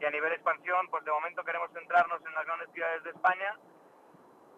Y 0.00 0.04
a 0.06 0.10
nivel 0.10 0.32
expansión, 0.32 0.88
pues 0.90 1.04
de 1.04 1.10
momento 1.10 1.44
queremos 1.44 1.68
centrarnos 1.74 2.24
en 2.24 2.32
las 2.32 2.46
grandes 2.46 2.70
ciudades 2.72 3.04
de 3.04 3.10
España, 3.10 3.58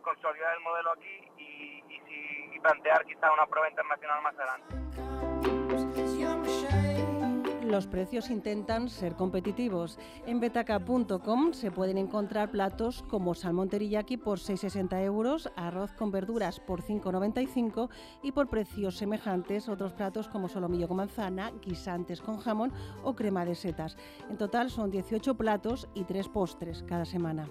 consolidar 0.00 0.54
el 0.54 0.62
modelo 0.62 0.92
aquí 0.92 1.26
y 1.38 2.60
plantear 2.60 3.04
quizá 3.04 3.32
una 3.32 3.46
prueba 3.46 3.68
internacional 3.68 4.22
más 4.22 4.38
adelante. 4.38 5.31
Los 7.64 7.86
precios 7.86 8.30
intentan 8.30 8.88
ser 8.88 9.14
competitivos. 9.14 9.98
En 10.26 10.40
betaca.com 10.40 11.52
se 11.52 11.70
pueden 11.70 11.98
encontrar 11.98 12.50
platos 12.50 13.02
como 13.08 13.34
salmón 13.34 13.68
teriyaki 13.68 14.16
por 14.16 14.38
6,60 14.38 15.02
euros, 15.04 15.50
arroz 15.56 15.92
con 15.92 16.10
verduras 16.10 16.60
por 16.60 16.82
5,95 16.82 17.88
y 18.22 18.32
por 18.32 18.48
precios 18.48 18.96
semejantes 18.96 19.68
otros 19.68 19.92
platos 19.92 20.28
como 20.28 20.48
solomillo 20.48 20.88
con 20.88 20.98
manzana, 20.98 21.52
guisantes 21.64 22.20
con 22.20 22.38
jamón 22.38 22.72
o 23.02 23.14
crema 23.14 23.44
de 23.44 23.54
setas. 23.54 23.96
En 24.28 24.36
total 24.36 24.70
son 24.70 24.90
18 24.90 25.34
platos 25.36 25.88
y 25.94 26.04
3 26.04 26.28
postres 26.28 26.82
cada 26.82 27.04
semana. 27.04 27.48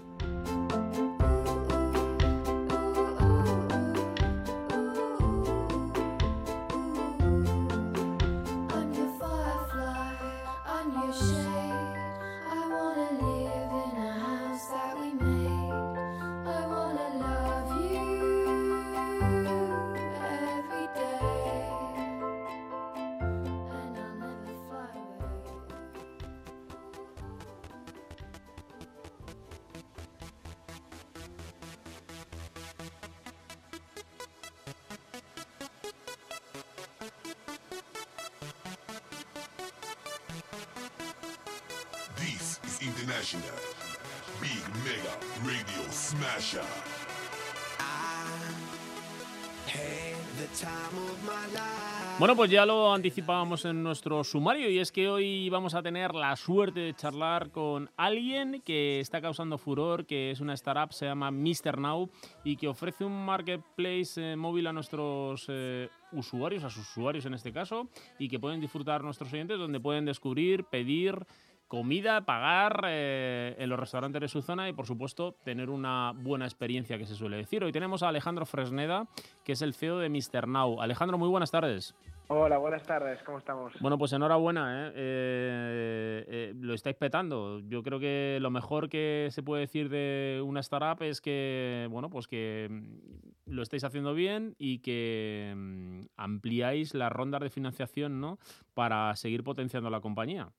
Bueno, 52.18 52.36
pues 52.36 52.50
ya 52.50 52.66
lo 52.66 52.92
anticipábamos 52.92 53.64
en 53.64 53.82
nuestro 53.82 54.22
sumario 54.24 54.68
y 54.68 54.78
es 54.78 54.92
que 54.92 55.08
hoy 55.08 55.48
vamos 55.48 55.74
a 55.74 55.82
tener 55.82 56.14
la 56.14 56.34
suerte 56.36 56.80
de 56.80 56.94
charlar 56.94 57.50
con 57.50 57.90
alguien 57.96 58.60
que 58.64 59.00
está 59.00 59.20
causando 59.20 59.58
furor, 59.58 60.04
que 60.04 60.30
es 60.30 60.40
una 60.40 60.54
startup, 60.54 60.92
se 60.92 61.06
llama 61.06 61.30
Mr. 61.30 61.78
Now 61.78 62.10
y 62.44 62.56
que 62.56 62.68
ofrece 62.68 63.04
un 63.04 63.24
marketplace 63.24 64.32
eh, 64.32 64.36
móvil 64.36 64.66
a 64.66 64.72
nuestros 64.72 65.46
eh, 65.48 65.88
usuarios, 66.12 66.64
a 66.64 66.70
sus 66.70 66.88
usuarios 66.90 67.24
en 67.26 67.34
este 67.34 67.52
caso, 67.52 67.88
y 68.18 68.28
que 68.28 68.38
pueden 68.38 68.60
disfrutar 68.60 69.02
nuestros 69.02 69.32
oyentes 69.32 69.58
donde 69.58 69.80
pueden 69.80 70.04
descubrir, 70.04 70.64
pedir 70.64 71.24
comida, 71.72 72.26
pagar 72.26 72.84
eh, 72.86 73.56
en 73.56 73.70
los 73.70 73.80
restaurantes 73.80 74.20
de 74.20 74.28
su 74.28 74.42
zona 74.42 74.68
y, 74.68 74.74
por 74.74 74.84
supuesto, 74.84 75.36
tener 75.42 75.70
una 75.70 76.12
buena 76.14 76.44
experiencia, 76.44 76.98
que 76.98 77.06
se 77.06 77.14
suele 77.14 77.38
decir. 77.38 77.64
Hoy 77.64 77.72
tenemos 77.72 78.02
a 78.02 78.08
Alejandro 78.08 78.44
Fresneda, 78.44 79.08
que 79.42 79.52
es 79.52 79.62
el 79.62 79.72
CEO 79.72 79.96
de 79.96 80.10
Mr. 80.10 80.46
Now. 80.46 80.82
Alejandro, 80.82 81.16
muy 81.16 81.30
buenas 81.30 81.50
tardes. 81.50 81.94
Hola, 82.28 82.58
buenas 82.58 82.82
tardes, 82.82 83.22
¿cómo 83.22 83.38
estamos? 83.38 83.72
Bueno, 83.80 83.96
pues 83.96 84.12
enhorabuena, 84.12 84.88
¿eh? 84.88 84.92
Eh, 84.94 86.24
eh, 86.28 86.54
lo 86.60 86.74
estáis 86.74 86.96
petando. 86.96 87.60
Yo 87.60 87.82
creo 87.82 87.98
que 87.98 88.36
lo 88.42 88.50
mejor 88.50 88.90
que 88.90 89.28
se 89.30 89.42
puede 89.42 89.62
decir 89.62 89.88
de 89.88 90.42
una 90.44 90.60
startup 90.60 91.02
es 91.02 91.22
que, 91.22 91.88
bueno, 91.90 92.10
pues 92.10 92.26
que 92.28 92.68
mm, 92.70 93.50
lo 93.54 93.62
estáis 93.62 93.84
haciendo 93.84 94.12
bien 94.12 94.56
y 94.58 94.80
que 94.80 95.54
mm, 95.56 96.00
ampliáis 96.18 96.92
las 96.92 97.10
rondas 97.10 97.40
de 97.40 97.48
financiación, 97.48 98.20
¿no? 98.20 98.38
Para 98.74 99.16
seguir 99.16 99.42
potenciando 99.42 99.88
la 99.88 100.02
compañía. 100.02 100.52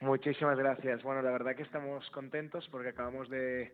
Muchísimas 0.00 0.58
gracias. 0.58 1.02
Bueno, 1.02 1.22
la 1.22 1.30
verdad 1.30 1.56
que 1.56 1.62
estamos 1.62 2.08
contentos 2.10 2.68
porque 2.70 2.90
acabamos 2.90 3.28
de, 3.30 3.72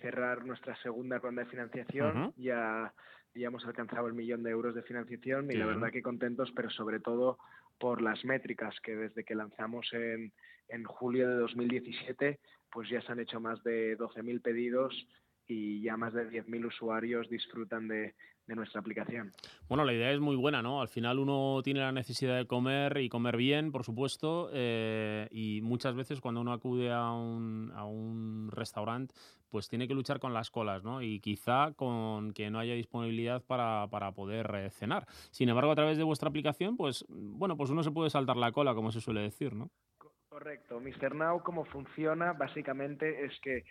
cerrar 0.00 0.44
nuestra 0.44 0.76
segunda 0.76 1.18
ronda 1.18 1.44
de 1.44 1.50
financiación. 1.50 2.32
Ya, 2.36 2.92
ya 3.34 3.46
hemos 3.46 3.64
alcanzado 3.66 4.06
el 4.06 4.14
millón 4.14 4.42
de 4.42 4.50
euros 4.50 4.74
de 4.74 4.82
financiación 4.82 5.50
y 5.50 5.56
la 5.56 5.66
verdad 5.66 5.90
que 5.90 6.02
contentos, 6.02 6.52
pero 6.54 6.70
sobre 6.70 7.00
todo 7.00 7.38
por 7.78 8.00
las 8.00 8.24
métricas 8.24 8.74
que 8.80 8.96
desde 8.96 9.24
que 9.24 9.34
lanzamos 9.34 9.92
en, 9.92 10.32
en 10.68 10.84
julio 10.84 11.28
de 11.28 11.34
2017, 11.36 12.40
pues 12.70 12.88
ya 12.88 13.00
se 13.02 13.12
han 13.12 13.20
hecho 13.20 13.40
más 13.40 13.62
de 13.62 13.96
12.000 13.98 14.40
pedidos 14.42 15.06
y 15.48 15.80
ya 15.82 15.96
más 15.96 16.12
de 16.12 16.28
10.000 16.28 16.66
usuarios 16.66 17.28
disfrutan 17.28 17.88
de, 17.88 18.14
nuestra 18.46 18.80
aplicación. 18.80 19.32
Bueno, 19.68 19.84
la 19.84 19.92
idea 19.92 20.12
es 20.12 20.20
muy 20.20 20.36
buena, 20.36 20.62
¿no? 20.62 20.80
Al 20.80 20.86
final 20.86 21.18
uno 21.18 21.62
tiene 21.64 21.80
la 21.80 21.90
necesidad 21.90 22.36
de 22.36 22.46
comer 22.46 22.98
y 22.98 23.08
comer 23.08 23.36
bien, 23.36 23.72
por 23.72 23.82
supuesto, 23.82 24.50
eh, 24.52 25.26
y 25.32 25.60
muchas 25.62 25.96
veces 25.96 26.20
cuando 26.20 26.42
uno 26.42 26.52
acude 26.52 26.92
a 26.92 27.10
un, 27.10 27.72
a 27.74 27.84
un 27.84 28.48
restaurante, 28.52 29.14
pues 29.50 29.68
tiene 29.68 29.88
que 29.88 29.94
luchar 29.94 30.20
con 30.20 30.32
las 30.32 30.52
colas, 30.52 30.84
¿no? 30.84 31.02
Y 31.02 31.18
quizá 31.18 31.72
con 31.74 32.32
que 32.32 32.48
no 32.50 32.60
haya 32.60 32.74
disponibilidad 32.74 33.42
para, 33.42 33.88
para 33.90 34.12
poder 34.12 34.48
eh, 34.54 34.70
cenar. 34.70 35.06
Sin 35.32 35.48
embargo, 35.48 35.72
a 35.72 35.76
través 35.76 35.98
de 35.98 36.04
vuestra 36.04 36.28
aplicación, 36.28 36.76
pues, 36.76 37.04
bueno, 37.08 37.56
pues 37.56 37.70
uno 37.70 37.82
se 37.82 37.90
puede 37.90 38.10
saltar 38.10 38.36
la 38.36 38.52
cola, 38.52 38.74
como 38.74 38.92
se 38.92 39.00
suele 39.00 39.22
decir, 39.22 39.54
¿no? 39.54 39.70
Correcto. 40.28 40.78
Mr. 40.80 41.14
Now, 41.14 41.42
cómo 41.42 41.64
funciona, 41.64 42.34
básicamente 42.34 43.24
es 43.24 43.32
que 43.40 43.64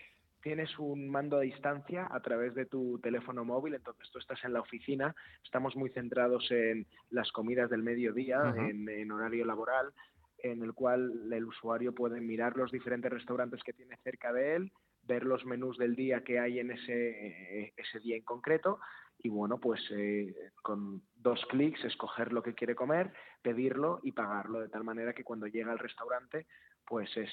tienes 0.46 0.78
un 0.78 1.10
mando 1.10 1.38
a 1.38 1.42
distancia 1.42 2.08
a 2.12 2.20
través 2.20 2.54
de 2.54 2.68
tu 2.68 3.00
teléfono 3.00 3.44
móvil, 3.44 3.74
entonces 3.74 4.08
tú 4.12 4.20
estás 4.20 4.46
en 4.46 4.54
la 4.54 4.62
oficina, 4.62 5.16
estamos 5.44 5.76
muy 5.76 5.90
centrados 5.90 6.52
en 6.52 6.86
las 7.10 7.32
comidas 7.32 7.68
del 7.72 7.82
mediodía, 7.82 8.54
en, 8.56 9.12
horario 9.12 9.44
laboral, 9.44 9.92
en 10.38 10.62
el 10.62 10.76
cual 10.76 11.34
el 11.34 11.46
usuario 11.46 11.96
puede 11.96 12.22
mirar 12.22 12.56
los 12.58 12.72
diferentes 12.72 13.12
restaurantes 13.12 13.64
que 13.64 13.74
tiene 13.74 13.98
cerca 14.04 14.32
de 14.34 14.58
él, 14.58 14.72
ver 15.02 15.26
los 15.26 15.44
menús 15.46 15.80
del 15.80 15.96
día 15.96 16.24
que 16.24 16.38
hay 16.38 16.60
en 16.60 16.70
ese, 16.70 17.74
ese 17.76 18.00
día 18.02 18.16
en 18.16 18.24
concreto 18.24 18.80
y 19.18 19.30
bueno, 19.30 19.58
pues 19.58 19.82
eh, 19.90 20.52
con 20.62 21.02
dos 21.16 21.44
clics 21.50 21.84
escoger 21.86 22.32
lo 22.32 22.44
que 22.44 22.54
quiere 22.54 22.76
comer, 22.76 23.12
pedirlo 23.42 24.00
y 24.04 24.12
pagarlo, 24.12 24.60
de 24.60 24.70
tal 24.70 24.84
manera 24.84 25.14
que 25.14 25.24
cuando 25.24 25.48
llega 25.48 25.72
al 25.72 25.80
restaurante 25.80 26.46
pues 26.86 27.10
es 27.18 27.32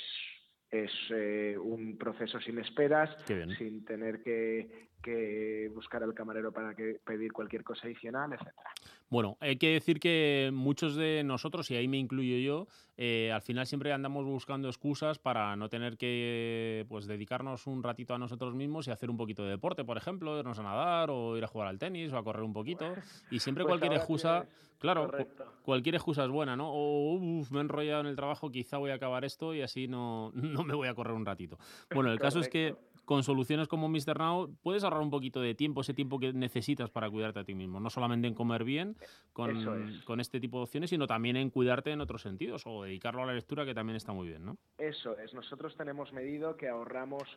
es 0.73 0.91
eh, 1.11 1.55
un 1.59 1.99
proceso 1.99 2.41
sin 2.41 2.59
esperas, 2.59 3.15
sin 3.59 3.85
tener 3.85 4.23
que, 4.23 4.89
buscar 5.75 6.03
al 6.03 6.15
camarero 6.15 6.53
para 6.53 6.75
que 6.75 7.01
pedir 7.05 7.33
cualquier 7.33 7.65
cosa 7.65 7.87
adicional, 7.87 8.33
etcétera. 8.33 8.71
Bueno, 9.13 9.37
hay 9.41 9.57
que 9.57 9.75
decir 9.75 10.01
que 10.01 10.51
muchos 10.55 10.97
de 10.97 11.23
nosotros, 11.23 11.71
y 11.71 11.77
ahí 11.77 11.87
me 11.87 11.99
incluyo 11.99 12.39
yo, 12.39 12.67
eh, 12.97 13.31
al 13.31 13.43
final 13.43 13.67
siempre 13.67 13.93
andamos 13.93 14.25
buscando 14.25 14.69
excusas 14.69 15.19
para 15.19 15.55
no 15.55 15.69
tener 15.69 15.99
que 15.99 16.87
pues 16.89 17.07
dedicarnos 17.07 17.67
un 17.67 17.83
ratito 17.83 18.15
a 18.15 18.19
nosotros 18.19 18.55
mismos 18.55 18.89
y 18.89 18.91
hacer 18.91 19.11
un 19.11 19.19
poquito 19.19 19.45
de 19.45 19.51
deporte, 19.51 19.85
por 19.85 19.99
ejemplo, 19.99 20.39
irnos 20.39 20.59
a 20.59 20.63
nadar 20.63 21.11
o 21.11 21.37
ir 21.37 21.45
a 21.45 21.47
jugar 21.47 21.69
al 21.69 21.79
tenis 21.79 22.11
o 22.13 22.17
a 22.17 22.25
correr 22.25 22.43
un 22.43 22.55
poquito. 22.55 22.87
y 23.31 23.41
siempre 23.41 23.65
pues 23.65 23.73
cualquier 23.73 23.93
excusa, 23.93 24.47
claro, 24.79 25.11
cualquier 25.63 25.97
excusa 25.97 26.25
es 26.25 26.31
buena, 26.31 26.57
¿no? 26.57 26.71
O 26.73 27.19
me 27.19 27.59
he 27.59 27.61
enrollado 27.61 28.01
en 28.01 28.07
el 28.07 28.17
trabajo, 28.17 28.51
quizá 28.51 28.79
voy 28.79 28.93
a 28.93 28.95
acabar 28.95 29.27
esto 29.27 29.55
y 29.55 29.61
así 29.61 29.89
no, 29.89 30.31
no 30.35 30.65
me 30.65 30.75
voy 30.75 30.89
a 30.89 30.95
correr 30.95 31.13
un 31.13 31.27
ratito. 31.27 31.59
Bueno, 31.95 32.11
el 32.11 32.19
caso 32.19 32.41
es 32.41 32.49
que 32.49 32.77
con 33.13 33.25
soluciones 33.25 33.69
como 33.69 33.91
Mr. 33.91 34.19
Now 34.19 34.57
puedes 34.63 34.85
ahorrar 34.85 35.03
un 35.03 35.11
poquito 35.11 35.43
de 35.43 35.55
tiempo, 35.55 35.83
ese 35.83 35.93
tiempo 35.93 36.19
que 36.19 36.33
necesitas 36.33 36.89
para 36.89 37.11
cuidarte 37.11 37.41
a 37.41 37.45
ti 37.45 37.55
mismo. 37.55 37.79
No 37.79 37.91
solamente 37.91 38.27
en 38.27 38.33
comer 38.33 38.65
bien 38.65 38.97
con, 39.35 40.01
con, 40.07 40.19
este 40.19 40.41
tipo 40.41 40.57
de 40.57 40.63
opciones, 40.63 40.89
sino 40.89 41.07
también 41.07 41.37
en 41.37 41.51
cuidarte 41.51 41.91
en 41.91 42.01
otros 42.01 42.23
sentidos 42.23 42.63
o 42.65 42.85
dedicarlo 42.85 43.23
a 43.23 43.27
la 43.27 43.35
lectura, 43.35 43.67
que 43.67 43.75
también 43.75 43.97
está 43.97 44.15
muy 44.15 44.29
bien, 44.29 44.47
¿no? 44.47 44.57
Eso 44.79 45.19
es. 45.19 45.35
Nosotros 45.35 45.77
tenemos 45.77 46.11
medido 46.15 46.57
que 46.57 46.71
ahorramos 46.71 47.29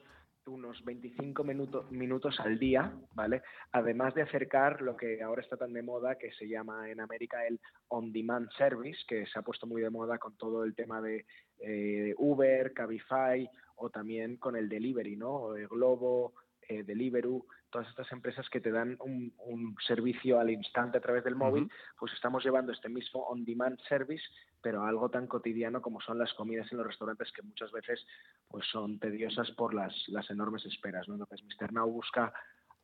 unos 0.48 0.82
25 0.86 1.44
minutos, 1.44 1.92
minutos 1.92 2.40
al 2.40 2.58
día, 2.58 2.94
¿vale? 3.14 3.42
Además 3.72 4.14
de 4.14 4.22
acercar 4.22 4.82
lo 4.82 4.96
que 4.96 5.22
ahora 5.22 5.42
está 5.42 5.58
tan 5.58 5.74
de 5.74 5.82
moda, 5.82 6.18
que 6.18 6.32
se 6.34 6.48
llama 6.48 6.90
en 6.90 7.02
América 7.02 7.46
el 7.46 7.60
on-demand 7.90 8.50
service, 8.58 9.02
que 9.08 9.26
se 9.26 9.40
ha 9.40 9.42
puesto 9.42 9.68
muy 9.68 9.82
de 9.82 9.90
moda 9.90 10.18
con 10.20 10.38
todo 10.38 10.64
el 10.64 10.76
tema 10.76 11.02
de 11.02 11.26
eh, 11.60 12.14
Uber, 12.18 12.74
Cabify 12.74 13.50
o 13.78 13.90
también 13.90 14.38
con 14.38 14.56
el 14.56 14.70
delivery, 14.70 15.16
¿no? 15.16 15.50
Globo, 15.70 16.34
eh, 16.68 16.84
Deliveroo, 16.84 17.46
todas 17.70 17.88
estas 17.90 18.12
empresas 18.12 18.50
que 18.50 18.60
te 18.60 18.72
dan 18.72 18.98
un, 19.02 19.76
servicio 19.86 20.40
al 20.40 20.50
instante 20.50 20.98
a 20.98 21.02
través 21.02 21.24
del 21.24 21.36
móvil, 21.36 21.70
pues 22.00 22.12
estamos 22.14 22.44
llevando 22.44 22.72
este 22.72 22.90
mismo 22.90 23.22
on-demand 23.28 23.80
service, 23.88 24.24
pero 24.62 24.84
algo 24.84 25.10
tan 25.10 25.28
cotidiano 25.28 25.82
como 25.82 26.02
son 26.02 26.18
las 26.18 26.34
comidas 26.34 26.72
en 26.72 26.80
los 26.80 26.88
restaurantes 26.88 27.32
que 27.32 27.44
muchas 27.44 27.72
veces 27.72 28.04
pues 28.48 28.66
son 28.68 28.98
tediosas 28.98 29.52
por 29.52 29.74
las, 29.74 29.94
las 30.08 30.30
enormes 30.32 30.66
esperas. 30.66 31.08
¿no? 31.08 31.16
Entonces, 31.16 31.44
Mr. 31.44 31.72
Now 31.72 31.88
busca 31.88 32.34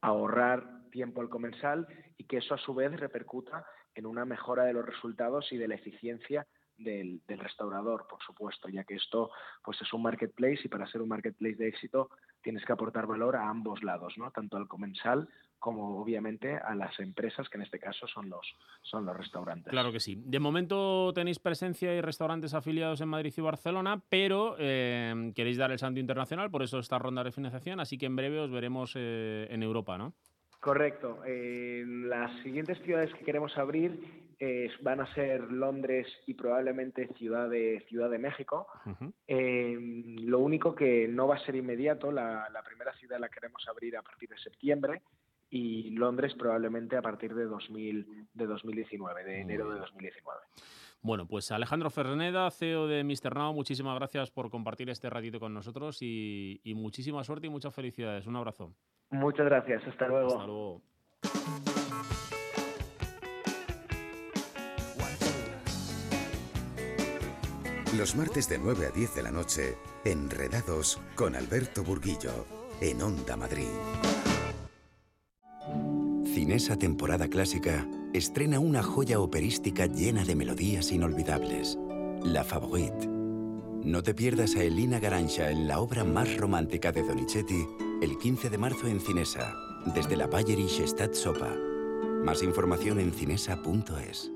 ahorrar 0.02 0.90
tiempo 0.92 1.22
al 1.22 1.30
comensal 1.30 1.88
y 2.18 2.26
que 2.26 2.38
eso 2.38 2.54
a 2.54 2.60
su 2.60 2.76
vez 2.76 2.92
repercuta 3.00 3.66
en 3.96 4.06
una 4.06 4.26
mejora 4.26 4.66
de 4.66 4.74
los 4.74 4.86
resultados 4.86 5.52
y 5.52 5.58
de 5.58 5.68
la 5.68 5.76
eficiencia 5.76 6.46
del, 6.78 7.22
restaurador, 7.28 8.08
por 8.10 8.22
supuesto, 8.24 8.70
ya 8.70 8.84
que 8.84 8.96
esto 8.96 9.32
pues 9.64 9.82
es 9.82 9.94
un 9.94 10.04
marketplace 10.04 10.62
y 10.64 10.68
para 10.68 10.88
ser 10.88 11.02
un 11.02 11.10
marketplace 11.10 11.56
de 11.56 11.68
éxito 11.68 12.10
tienes 12.42 12.66
que 12.66 12.74
aportar 12.74 13.08
valor 13.08 13.36
a 13.36 13.50
ambos 13.50 13.84
lados, 13.84 14.14
¿no? 14.18 14.32
Tanto 14.32 14.58
al 14.58 14.68
comensal 14.68 15.28
como 15.60 16.02
obviamente 16.02 16.58
a 16.58 16.74
las 16.74 17.00
empresas, 17.00 17.48
que 17.48 17.58
en 17.58 17.64
este 17.64 17.78
caso 17.78 18.08
son 18.08 18.30
los, 18.30 18.56
son 18.82 19.06
los 19.06 19.16
restaurantes. 19.16 19.70
Claro 19.70 19.92
que 19.92 20.00
sí. 20.00 20.20
De 20.26 20.40
momento 20.40 21.14
tenéis 21.14 21.38
presencia 21.38 21.94
y 21.94 22.02
restaurantes 22.02 22.56
afiliados 22.56 23.00
en 23.02 23.10
Madrid 23.10 23.34
y 23.38 23.42
Barcelona, 23.42 24.02
pero 24.10 24.56
eh, 24.58 25.32
queréis 25.36 25.58
dar 25.58 25.72
el 25.72 25.78
salto 25.78 26.00
internacional, 26.00 26.50
por 26.50 26.64
eso 26.64 26.80
esta 26.80 26.98
ronda 26.98 27.24
de 27.24 27.32
financiación, 27.32 27.80
así 27.80 28.00
que 28.00 28.08
en 28.08 28.16
breve 28.16 28.40
os 28.40 28.50
veremos 28.50 28.94
eh, 28.96 29.48
en 29.52 29.62
Europa, 29.62 30.00
¿no? 30.00 30.14
Correcto. 30.60 31.22
Eh, 31.26 31.84
las 31.86 32.40
siguientes 32.44 32.80
ciudades 32.84 33.12
que 33.16 33.26
queremos 33.26 33.58
abrir 33.58 34.00
van 34.82 35.02
a 35.02 35.14
ser 35.14 35.52
Londres 35.52 36.08
y 36.26 36.34
probablemente 36.34 37.08
Ciudad 37.18 37.50
de, 37.50 37.84
Ciudad 37.88 38.10
de 38.10 38.18
México. 38.18 38.68
lo 39.28 40.40
único 40.40 40.76
que 40.76 41.08
no 41.08 41.28
va 41.28 41.36
a 41.36 41.46
ser 41.46 41.56
inmediato, 41.56 42.12
la, 42.12 42.50
la 42.52 42.64
primera 42.64 42.94
ciudad 42.94 43.20
la 43.20 43.30
queremos 43.30 43.68
abrir 43.68 43.98
a 43.98 44.02
partir 44.02 44.30
de 44.30 44.38
septiembre 44.40 45.02
y 45.52 45.90
Londres 45.92 46.34
probablemente 46.34 46.96
a 46.96 47.02
partir 47.02 47.36
de, 47.36 47.44
2000, 47.44 48.28
de 48.34 48.46
2019, 48.48 49.24
de 49.24 49.42
enero 49.42 49.70
de 49.70 49.80
2019. 49.80 50.40
Bueno, 51.04 51.28
pues 51.28 51.52
Alejandro 51.52 51.90
Ferneda, 51.90 52.50
CEO 52.52 52.88
de 52.88 53.04
Mr. 53.04 53.36
Now, 53.36 53.54
muchísimas 53.54 53.96
gracias 53.96 54.32
por 54.32 54.50
compartir 54.50 54.90
este 54.90 55.10
ratito 55.10 55.40
con 55.40 55.54
nosotros 55.54 55.98
y, 56.02 56.62
muchísima 56.76 57.24
suerte 57.24 57.48
y 57.48 57.50
muchas 57.50 57.76
felicidades. 57.76 58.28
Un 58.28 58.38
abrazo. 58.38 58.74
Muchas 59.10 59.46
gracias, 59.46 59.86
hasta 59.86 60.08
luego. 60.08 60.28
Hasta 60.28 60.46
luego. 60.46 60.82
Los 68.02 68.16
martes 68.16 68.50
de 68.50 68.58
9 68.58 68.88
a 68.88 68.90
10 68.90 69.14
de 69.14 69.22
la 69.22 69.30
noche, 69.30 69.78
Enredados 70.06 71.00
con 71.14 71.36
Alberto 71.36 71.84
Burguillo, 71.84 72.48
en 72.80 73.00
Onda 73.00 73.38
Madrid. 73.38 73.68
Cinesa 76.26 76.78
Temporada 76.78 77.28
Clásica 77.28 77.88
estrena 78.12 78.58
una 78.58 78.82
joya 78.82 79.20
operística 79.20 79.86
llena 79.86 80.26
de 80.26 80.34
melodías 80.34 80.92
inolvidables, 80.92 81.78
La 82.24 82.44
Favorite. 82.44 83.08
No 83.08 84.02
te 84.02 84.16
pierdas 84.16 84.56
a 84.56 84.64
Elina 84.64 85.00
Garancha 85.00 85.52
en 85.52 85.68
la 85.68 85.80
obra 85.80 86.04
más 86.04 86.36
romántica 86.38 86.92
de 86.92 87.04
Donizetti 87.04 87.68
el 88.02 88.18
15 88.18 88.50
de 88.50 88.58
marzo 88.58 88.88
en 88.88 89.00
Cinesa, 89.00 89.54
desde 89.94 90.16
la 90.16 90.26
Bayerische 90.26 90.88
Stadt 90.88 91.14
Sopa. 91.14 91.56
Más 92.24 92.42
información 92.42 93.00
en 93.00 93.12
cinesa.es. 93.12 94.32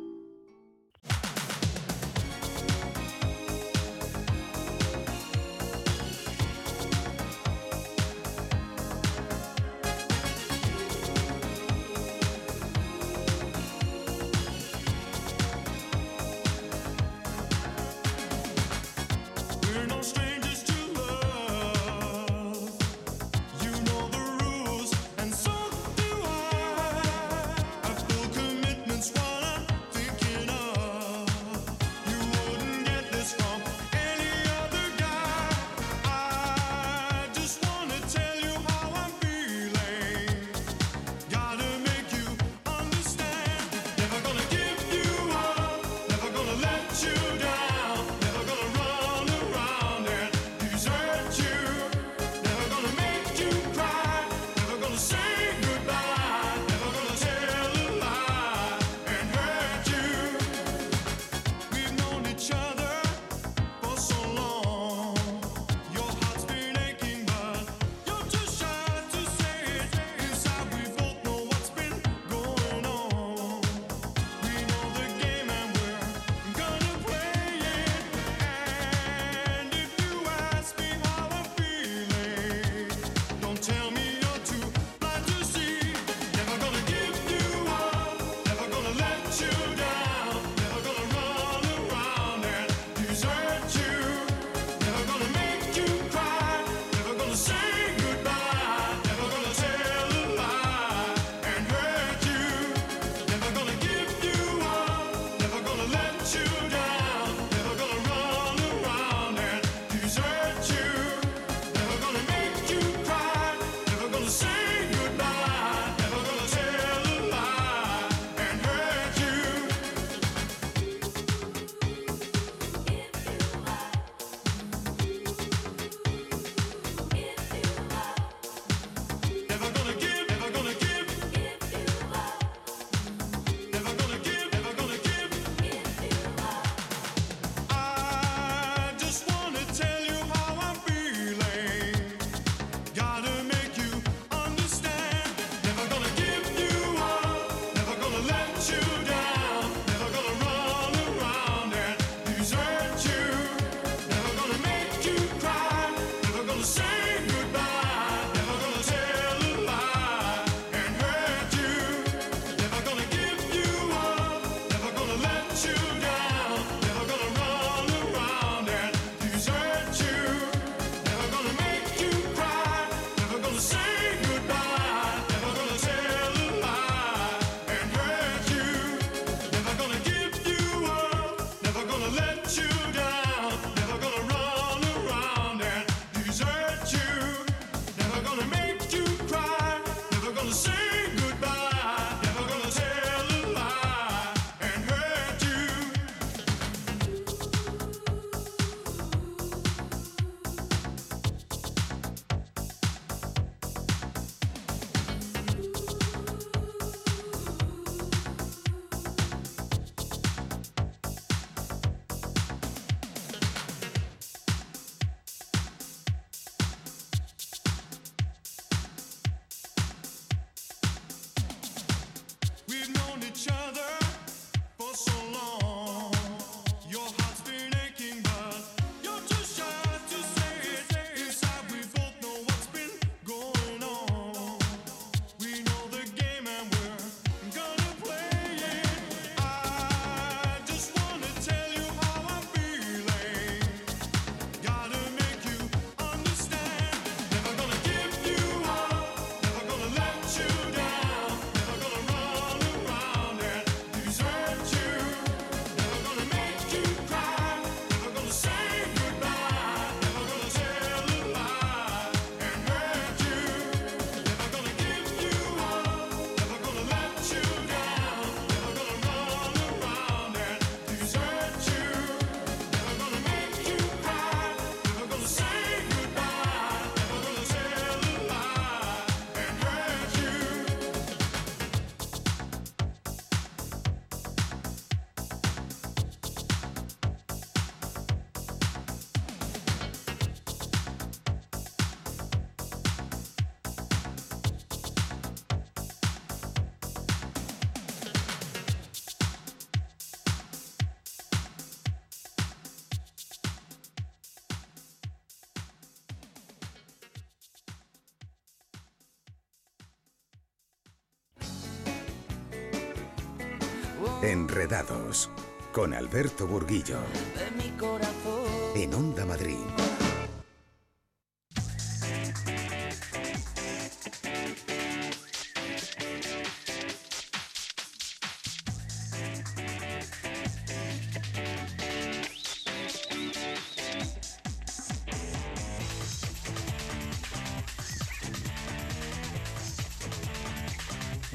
Enredados 314.32 315.30
con 315.72 315.94
Alberto 315.94 316.48
Burguillo. 316.48 316.98
De 317.38 317.64
mi 317.64 317.70
corazón. 317.78 318.48
En 318.76 318.94
Onda 318.94 319.24
Madrid. 319.24 319.60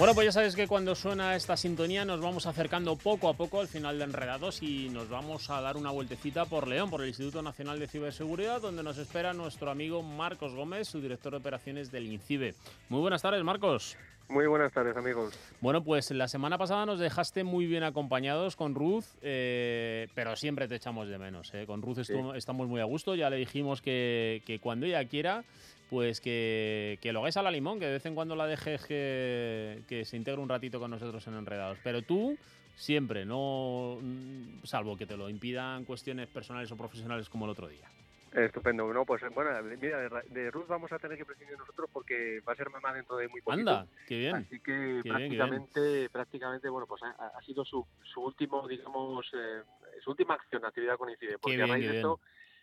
Bueno, 0.01 0.15
pues 0.15 0.25
ya 0.25 0.33
sabes 0.33 0.57
que 0.57 0.67
cuando 0.67 0.95
suena 0.95 1.37
esta 1.37 1.59
sintonía 1.59 2.07
nos 2.07 2.23
vamos 2.23 2.47
acercando 2.47 2.97
poco 2.97 3.29
a 3.29 3.35
poco 3.35 3.61
al 3.61 3.69
final 3.69 3.99
de 3.99 4.05
Enredados 4.05 4.63
y 4.63 4.89
nos 4.89 5.11
vamos 5.11 5.51
a 5.51 5.61
dar 5.61 5.77
una 5.77 5.91
vueltecita 5.91 6.47
por 6.47 6.67
León, 6.67 6.89
por 6.89 7.03
el 7.03 7.09
Instituto 7.09 7.43
Nacional 7.43 7.79
de 7.79 7.87
Ciberseguridad, 7.87 8.63
donde 8.63 8.83
nos 8.83 8.97
espera 8.97 9.35
nuestro 9.35 9.71
amigo 9.71 10.03
Marcos 10.03 10.55
Gómez, 10.55 10.89
su 10.89 11.03
director 11.03 11.33
de 11.33 11.39
operaciones 11.39 11.93
del 11.93 12.07
INCIBE. 12.07 12.55
Muy 12.89 13.01
buenas 13.03 13.21
tardes, 13.21 13.45
Marcos. 13.45 13.99
Muy 14.31 14.47
buenas 14.47 14.73
tardes, 14.73 14.97
amigos. 14.97 15.35
Bueno, 15.61 15.85
pues 15.85 16.11
la 16.13 16.29
semana 16.29 16.57
pasada 16.57 16.87
nos 16.87 16.99
dejaste 16.99 17.45
muy 17.45 17.67
bien 17.67 17.83
acompañados 17.83 18.57
con 18.57 18.75
Ruth, 18.75 19.05
eh, 19.21 20.09
pero 20.15 20.35
siempre 20.35 20.67
te 20.67 20.77
echamos 20.77 21.09
de 21.09 21.19
menos. 21.19 21.53
eh. 21.53 21.67
Con 21.67 21.83
Ruth 21.83 21.99
estu- 21.99 22.35
estamos 22.37 22.69
muy 22.69 22.81
a 22.81 22.85
gusto, 22.85 23.15
ya 23.17 23.29
le 23.29 23.37
dijimos 23.37 23.83
que, 23.83 24.41
que 24.47 24.61
cuando 24.61 24.87
ella 24.87 25.05
quiera, 25.07 25.45
pues 25.91 26.21
que, 26.21 26.99
que 27.03 27.13
lo 27.13 27.19
hagáis 27.19 27.37
a 27.37 27.43
la 27.43 27.51
limón, 27.51 27.81
que 27.81 27.87
de 27.87 27.93
vez 27.93 28.07
en 28.07 28.15
cuando 28.15 28.37
la 28.37 28.47
dejes 28.47 28.87
que, 28.87 29.83
que 29.89 30.05
se 30.05 30.17
integre 30.17 30.41
un 30.41 30.49
ratito 30.49 30.79
con 30.79 30.91
nosotros 30.93 31.27
en 31.27 31.35
Enredados. 31.35 31.79
Pero 31.83 32.03
tú, 32.03 32.39
siempre, 32.77 33.25
no 33.25 33.99
mm, 34.01 34.65
salvo 34.65 34.97
que 34.97 35.07
te 35.07 35.17
lo 35.17 35.29
impidan 35.29 35.85
cuestiones 35.85 36.29
personales 36.29 36.71
o 36.71 36.77
profesionales 36.77 37.29
como 37.29 37.45
el 37.45 37.51
otro 37.51 37.69
día. 37.69 37.89
Estupendo. 38.33 38.93
No, 38.93 39.05
pues 39.05 39.23
bueno, 39.35 39.51
mira, 39.81 40.09
de, 40.29 40.51
Ruth 40.53 40.69
vamos 40.69 40.93
a 40.93 41.01
tener 41.01 41.19
que 41.19 41.25
prescindir 41.25 41.59
nosotros 41.59 41.91
porque 41.93 42.41
va 42.49 42.53
a 42.53 42.57
ser 42.57 42.71
mamá 42.71 42.93
dentro 42.95 43.17
de 43.17 43.27
muy 43.27 43.41
poquito. 43.41 43.71
Anda, 43.71 43.87
qué 44.07 44.19
bien. 44.19 44.37
Así 44.37 44.61
que 44.61 44.63
Qué 44.63 44.73
bien, 44.73 45.03
qué 45.03 45.09
bien. 45.09 45.29
prácticamente, 45.29 46.11
prácticamente, 46.11 46.69
bueno, 46.69 46.87
pues 46.87 47.03
ha, 47.03 47.11
ha 47.37 47.43
sido 47.43 47.65
su, 47.65 47.85
su 48.05 48.21
último, 48.21 48.69
digamos, 48.69 49.27
eh, 49.35 49.63
su 50.05 50.11
última 50.11 50.35
acción, 50.35 50.65
actividad 50.65 50.97
con 50.97 51.11
INCIBE. 51.11 51.39
Porque 51.39 51.57
bien, 51.57 51.69
a 51.69 51.73
raíz 51.73 51.87
de 51.87 51.91
bien. 51.91 51.97
esto, 51.97 52.21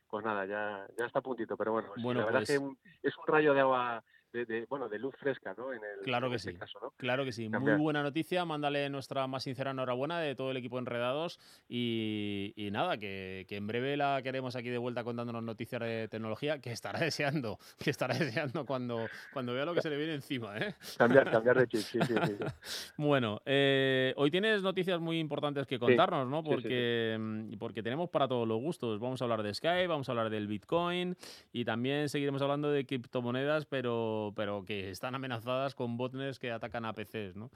pues 0.09 0.25
nada, 0.25 0.45
ya, 0.45 0.87
ya 0.97 1.05
está 1.05 1.19
a 1.19 1.21
puntito. 1.21 1.55
Pero 1.57 1.71
bueno, 1.73 1.89
la 1.95 2.25
verdad 2.25 2.39
pues- 2.39 2.49
es 2.49 2.59
que 2.59 2.65
un- 2.65 2.77
es 3.03 3.17
un 3.17 3.27
rayo 3.27 3.53
de 3.53 3.61
agua, 3.61 4.03
de, 4.33 4.45
de- 4.45 4.65
bueno, 4.69 4.89
de 4.89 4.99
luz 4.99 5.15
fresca, 5.17 5.53
¿no? 5.57 5.71
En 5.73 5.79
el, 5.83 6.03
Claro 6.03 6.27
en 6.27 6.31
que 6.31 6.35
este 6.37 6.51
sí. 6.51 6.57
caso, 6.57 6.79
¿no? 6.81 6.91
Claro 6.97 7.23
que 7.25 7.31
sí. 7.31 7.49
Muy 7.49 7.73
buena 7.75 8.03
noticia. 8.03 8.45
Mándale 8.45 8.89
nuestra 8.89 9.25
más 9.27 9.43
sincera 9.43 9.71
enhorabuena 9.71 10.19
de 10.19 10.35
todo 10.35 10.51
el 10.51 10.57
equipo 10.57 10.79
Enredados. 10.79 11.39
Y, 11.69 12.53
y 12.55 12.71
nada, 12.71 12.97
que, 12.97 13.45
que 13.47 13.55
en 13.55 13.67
breve 13.67 13.97
la 13.97 14.21
queremos 14.23 14.55
aquí 14.55 14.69
de 14.69 14.77
vuelta 14.77 15.03
contándonos 15.03 15.43
noticias 15.43 15.81
de 15.81 16.07
tecnología, 16.09 16.59
que 16.59 16.71
estará 16.71 16.99
deseando, 17.11 17.57
que 17.77 17.89
estará 17.89 18.15
deseando 18.17 18.65
cuando, 18.65 19.07
cuando 19.33 19.53
vea 19.53 19.65
lo 19.65 19.73
que 19.73 19.81
se 19.81 19.89
le 19.89 19.97
viene 19.97 20.13
encima. 20.15 20.57
¿eh? 20.57 20.75
Cambiar, 20.97 21.29
cambiar 21.31 21.57
de 21.59 21.67
chip, 21.67 21.81
sí, 21.81 21.99
sí, 22.05 22.13
sí. 22.25 22.35
sí. 22.37 22.43
Bueno, 22.97 23.41
eh, 23.45 24.13
hoy 24.17 24.29
tienes 24.31 24.61
noticias 24.61 24.99
muy 24.99 25.19
importantes 25.19 25.65
que 25.67 25.79
contarnos, 25.79 26.27
¿no? 26.27 26.43
Porque, 26.43 27.15
mm, 27.19 27.57
porque 27.57 27.81
tenemos 27.83 28.09
para 28.09 28.27
todos 28.27 28.47
los 28.47 28.59
gustos. 28.61 28.99
Vamos 28.99 29.21
a 29.21 29.25
hablar 29.25 29.43
de 29.43 29.53
Skype, 29.53 29.87
vamos 29.87 30.09
a 30.09 30.11
hablar 30.11 30.29
del 30.29 30.47
Bitcoin 30.47 31.15
y 31.53 31.63
también 31.65 32.09
seguiremos 32.09 32.41
hablando 32.41 32.71
de 32.71 32.85
criptomonedas, 32.85 33.65
pero, 33.65 34.16
pero 34.35 34.63
que 34.63 34.89
están 34.89 35.15
amenazadas 35.15 35.75
con 35.75 35.97
botnets 35.97 36.39
que 36.39 36.51
atacan 36.51 36.85
a 36.85 36.93
PCs, 36.93 37.35
¿no? 37.35 37.49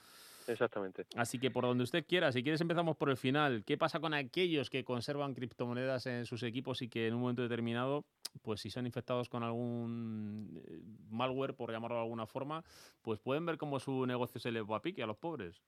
Exactamente. 0.48 1.06
Así 1.16 1.40
que 1.40 1.52
por 1.52 1.64
donde 1.64 1.84
usted 1.84 2.06
quiera, 2.06 2.32
si 2.32 2.44
quieres 2.44 2.62
empezamos 2.62 2.98
por 2.98 3.10
el 3.10 3.18
final. 3.18 3.64
¿Qué 3.66 3.78
pasa 3.78 4.00
con 4.00 4.14
aquellos 4.14 4.70
que 4.70 4.84
conservan 4.84 5.34
criptomonedas 5.34 6.06
en 6.08 6.26
sus 6.26 6.44
equipos 6.44 6.82
y 6.82 6.90
que 6.90 7.08
en 7.08 7.14
un 7.14 7.22
momento 7.22 7.42
determinado, 7.42 8.06
pues 8.42 8.62
si 8.62 8.70
son 8.70 8.86
infectados 8.86 9.30
con 9.30 9.44
algún 9.44 10.62
eh, 10.68 10.82
malware, 11.10 11.56
por 11.56 11.72
llamarlo 11.72 11.98
de 11.98 12.04
alguna 12.04 12.26
forma, 12.26 12.64
pues 13.02 13.20
pueden 13.20 13.46
ver 13.46 13.58
cómo 13.58 13.80
su 13.80 14.06
negocio 14.06 14.40
se 14.40 14.52
les 14.52 14.64
va 14.64 14.78
a 14.78 14.82
pique 14.82 15.04
a 15.04 15.08
los 15.08 15.18
pobres? 15.18 15.62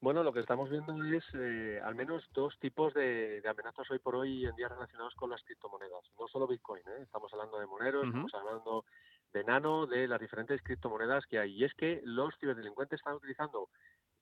Bueno, 0.00 0.24
lo 0.24 0.32
que 0.32 0.40
estamos 0.40 0.68
viendo 0.68 0.92
es 1.04 1.24
eh, 1.32 1.80
al 1.80 1.94
menos 1.94 2.24
dos 2.32 2.58
tipos 2.58 2.92
de, 2.92 3.40
de 3.40 3.48
amenazas 3.48 3.88
hoy 3.88 4.00
por 4.00 4.16
hoy 4.16 4.44
en 4.44 4.56
día 4.56 4.68
relacionados 4.68 5.14
con 5.14 5.30
las 5.30 5.40
criptomonedas. 5.44 6.10
No 6.18 6.26
solo 6.26 6.48
Bitcoin, 6.48 6.82
¿eh? 6.88 7.02
estamos 7.02 7.32
hablando 7.32 7.60
de 7.60 7.66
Monero, 7.66 8.00
Ujú. 8.00 8.08
estamos 8.08 8.34
hablando 8.34 8.84
de 9.32 9.44
Nano, 9.44 9.86
de 9.86 10.06
las 10.08 10.20
diferentes 10.20 10.62
criptomonedas 10.62 11.26
que 11.26 11.38
hay. 11.38 11.52
Y 11.52 11.64
es 11.64 11.74
que 11.74 12.00
los 12.04 12.36
ciberdelincuentes 12.38 13.00
están 13.00 13.14
utilizando 13.14 13.68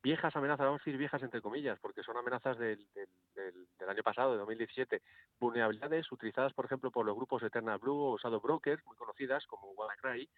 viejas 0.03 0.35
amenazas, 0.35 0.67
vamos 0.67 0.81
a 0.81 0.85
decir 0.85 0.99
viejas 0.99 1.23
entre 1.23 1.43
comillas, 1.43 1.79
porque 1.81 2.03
son 2.03 2.17
amenazas 2.17 2.59
del, 2.59 2.87
del, 2.95 3.89
año 3.89 4.03
pasado, 4.03 4.33
de 4.33 4.39
2017, 4.39 5.03
vulnerabilidades 5.39 6.11
utilizadas, 6.13 6.53
por 6.53 6.65
ejemplo, 6.65 6.91
por 6.91 7.05
los 7.05 7.17
grupos 7.17 7.43
Eternal 7.43 7.79
Blue 7.79 8.13
o 8.13 8.19
Shadow 8.19 8.41
Brokers, 8.41 8.85
muy 8.87 8.97
conocidas 8.97 9.45
como 9.47 9.73
WannaCry, 9.73 10.29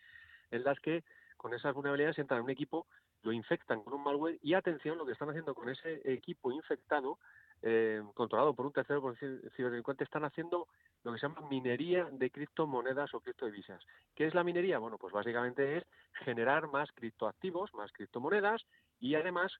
en 0.51 0.65
las 0.65 0.81
que 0.81 1.05
con 1.37 1.53
esas 1.55 1.75
vulnerabilidades 1.75 2.19
entran 2.19 2.39
en 2.39 2.45
un 2.45 2.51
equipo, 2.51 2.87
lo 3.23 3.33
infectan 3.33 3.83
con 3.83 3.95
un 3.95 4.03
malware 4.03 4.39
y 4.43 4.55
atención, 4.55 4.99
lo 4.99 5.05
que 5.05 5.13
están 5.13 5.29
haciendo 5.29 5.55
con 5.55 5.69
ese 5.69 6.01
equipo 6.05 6.51
infectado, 6.51 7.19
eh, 7.63 8.03
controlado 8.15 8.55
por 8.55 8.67
un 8.67 8.73
tercero, 8.73 9.01
por 9.01 9.13
un 9.13 9.17
ci- 9.17 9.51
ciberdelincuente, 9.57 10.05
están 10.05 10.25
haciendo 10.25 10.69
lo 11.05 11.13
que 11.13 11.19
se 11.19 11.27
llama 11.27 11.49
minería 11.49 12.09
de 12.11 12.31
criptomonedas 12.31 13.13
o 13.15 13.21
criptodivisas. 13.21 13.83
¿Qué 14.15 14.27
es 14.27 14.35
la 14.35 14.45
minería? 14.45 14.79
Bueno, 14.79 14.99
pues 14.99 15.13
básicamente 15.13 15.79
es 15.79 15.85
generar 16.25 16.69
más 16.69 16.91
criptoactivos, 16.93 17.73
más 17.75 17.93
criptomonedas 17.93 18.63
y 19.01 19.15
además 19.15 19.53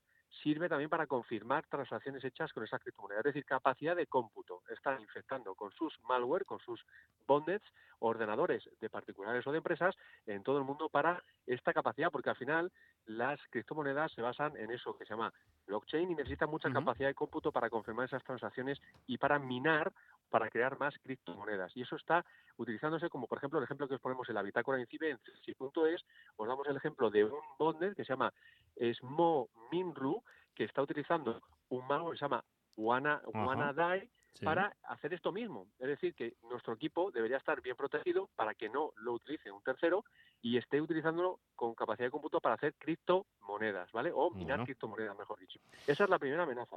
sirve 0.43 0.69
también 0.69 0.89
para 0.89 1.07
confirmar 1.07 1.67
transacciones 1.67 2.25
hechas 2.25 2.53
con 2.53 2.65
esas 2.65 2.81
criptomonedas, 2.81 3.21
es 3.27 3.35
decir, 3.35 3.45
capacidad 3.45 3.95
de 3.95 4.07
cómputo. 4.07 4.63
Están 4.71 5.01
infectando 5.01 5.55
con 5.55 5.71
sus 5.73 5.95
malware, 6.09 6.45
con 6.45 6.59
sus 6.61 6.85
botnets, 7.27 7.67
ordenadores 7.99 8.69
de 8.81 8.89
particulares 8.89 9.47
o 9.47 9.53
de 9.53 9.59
empresas 9.59 9.95
en 10.27 10.43
todo 10.43 10.59
el 10.59 10.65
mundo 10.65 10.89
para 10.89 11.23
esta 11.47 11.73
capacidad, 11.73 12.11
porque 12.11 12.31
al 12.31 12.37
final 12.37 12.73
las 13.07 13.41
criptomonedas 13.51 14.13
se 14.13 14.23
basan 14.23 14.57
en 14.57 14.71
eso 14.71 14.97
que 14.97 15.05
se 15.05 15.11
llama 15.11 15.33
blockchain 15.67 16.11
y 16.11 16.15
necesitan 16.15 16.51
mucha 16.51 16.71
capacidad 16.71 17.09
de 17.09 17.15
cómputo 17.15 17.53
para 17.53 17.71
confirmar 17.71 18.07
esas 18.07 18.25
transacciones 18.25 18.81
y 19.07 19.19
para 19.19 19.39
minar, 19.39 19.93
para 20.31 20.51
crear 20.51 20.79
más 20.79 20.95
criptomonedas. 21.03 21.77
Y 21.77 21.83
eso 21.83 21.97
está 21.97 22.25
utilizándose 22.57 23.09
como, 23.09 23.27
por 23.27 23.39
ejemplo, 23.39 23.59
el 23.59 23.65
ejemplo 23.65 23.89
que 23.89 23.95
os 23.95 24.01
ponemos 24.01 24.29
en 24.29 24.35
la 24.35 24.43
bitácora 24.43 24.77
de 24.77 24.83
INCIBE, 24.83 25.11
en 25.11 25.19
CSI.es, 25.19 26.05
os 26.37 26.49
damos 26.49 26.67
el 26.67 26.77
ejemplo 26.77 27.11
de 27.11 27.25
un 27.25 27.41
botnet 27.59 27.95
que 27.95 28.05
se 28.05 28.13
llama 28.13 28.33
SmoMinRu, 28.79 30.23
que 30.55 30.65
está 30.65 30.83
utilizando 30.83 31.41
un 31.69 31.87
malware 31.87 32.13
que 32.13 32.19
se 32.19 32.25
llama. 32.25 32.45
WannaDie 32.77 34.11
Sí. 34.35 34.45
para 34.47 34.75
hacer 34.85 35.13
esto 35.15 35.31
mismo. 35.33 35.69
Es 35.79 35.89
decir, 35.89 36.15
que 36.15 36.37
nuestro 36.49 36.73
equipo 36.73 37.11
debería 37.11 37.37
estar 37.37 37.61
bien 37.61 37.77
protegido 37.77 38.29
para 38.35 38.55
que 38.55 38.69
no 38.69 38.93
lo 38.97 39.13
utilice 39.13 39.51
un 39.51 39.63
tercero 39.63 40.05
y 40.41 40.57
esté 40.57 40.81
utilizándolo 40.81 41.41
con 41.55 41.75
capacidad 41.75 42.07
de 42.07 42.11
cómputo 42.13 42.41
para 42.41 42.55
hacer 42.55 42.75
criptomonedas, 42.77 43.93
¿vale? 43.93 44.11
O 44.15 44.31
minar 44.31 44.57
Bueno. 44.59 44.65
criptomonedas, 44.65 45.17
mejor 45.19 45.39
dicho. 45.39 45.61
Esa 45.87 46.05
es 46.05 46.11
la 46.11 46.19
primera 46.19 46.45
amenaza. 46.45 46.77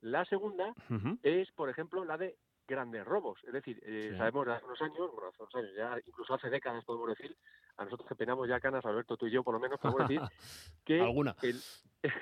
La 0.00 0.24
segunda 0.24 0.74
Ujú. 0.90 1.18
es, 1.22 1.50
por 1.52 1.70
ejemplo, 1.70 2.04
la 2.04 2.18
de 2.18 2.36
grandes 2.66 3.04
robos. 3.04 3.38
Es 3.44 3.52
decir, 3.52 3.80
eh, 3.84 4.08
Sí. 4.12 4.16
sabemos 4.18 4.46
de 4.46 4.52
hace 4.54 4.64
unos 4.64 4.80
años, 4.82 5.10
bueno, 5.12 5.28
hace 5.28 5.42
unos 5.42 5.54
años, 5.54 5.70
ya 5.76 5.96
incluso 6.06 6.34
hace 6.34 6.50
décadas 6.50 6.84
podemos 6.84 7.08
decir, 7.08 7.36
a 7.76 7.84
nosotros 7.84 8.08
que 8.08 8.14
penamos 8.16 8.48
ya 8.48 8.58
canas, 8.60 8.84
Alberto, 8.84 9.16
tú 9.16 9.26
y 9.26 9.30
yo 9.30 9.42
por 9.44 9.54
lo 9.54 9.60
menos, 9.60 9.78
podemos 9.78 10.08
decir 10.08 10.20
que 10.84 11.00
Alguna. 11.00 11.36
el, 11.42 11.60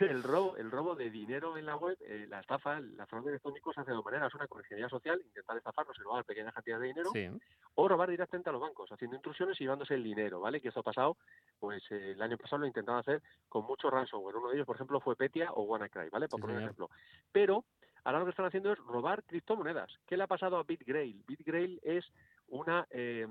el 0.00 0.22
robo 0.22 0.56
el 0.56 0.70
robo 0.70 0.94
de 0.94 1.10
dinero 1.10 1.56
en 1.56 1.66
la 1.66 1.76
web, 1.76 1.96
eh, 2.00 2.26
la 2.28 2.40
estafa, 2.40 2.80
la 2.80 3.06
fraude 3.06 3.30
electrónico 3.30 3.72
se 3.72 3.80
hace 3.80 3.90
de 3.90 3.96
dos 3.96 4.04
maneras. 4.04 4.32
Una 4.34 4.46
con 4.46 4.60
ingeniería 4.60 4.88
social, 4.88 5.20
intentar 5.24 5.56
estafarnos 5.56 5.96
y 5.98 6.02
robar 6.02 6.24
pequeñas 6.24 6.54
cantidades 6.54 6.82
de 6.82 6.88
dinero, 6.88 7.10
Sí. 7.12 7.28
o 7.74 7.88
robar 7.88 8.08
directamente 8.10 8.48
a 8.50 8.52
los 8.52 8.60
bancos, 8.62 8.90
haciendo 8.92 9.16
intrusiones 9.16 9.60
y 9.60 9.64
llevándose 9.64 9.94
el 9.94 10.02
dinero, 10.04 10.40
¿vale? 10.40 10.60
Que 10.60 10.68
esto 10.68 10.80
ha 10.80 10.84
pasado, 10.84 11.16
pues 11.58 11.82
eh, 11.90 12.12
el 12.12 12.22
año 12.22 12.36
pasado 12.38 12.60
lo 12.60 12.66
intentaron 12.66 13.00
hacer 13.00 13.22
con 13.48 13.64
mucho 13.64 13.90
ransomware. 13.90 14.36
Uno 14.36 14.48
de 14.48 14.54
ellos, 14.54 14.66
por 14.66 14.76
ejemplo, 14.76 15.00
fue 15.00 15.16
Petia 15.16 15.52
o 15.52 15.62
WannaCry, 15.62 16.10
¿vale? 16.10 16.28
Por 16.28 16.38
Sí, 16.38 16.42
poner 16.42 16.56
un 16.58 16.62
ejemplo. 16.62 16.90
Pero 17.32 17.64
ahora 18.04 18.20
lo 18.20 18.24
que 18.26 18.30
están 18.30 18.46
haciendo 18.46 18.72
es 18.72 18.78
robar 18.78 19.22
criptomonedas. 19.24 19.90
¿Qué 20.06 20.16
le 20.16 20.22
ha 20.24 20.28
pasado 20.28 20.56
a 20.58 20.62
BitGrail? 20.62 21.24
BitGrail 21.26 21.80
es 21.82 22.04
una... 22.48 22.86
eh, 22.90 23.26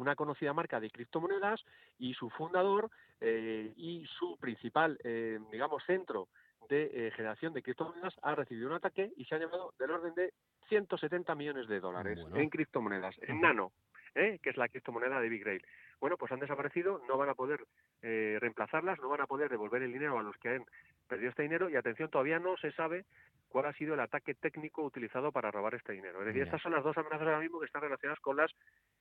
una 0.00 0.16
conocida 0.16 0.52
marca 0.52 0.80
de 0.80 0.90
criptomonedas 0.90 1.64
y 1.98 2.14
su 2.14 2.30
fundador 2.30 2.90
eh, 3.20 3.72
y 3.76 4.04
su 4.18 4.36
principal, 4.38 4.98
eh, 5.04 5.38
digamos, 5.50 5.84
centro 5.84 6.28
de 6.68 6.90
eh, 6.92 7.10
generación 7.12 7.52
de 7.52 7.62
criptomonedas 7.62 8.14
ha 8.22 8.34
recibido 8.34 8.68
un 8.68 8.74
ataque 8.74 9.12
y 9.16 9.24
se 9.24 9.34
ha 9.34 9.38
llevado 9.38 9.72
del 9.78 9.90
orden 9.90 10.14
de 10.14 10.32
170 10.68 11.34
millones 11.34 11.68
de 11.68 11.80
dólares 11.80 12.20
Bueno. 12.20 12.36
en 12.36 12.50
criptomonedas, 12.50 13.14
en. 13.22 13.40
Nano, 13.40 13.72
¿eh? 14.16 14.38
que 14.42 14.50
es 14.50 14.56
la 14.56 14.68
criptomoneda 14.68 15.20
de 15.20 15.28
BitGrail. 15.28 15.64
Bueno, 16.00 16.16
pues 16.16 16.32
han 16.32 16.40
desaparecido, 16.40 17.00
no 17.06 17.16
van 17.16 17.28
a 17.28 17.34
poder 17.34 17.64
eh, 18.02 18.38
reemplazarlas, 18.40 18.98
no 19.00 19.08
van 19.08 19.20
a 19.20 19.26
poder 19.26 19.48
devolver 19.48 19.82
el 19.82 19.92
dinero 19.92 20.18
a 20.18 20.22
los 20.22 20.36
que 20.38 20.48
han 20.48 20.64
perdido 21.08 21.30
este 21.30 21.42
dinero 21.42 21.70
y 21.70 21.76
atención, 21.76 22.10
todavía 22.10 22.38
no 22.38 22.56
se 22.56 22.72
sabe 22.72 23.04
cuál 23.48 23.66
ha 23.66 23.72
sido 23.74 23.94
el 23.94 24.00
ataque 24.00 24.34
técnico 24.34 24.82
utilizado 24.82 25.30
para 25.30 25.50
robar 25.50 25.74
este 25.74 25.92
dinero. 25.92 26.20
Es 26.20 26.26
decir, 26.26 26.42
estas 26.42 26.60
son 26.60 26.72
las 26.72 26.82
dos 26.82 26.96
amenazas 26.98 27.26
ahora 27.26 27.40
mismo 27.40 27.60
que 27.60 27.66
están 27.66 27.82
relacionadas 27.82 28.20
con 28.20 28.36
las 28.36 28.50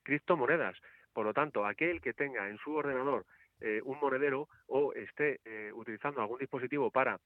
criptomonedas. 0.06 0.78
Por 1.12 1.26
lo 1.26 1.34
tanto, 1.34 1.66
aquel 1.66 2.00
que 2.00 2.14
tenga 2.14 2.48
en 2.50 2.58
su 2.58 2.74
ordenador 2.74 3.26
eh, 3.62 3.82
un 3.86 3.98
monedero 4.02 4.50
o 4.68 4.92
esté 4.94 5.40
eh, 5.46 5.72
utilizando 5.74 6.20
algún 6.20 6.40
dispositivo 6.40 6.92
para, 6.92 7.18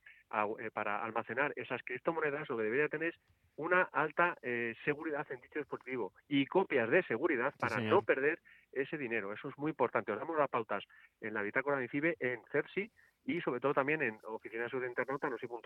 eh, 0.59 0.69
para 0.71 1.03
almacenar 1.03 1.53
esas 1.55 1.81
criptomonedas, 1.83 2.47
lo 2.49 2.57
que 2.57 2.63
debería 2.63 2.87
tener 2.87 3.09
es 3.09 3.19
una 3.55 3.81
alta 3.91 4.37
seguridad 4.85 5.25
en 5.31 5.41
dicho 5.41 5.59
dispositivo 5.59 6.13
y 6.29 6.45
copias 6.45 6.89
de 6.89 7.03
seguridad 7.03 7.53
para 7.59 7.81
no 7.81 8.03
perder 8.03 8.39
ese 8.71 8.97
dinero. 8.97 9.33
Eso 9.33 9.49
es 9.49 9.57
muy 9.57 9.71
importante. 9.71 10.11
Os 10.11 10.19
damos 10.19 10.37
las 10.37 10.49
pautas 10.49 10.83
en 11.19 11.33
la 11.33 11.41
bitácora 11.41 11.77
de 11.77 11.83
INCIBE, 11.83 12.15
en 12.19 12.39
CERSI 12.51 12.89
y 13.25 13.41
sobre 13.41 13.59
todo 13.59 13.73
también 13.73 14.01
en 14.01 14.19
oficinas 14.27 14.71
de 14.71 14.87
internet, 14.87 15.21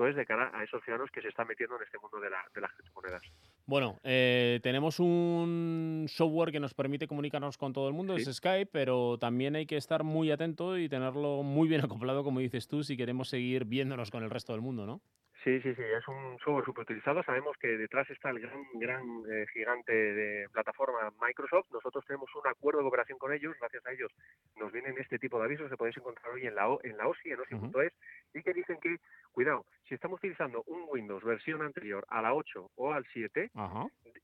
es 0.10 0.16
de 0.16 0.26
cara 0.26 0.51
a 0.54 0.64
esos 0.64 0.84
ciudadanos 0.84 1.12
que 1.12 1.22
se 1.22 1.30
están 1.30 1.47
metiendo 1.47 1.78
en 1.78 1.84
este 1.84 1.97
mundo 1.97 2.20
de, 2.20 2.30
la, 2.30 2.45
de 2.54 2.62
las 2.62 2.72
criptomonedas. 2.74 3.24
Bueno, 3.66 3.99
eh, 4.04 4.60
tenemos 4.64 4.99
un 4.99 6.06
software 6.10 6.51
que 6.51 6.60
nos 6.60 6.74
permite 6.74 7.08
comunicarnos 7.08 7.58
con 7.58 7.74
todo 7.74 7.88
el 7.88 7.93
mundo, 7.93 8.16
es 8.16 8.26
Skype, 8.34 8.72
pero 8.72 9.18
también 9.18 9.56
hay 9.56 9.66
que 9.66 9.78
estar 9.78 10.04
muy 10.04 10.32
atento 10.32 10.78
y 10.78 10.89
tenerlo 10.89 11.43
muy 11.43 11.68
bien 11.68 11.82
acoplado, 11.86 12.24
como 12.24 12.39
dices 12.39 12.68
tú, 12.68 12.84
si 12.84 12.97
queremos 12.97 13.30
seguir 13.30 13.66
viéndonos 13.66 14.12
con 14.12 14.24
el 14.24 14.30
resto 14.30 14.54
del 14.54 14.62
mundo, 14.62 14.86
¿no? 14.86 15.01
Sí, 15.43 15.59
sí, 15.59 15.75
sí, 15.75 15.81
es 15.81 16.07
un 16.07 16.39
software 16.39 16.63
súper 16.63 16.83
utilizado. 16.83 17.21
Sabemos 17.23 17.57
que 17.57 17.67
detrás 17.67 18.09
está 18.09 18.29
el 18.29 18.39
gran, 18.39 18.63
gran 18.75 19.03
eh, 19.29 19.45
gigante 19.51 19.91
de 19.91 20.47
plataforma 20.49 21.11
Microsoft. 21.21 21.69
Nosotros 21.69 22.05
tenemos 22.07 22.33
un 22.33 22.47
acuerdo 22.47 22.79
de 22.79 22.83
cooperación 22.83 23.19
con 23.19 23.33
ellos. 23.33 23.53
Gracias 23.59 23.85
a 23.85 23.91
ellos 23.91 24.09
nos 24.55 24.71
vienen 24.71 24.95
este 24.97 25.19
tipo 25.19 25.37
de 25.39 25.45
avisos 25.45 25.69
que 25.69 25.75
podéis 25.75 25.97
encontrar 25.97 26.33
hoy 26.33 26.47
en 26.47 26.55
la, 26.55 26.77
en 26.83 26.95
la 26.97 27.07
OSI, 27.07 27.31
en 27.31 27.41
OSI.es, 27.41 27.93
y 28.33 28.41
que 28.41 28.53
dicen 28.53 28.77
que, 28.79 28.97
cuidado, 29.33 29.65
si 29.87 29.95
estamos 29.95 30.19
utilizando 30.19 30.63
un 30.67 30.85
Windows 30.87 31.23
versión 31.23 31.61
anterior 31.61 32.05
a 32.07 32.21
la 32.21 32.33
8 32.33 32.71
o 32.75 32.93
al 32.93 33.05
7, 33.11 33.51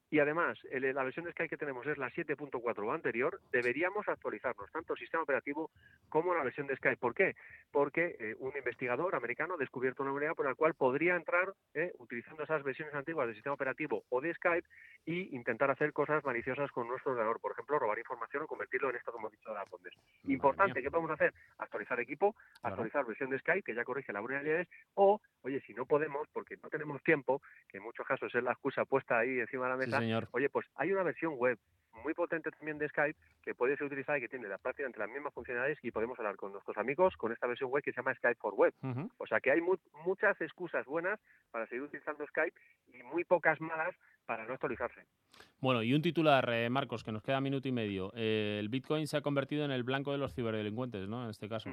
y 0.09 0.20
además 0.20 0.57
la 0.72 1.03
versión 1.03 1.26
de 1.26 1.32
Skype 1.32 1.49
que 1.49 1.57
tenemos 1.57 1.86
es 1.86 1.97
la 1.97 2.09
7.4 2.11 2.88
o 2.88 2.91
anterior, 2.93 3.39
deberíamos 3.51 4.07
actualizarnos, 4.07 4.72
tanto 4.72 4.93
el 4.93 4.99
sistema 4.99 5.24
operativo 5.24 5.70
como 6.07 6.34
la 6.34 6.43
versión 6.43 6.67
de 6.67 6.76
Skype. 6.78 6.97
¿Por 6.97 7.13
qué? 7.13 7.36
Porque 7.72 8.15
eh, 8.20 8.36
un 8.39 8.55
investigador 8.55 9.15
americano 9.15 9.55
ha 9.55 9.57
descubierto 9.57 10.03
una 10.03 10.13
manera 10.13 10.34
por 10.34 10.45
la 10.45 10.55
cual 10.55 10.74
podría 10.74 11.09
entrar 11.16 11.53
eh, 11.74 11.91
utilizando 11.97 12.43
esas 12.43 12.64
versiones 12.64 12.93
antiguas 12.93 13.28
del 13.28 13.36
sistema 13.36 13.53
operativo 13.53 14.03
o 14.10 14.22
de 14.22 14.34
Skype 14.34 14.68
y 15.05 15.36
intentar 15.36 15.72
hacer 15.72 15.93
cosas 15.93 16.24
maliciosas 16.24 16.72
con 16.72 16.88
nuestro 16.88 17.12
ordenador, 17.12 17.39
por 17.39 17.53
ejemplo, 17.53 17.80
robar 17.80 17.97
información 17.97 18.43
o 18.43 18.47
convertirlo 18.47 18.89
en 18.89 18.97
esto 18.97 19.12
como 19.12 19.28
hemos 19.28 19.32
dicho 19.34 19.49
de 19.49 19.55
la 19.55 19.66
Fondes. 19.66 19.93
Importante, 20.26 20.82
¿qué 20.82 20.91
podemos 20.91 21.12
hacer? 21.12 21.34
Actualizar 21.57 21.99
equipo, 21.99 22.36
actualizar 22.64 23.05
versión 23.05 23.30
de 23.30 23.39
Skype, 23.39 23.64
que 23.64 23.76
ya 23.76 23.84
corrige 23.84 24.14
las 24.14 24.22
vulnerabilidades, 24.22 24.68
o, 24.95 25.22
oye, 25.41 25.62
si 25.62 25.74
no 25.74 25.86
podemos, 25.86 26.28
porque 26.34 26.57
no 26.62 26.70
tenemos 26.70 27.01
tiempo, 27.03 27.41
que 27.68 27.78
en 27.78 27.84
muchos 27.84 28.05
casos 28.05 28.34
es 28.34 28.43
la 28.43 28.51
excusa 28.51 28.86
puesta 28.86 29.20
ahí 29.20 29.39
encima 29.39 29.66
de 29.66 29.70
la 29.72 29.99
mesa, 29.99 30.28
oye, 30.32 30.49
pues 30.49 30.68
hay 30.76 30.91
una 30.91 31.03
versión 31.03 31.36
web 31.38 31.57
muy 32.04 32.14
potente 32.14 32.52
también 32.52 32.78
de 32.78 32.88
Skype 32.90 33.20
que 33.42 33.56
puede 33.56 33.76
ser 33.78 33.88
utilizada 33.88 34.18
y 34.18 34.22
que 34.22 34.30
tiene 34.30 34.48
la 34.48 34.58
prácticamente 34.58 35.00
las 35.00 35.10
mismas 35.10 35.34
funcionalidades 35.34 35.80
y 35.84 35.92
podemos 35.92 36.18
hablar 36.20 36.36
con 36.36 36.52
nuestros 36.52 36.78
amigos 36.78 37.16
con 37.18 37.32
esta 37.32 37.48
versión 37.48 37.70
web 37.70 37.84
que 37.84 37.92
se 37.92 37.98
llama 37.98 38.14
Skype 38.16 38.40
for 38.40 38.54
Web. 38.54 38.74
O 39.18 39.28
sea 39.28 39.40
que 39.40 39.52
hay 39.52 39.62
muchas 39.62 40.40
excusas 40.42 40.86
buenas 40.86 41.20
para 41.52 41.68
seguir 41.68 41.84
utilizando 41.84 42.26
Skype 42.28 42.60
y 42.94 43.04
muy 43.04 43.24
pocas 43.24 43.60
malas 43.62 43.96
para 44.26 44.46
no 44.46 44.54
actualizarse. 44.54 45.06
Bueno, 45.60 45.82
y 45.82 45.94
un 45.94 46.02
titular, 46.02 46.48
eh, 46.54 46.70
Marcos, 46.70 47.04
que 47.04 47.12
nos 47.12 47.24
queda 47.24 47.42
minuto 47.42 47.68
y 47.68 47.72
medio. 47.72 48.12
Eh, 48.16 48.58
el 48.60 48.70
Bitcoin 48.70 49.08
se 49.08 49.18
ha 49.18 49.22
convertido 49.22 49.66
en 49.66 49.72
el 49.72 49.84
blanco 49.84 50.12
de 50.12 50.20
los 50.20 50.34
ciberdelincuentes, 50.34 51.08
¿no? 51.10 51.24
En 51.24 51.32
este 51.32 51.50
caso. 51.50 51.70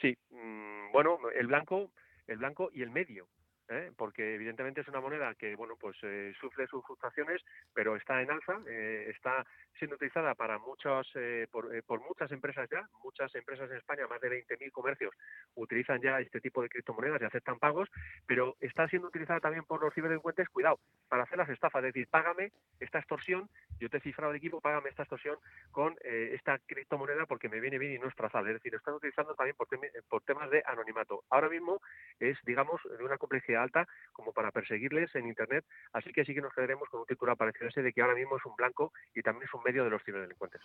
Sí, 0.00 0.16
mm, 0.30 0.92
bueno, 0.92 1.18
el 1.34 1.48
blanco, 1.48 1.90
el 2.26 2.38
blanco 2.38 2.70
y 2.72 2.82
el 2.82 2.90
medio. 2.90 3.26
¿Eh? 3.72 3.92
porque 3.96 4.34
evidentemente 4.34 4.80
es 4.80 4.88
una 4.88 5.00
moneda 5.00 5.34
que 5.34 5.56
bueno 5.56 5.76
pues 5.80 5.96
eh, 6.02 6.32
sufre 6.40 6.66
sus 6.66 6.84
fluctuaciones 6.84 7.42
pero 7.72 7.96
está 7.96 8.20
en 8.22 8.30
alza 8.30 8.60
eh, 8.68 9.10
está 9.14 9.44
siendo 9.78 9.96
utilizada 9.96 10.34
para 10.34 10.58
muchos 10.58 11.10
por, 11.50 11.82
por, 11.84 12.00
muchas 12.00 12.30
empresas 12.30 12.68
ya 12.70 12.88
muchas 13.02 13.34
empresas 13.34 13.70
en 13.70 13.78
España 13.78 14.06
más 14.06 14.20
de 14.20 14.44
20.000 14.46 14.70
comercios 14.70 15.14
utilizan 15.54 16.00
ya 16.00 16.20
este 16.20 16.40
tipo 16.40 16.62
de 16.62 16.68
criptomonedas 16.68 17.20
y 17.22 17.24
aceptan 17.24 17.58
pagos 17.58 17.88
pero 18.26 18.56
está 18.60 18.88
siendo 18.88 19.08
utilizada 19.08 19.40
también 19.40 19.64
por 19.64 19.80
los 19.80 19.94
ciberdelincuentes 19.94 20.48
cuidado 20.50 20.78
para 21.08 21.24
hacer 21.24 21.38
las 21.38 21.48
estafas 21.48 21.84
es 21.84 21.94
decir 21.94 22.08
págame 22.08 22.52
esta 22.80 22.98
extorsión 22.98 23.48
yo 23.80 23.88
te 23.88 23.96
he 23.96 24.00
cifrado 24.00 24.32
de 24.32 24.38
equipo 24.38 24.60
págame 24.60 24.90
esta 24.90 25.02
extorsión 25.02 25.36
con 25.70 25.96
esta 26.02 26.58
criptomoneda 26.66 27.26
porque 27.26 27.48
me 27.48 27.60
viene 27.60 27.78
bien 27.78 27.94
y 27.94 27.98
no 27.98 28.08
es 28.08 28.14
trazable 28.14 28.50
es 28.50 28.56
decir 28.58 28.74
están 28.74 28.94
utilizando 28.94 29.34
también 29.34 29.56
por, 29.56 29.68
por 30.08 30.22
temas 30.22 30.50
de 30.50 30.62
anonimato 30.66 31.24
ahora 31.30 31.48
mismo 31.48 31.80
es 32.20 32.38
digamos 32.44 32.80
de 32.84 33.04
una 33.04 33.18
complejidad 33.18 33.61
alta 33.62 33.86
como 34.12 34.32
para 34.32 34.50
perseguirles 34.50 35.14
en 35.14 35.26
Internet. 35.26 35.64
Así 35.92 36.12
que 36.12 36.24
sí 36.24 36.34
que 36.34 36.40
nos 36.40 36.52
quedaremos 36.52 36.88
con 36.88 37.00
un 37.00 37.06
titular 37.06 37.36
parecido 37.36 37.68
ese 37.68 37.82
de 37.82 37.92
que 37.92 38.02
ahora 38.02 38.14
mismo 38.14 38.36
es 38.36 38.44
un 38.44 38.56
blanco 38.56 38.92
y 39.14 39.22
también 39.22 39.44
es 39.44 39.54
un 39.54 39.62
medio 39.62 39.84
de 39.84 39.90
los 39.90 40.02
ciberdelincuentes. 40.04 40.60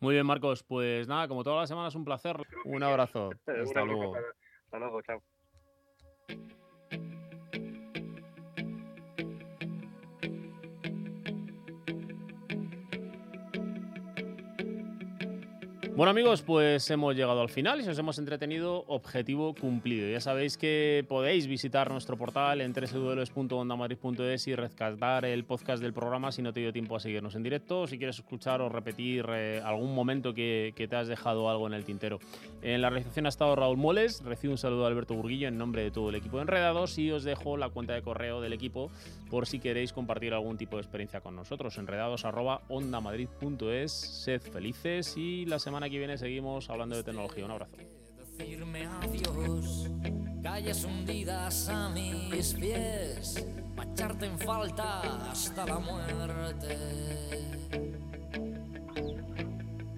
Muy 0.00 0.14
bien, 0.14 0.26
Marcos. 0.26 0.62
Pues 0.62 1.08
nada, 1.08 1.28
como 1.28 1.44
todas 1.44 1.62
las 1.62 1.68
semanas, 1.68 1.94
un 1.94 2.04
placer. 2.04 2.36
Un 2.64 2.82
abrazo. 2.82 3.30
Hasta 3.46 3.84
luego. 3.84 4.16
Hasta 4.64 4.78
luego, 4.78 5.02
chao. 5.02 5.22
Bueno 15.96 16.10
amigos, 16.10 16.42
pues 16.42 16.90
hemos 16.90 17.14
llegado 17.14 17.40
al 17.40 17.48
final 17.48 17.78
y 17.78 17.84
si 17.84 17.90
os 17.90 17.98
hemos 18.00 18.18
entretenido, 18.18 18.84
objetivo 18.88 19.54
cumplido. 19.54 20.10
Ya 20.10 20.18
sabéis 20.18 20.58
que 20.58 21.06
podéis 21.08 21.46
visitar 21.46 21.88
nuestro 21.88 22.16
portal 22.16 22.60
en 22.62 22.72
www.ondamadrid.es 22.72 24.48
y 24.48 24.56
rescatar 24.56 25.24
el 25.24 25.44
podcast 25.44 25.80
del 25.80 25.92
programa 25.92 26.32
si 26.32 26.42
no 26.42 26.52
te 26.52 26.58
dio 26.58 26.72
tiempo 26.72 26.96
a 26.96 27.00
seguirnos 27.00 27.36
en 27.36 27.44
directo, 27.44 27.86
si 27.86 27.96
quieres 27.96 28.18
escuchar 28.18 28.60
o 28.60 28.68
repetir 28.68 29.24
eh, 29.28 29.62
algún 29.64 29.94
momento 29.94 30.34
que, 30.34 30.72
que, 30.74 30.88
te 30.88 30.96
has 30.96 31.06
dejado 31.06 31.48
algo 31.48 31.68
en 31.68 31.74
el 31.74 31.84
tintero. 31.84 32.18
En 32.60 32.82
la 32.82 32.90
realización 32.90 33.26
ha 33.26 33.28
estado 33.28 33.54
Raúl 33.54 33.76
Moles, 33.76 34.20
recibo 34.24 34.50
un 34.50 34.58
saludo 34.58 34.80
de 34.80 34.88
Alberto 34.88 35.14
Burguillo 35.14 35.46
en 35.46 35.58
nombre 35.58 35.84
de 35.84 35.92
todo 35.92 36.08
el 36.08 36.16
equipo 36.16 36.38
de 36.38 36.42
Enredados 36.42 36.98
y 36.98 37.12
os 37.12 37.22
dejo 37.22 37.56
la 37.56 37.68
cuenta 37.68 37.92
de 37.92 38.02
correo 38.02 38.40
del 38.40 38.52
equipo 38.52 38.90
por 39.30 39.46
si 39.46 39.60
queréis 39.60 39.92
compartir 39.92 40.34
algún 40.34 40.56
tipo 40.56 40.74
de 40.74 40.82
experiencia 40.82 41.20
con 41.20 41.36
nosotros. 41.36 41.78
Enredados@ondamadrid.es. 41.78 43.92
Sed 43.92 44.42
felices 44.42 45.16
y 45.16 45.46
la 45.46 45.60
semana 45.60 45.83
que 45.90 45.98
viene 45.98 46.16
seguimos 46.18 46.70
hablando 46.70 46.96
de 46.96 47.02
tecnología. 47.02 47.44
Un 47.44 47.50
abrazo. 47.52 47.76
Decirme 48.16 48.86
adiós, 48.86 49.90
calles 50.42 50.84
hundidas 50.84 51.68
a 51.68 51.88
mis 51.90 52.54
pies, 52.54 53.46
para 53.76 53.90
echarte 53.90 54.26
en 54.26 54.38
falta 54.38 55.30
hasta 55.30 55.66
la 55.66 55.78
muerte. 55.78 56.76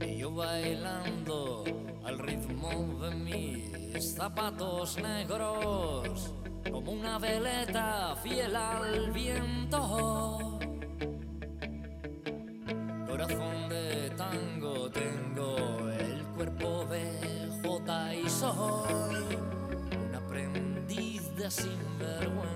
Y 0.00 0.18
yo 0.18 0.34
bailando 0.34 1.64
al 2.04 2.18
ritmo 2.18 3.00
de 3.00 3.14
mis 3.14 4.14
zapatos 4.14 4.98
negros, 4.98 6.34
como 6.70 6.92
una 6.92 7.18
veleta 7.18 8.16
fiel 8.22 8.54
al 8.54 9.10
viento. 9.12 10.58
Corazón 13.16 13.70
de 13.70 14.10
tango 14.10 14.90
tengo 14.90 15.56
cuerpo 16.36 16.84
de 16.84 17.48
J 17.64 18.14
y 18.14 18.28
soy 18.28 19.38
un 19.96 20.14
aprendiz 20.14 21.34
de 21.34 21.50
sinvergüenza. 21.50 22.52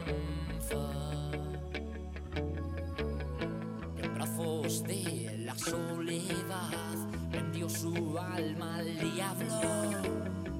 En 3.96 4.14
brazos 4.14 4.82
de 4.82 5.38
la 5.46 5.56
soledad 5.56 7.08
vendió 7.30 7.66
su 7.70 8.18
alma 8.18 8.76
al 8.76 8.98
diablo. 8.98 9.62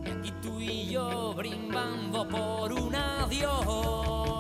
Y 0.07 0.09
aquí 0.09 0.33
tú 0.41 0.61
y 0.61 0.87
yo 0.93 1.35
brimbando 1.35 2.27
por 2.27 2.73
un 2.73 2.95
adiós. 2.95 4.31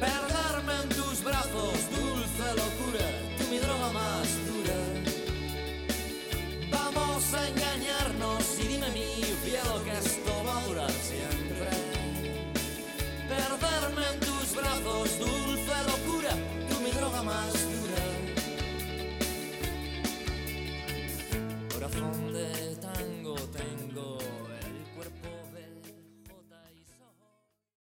better 0.00 0.29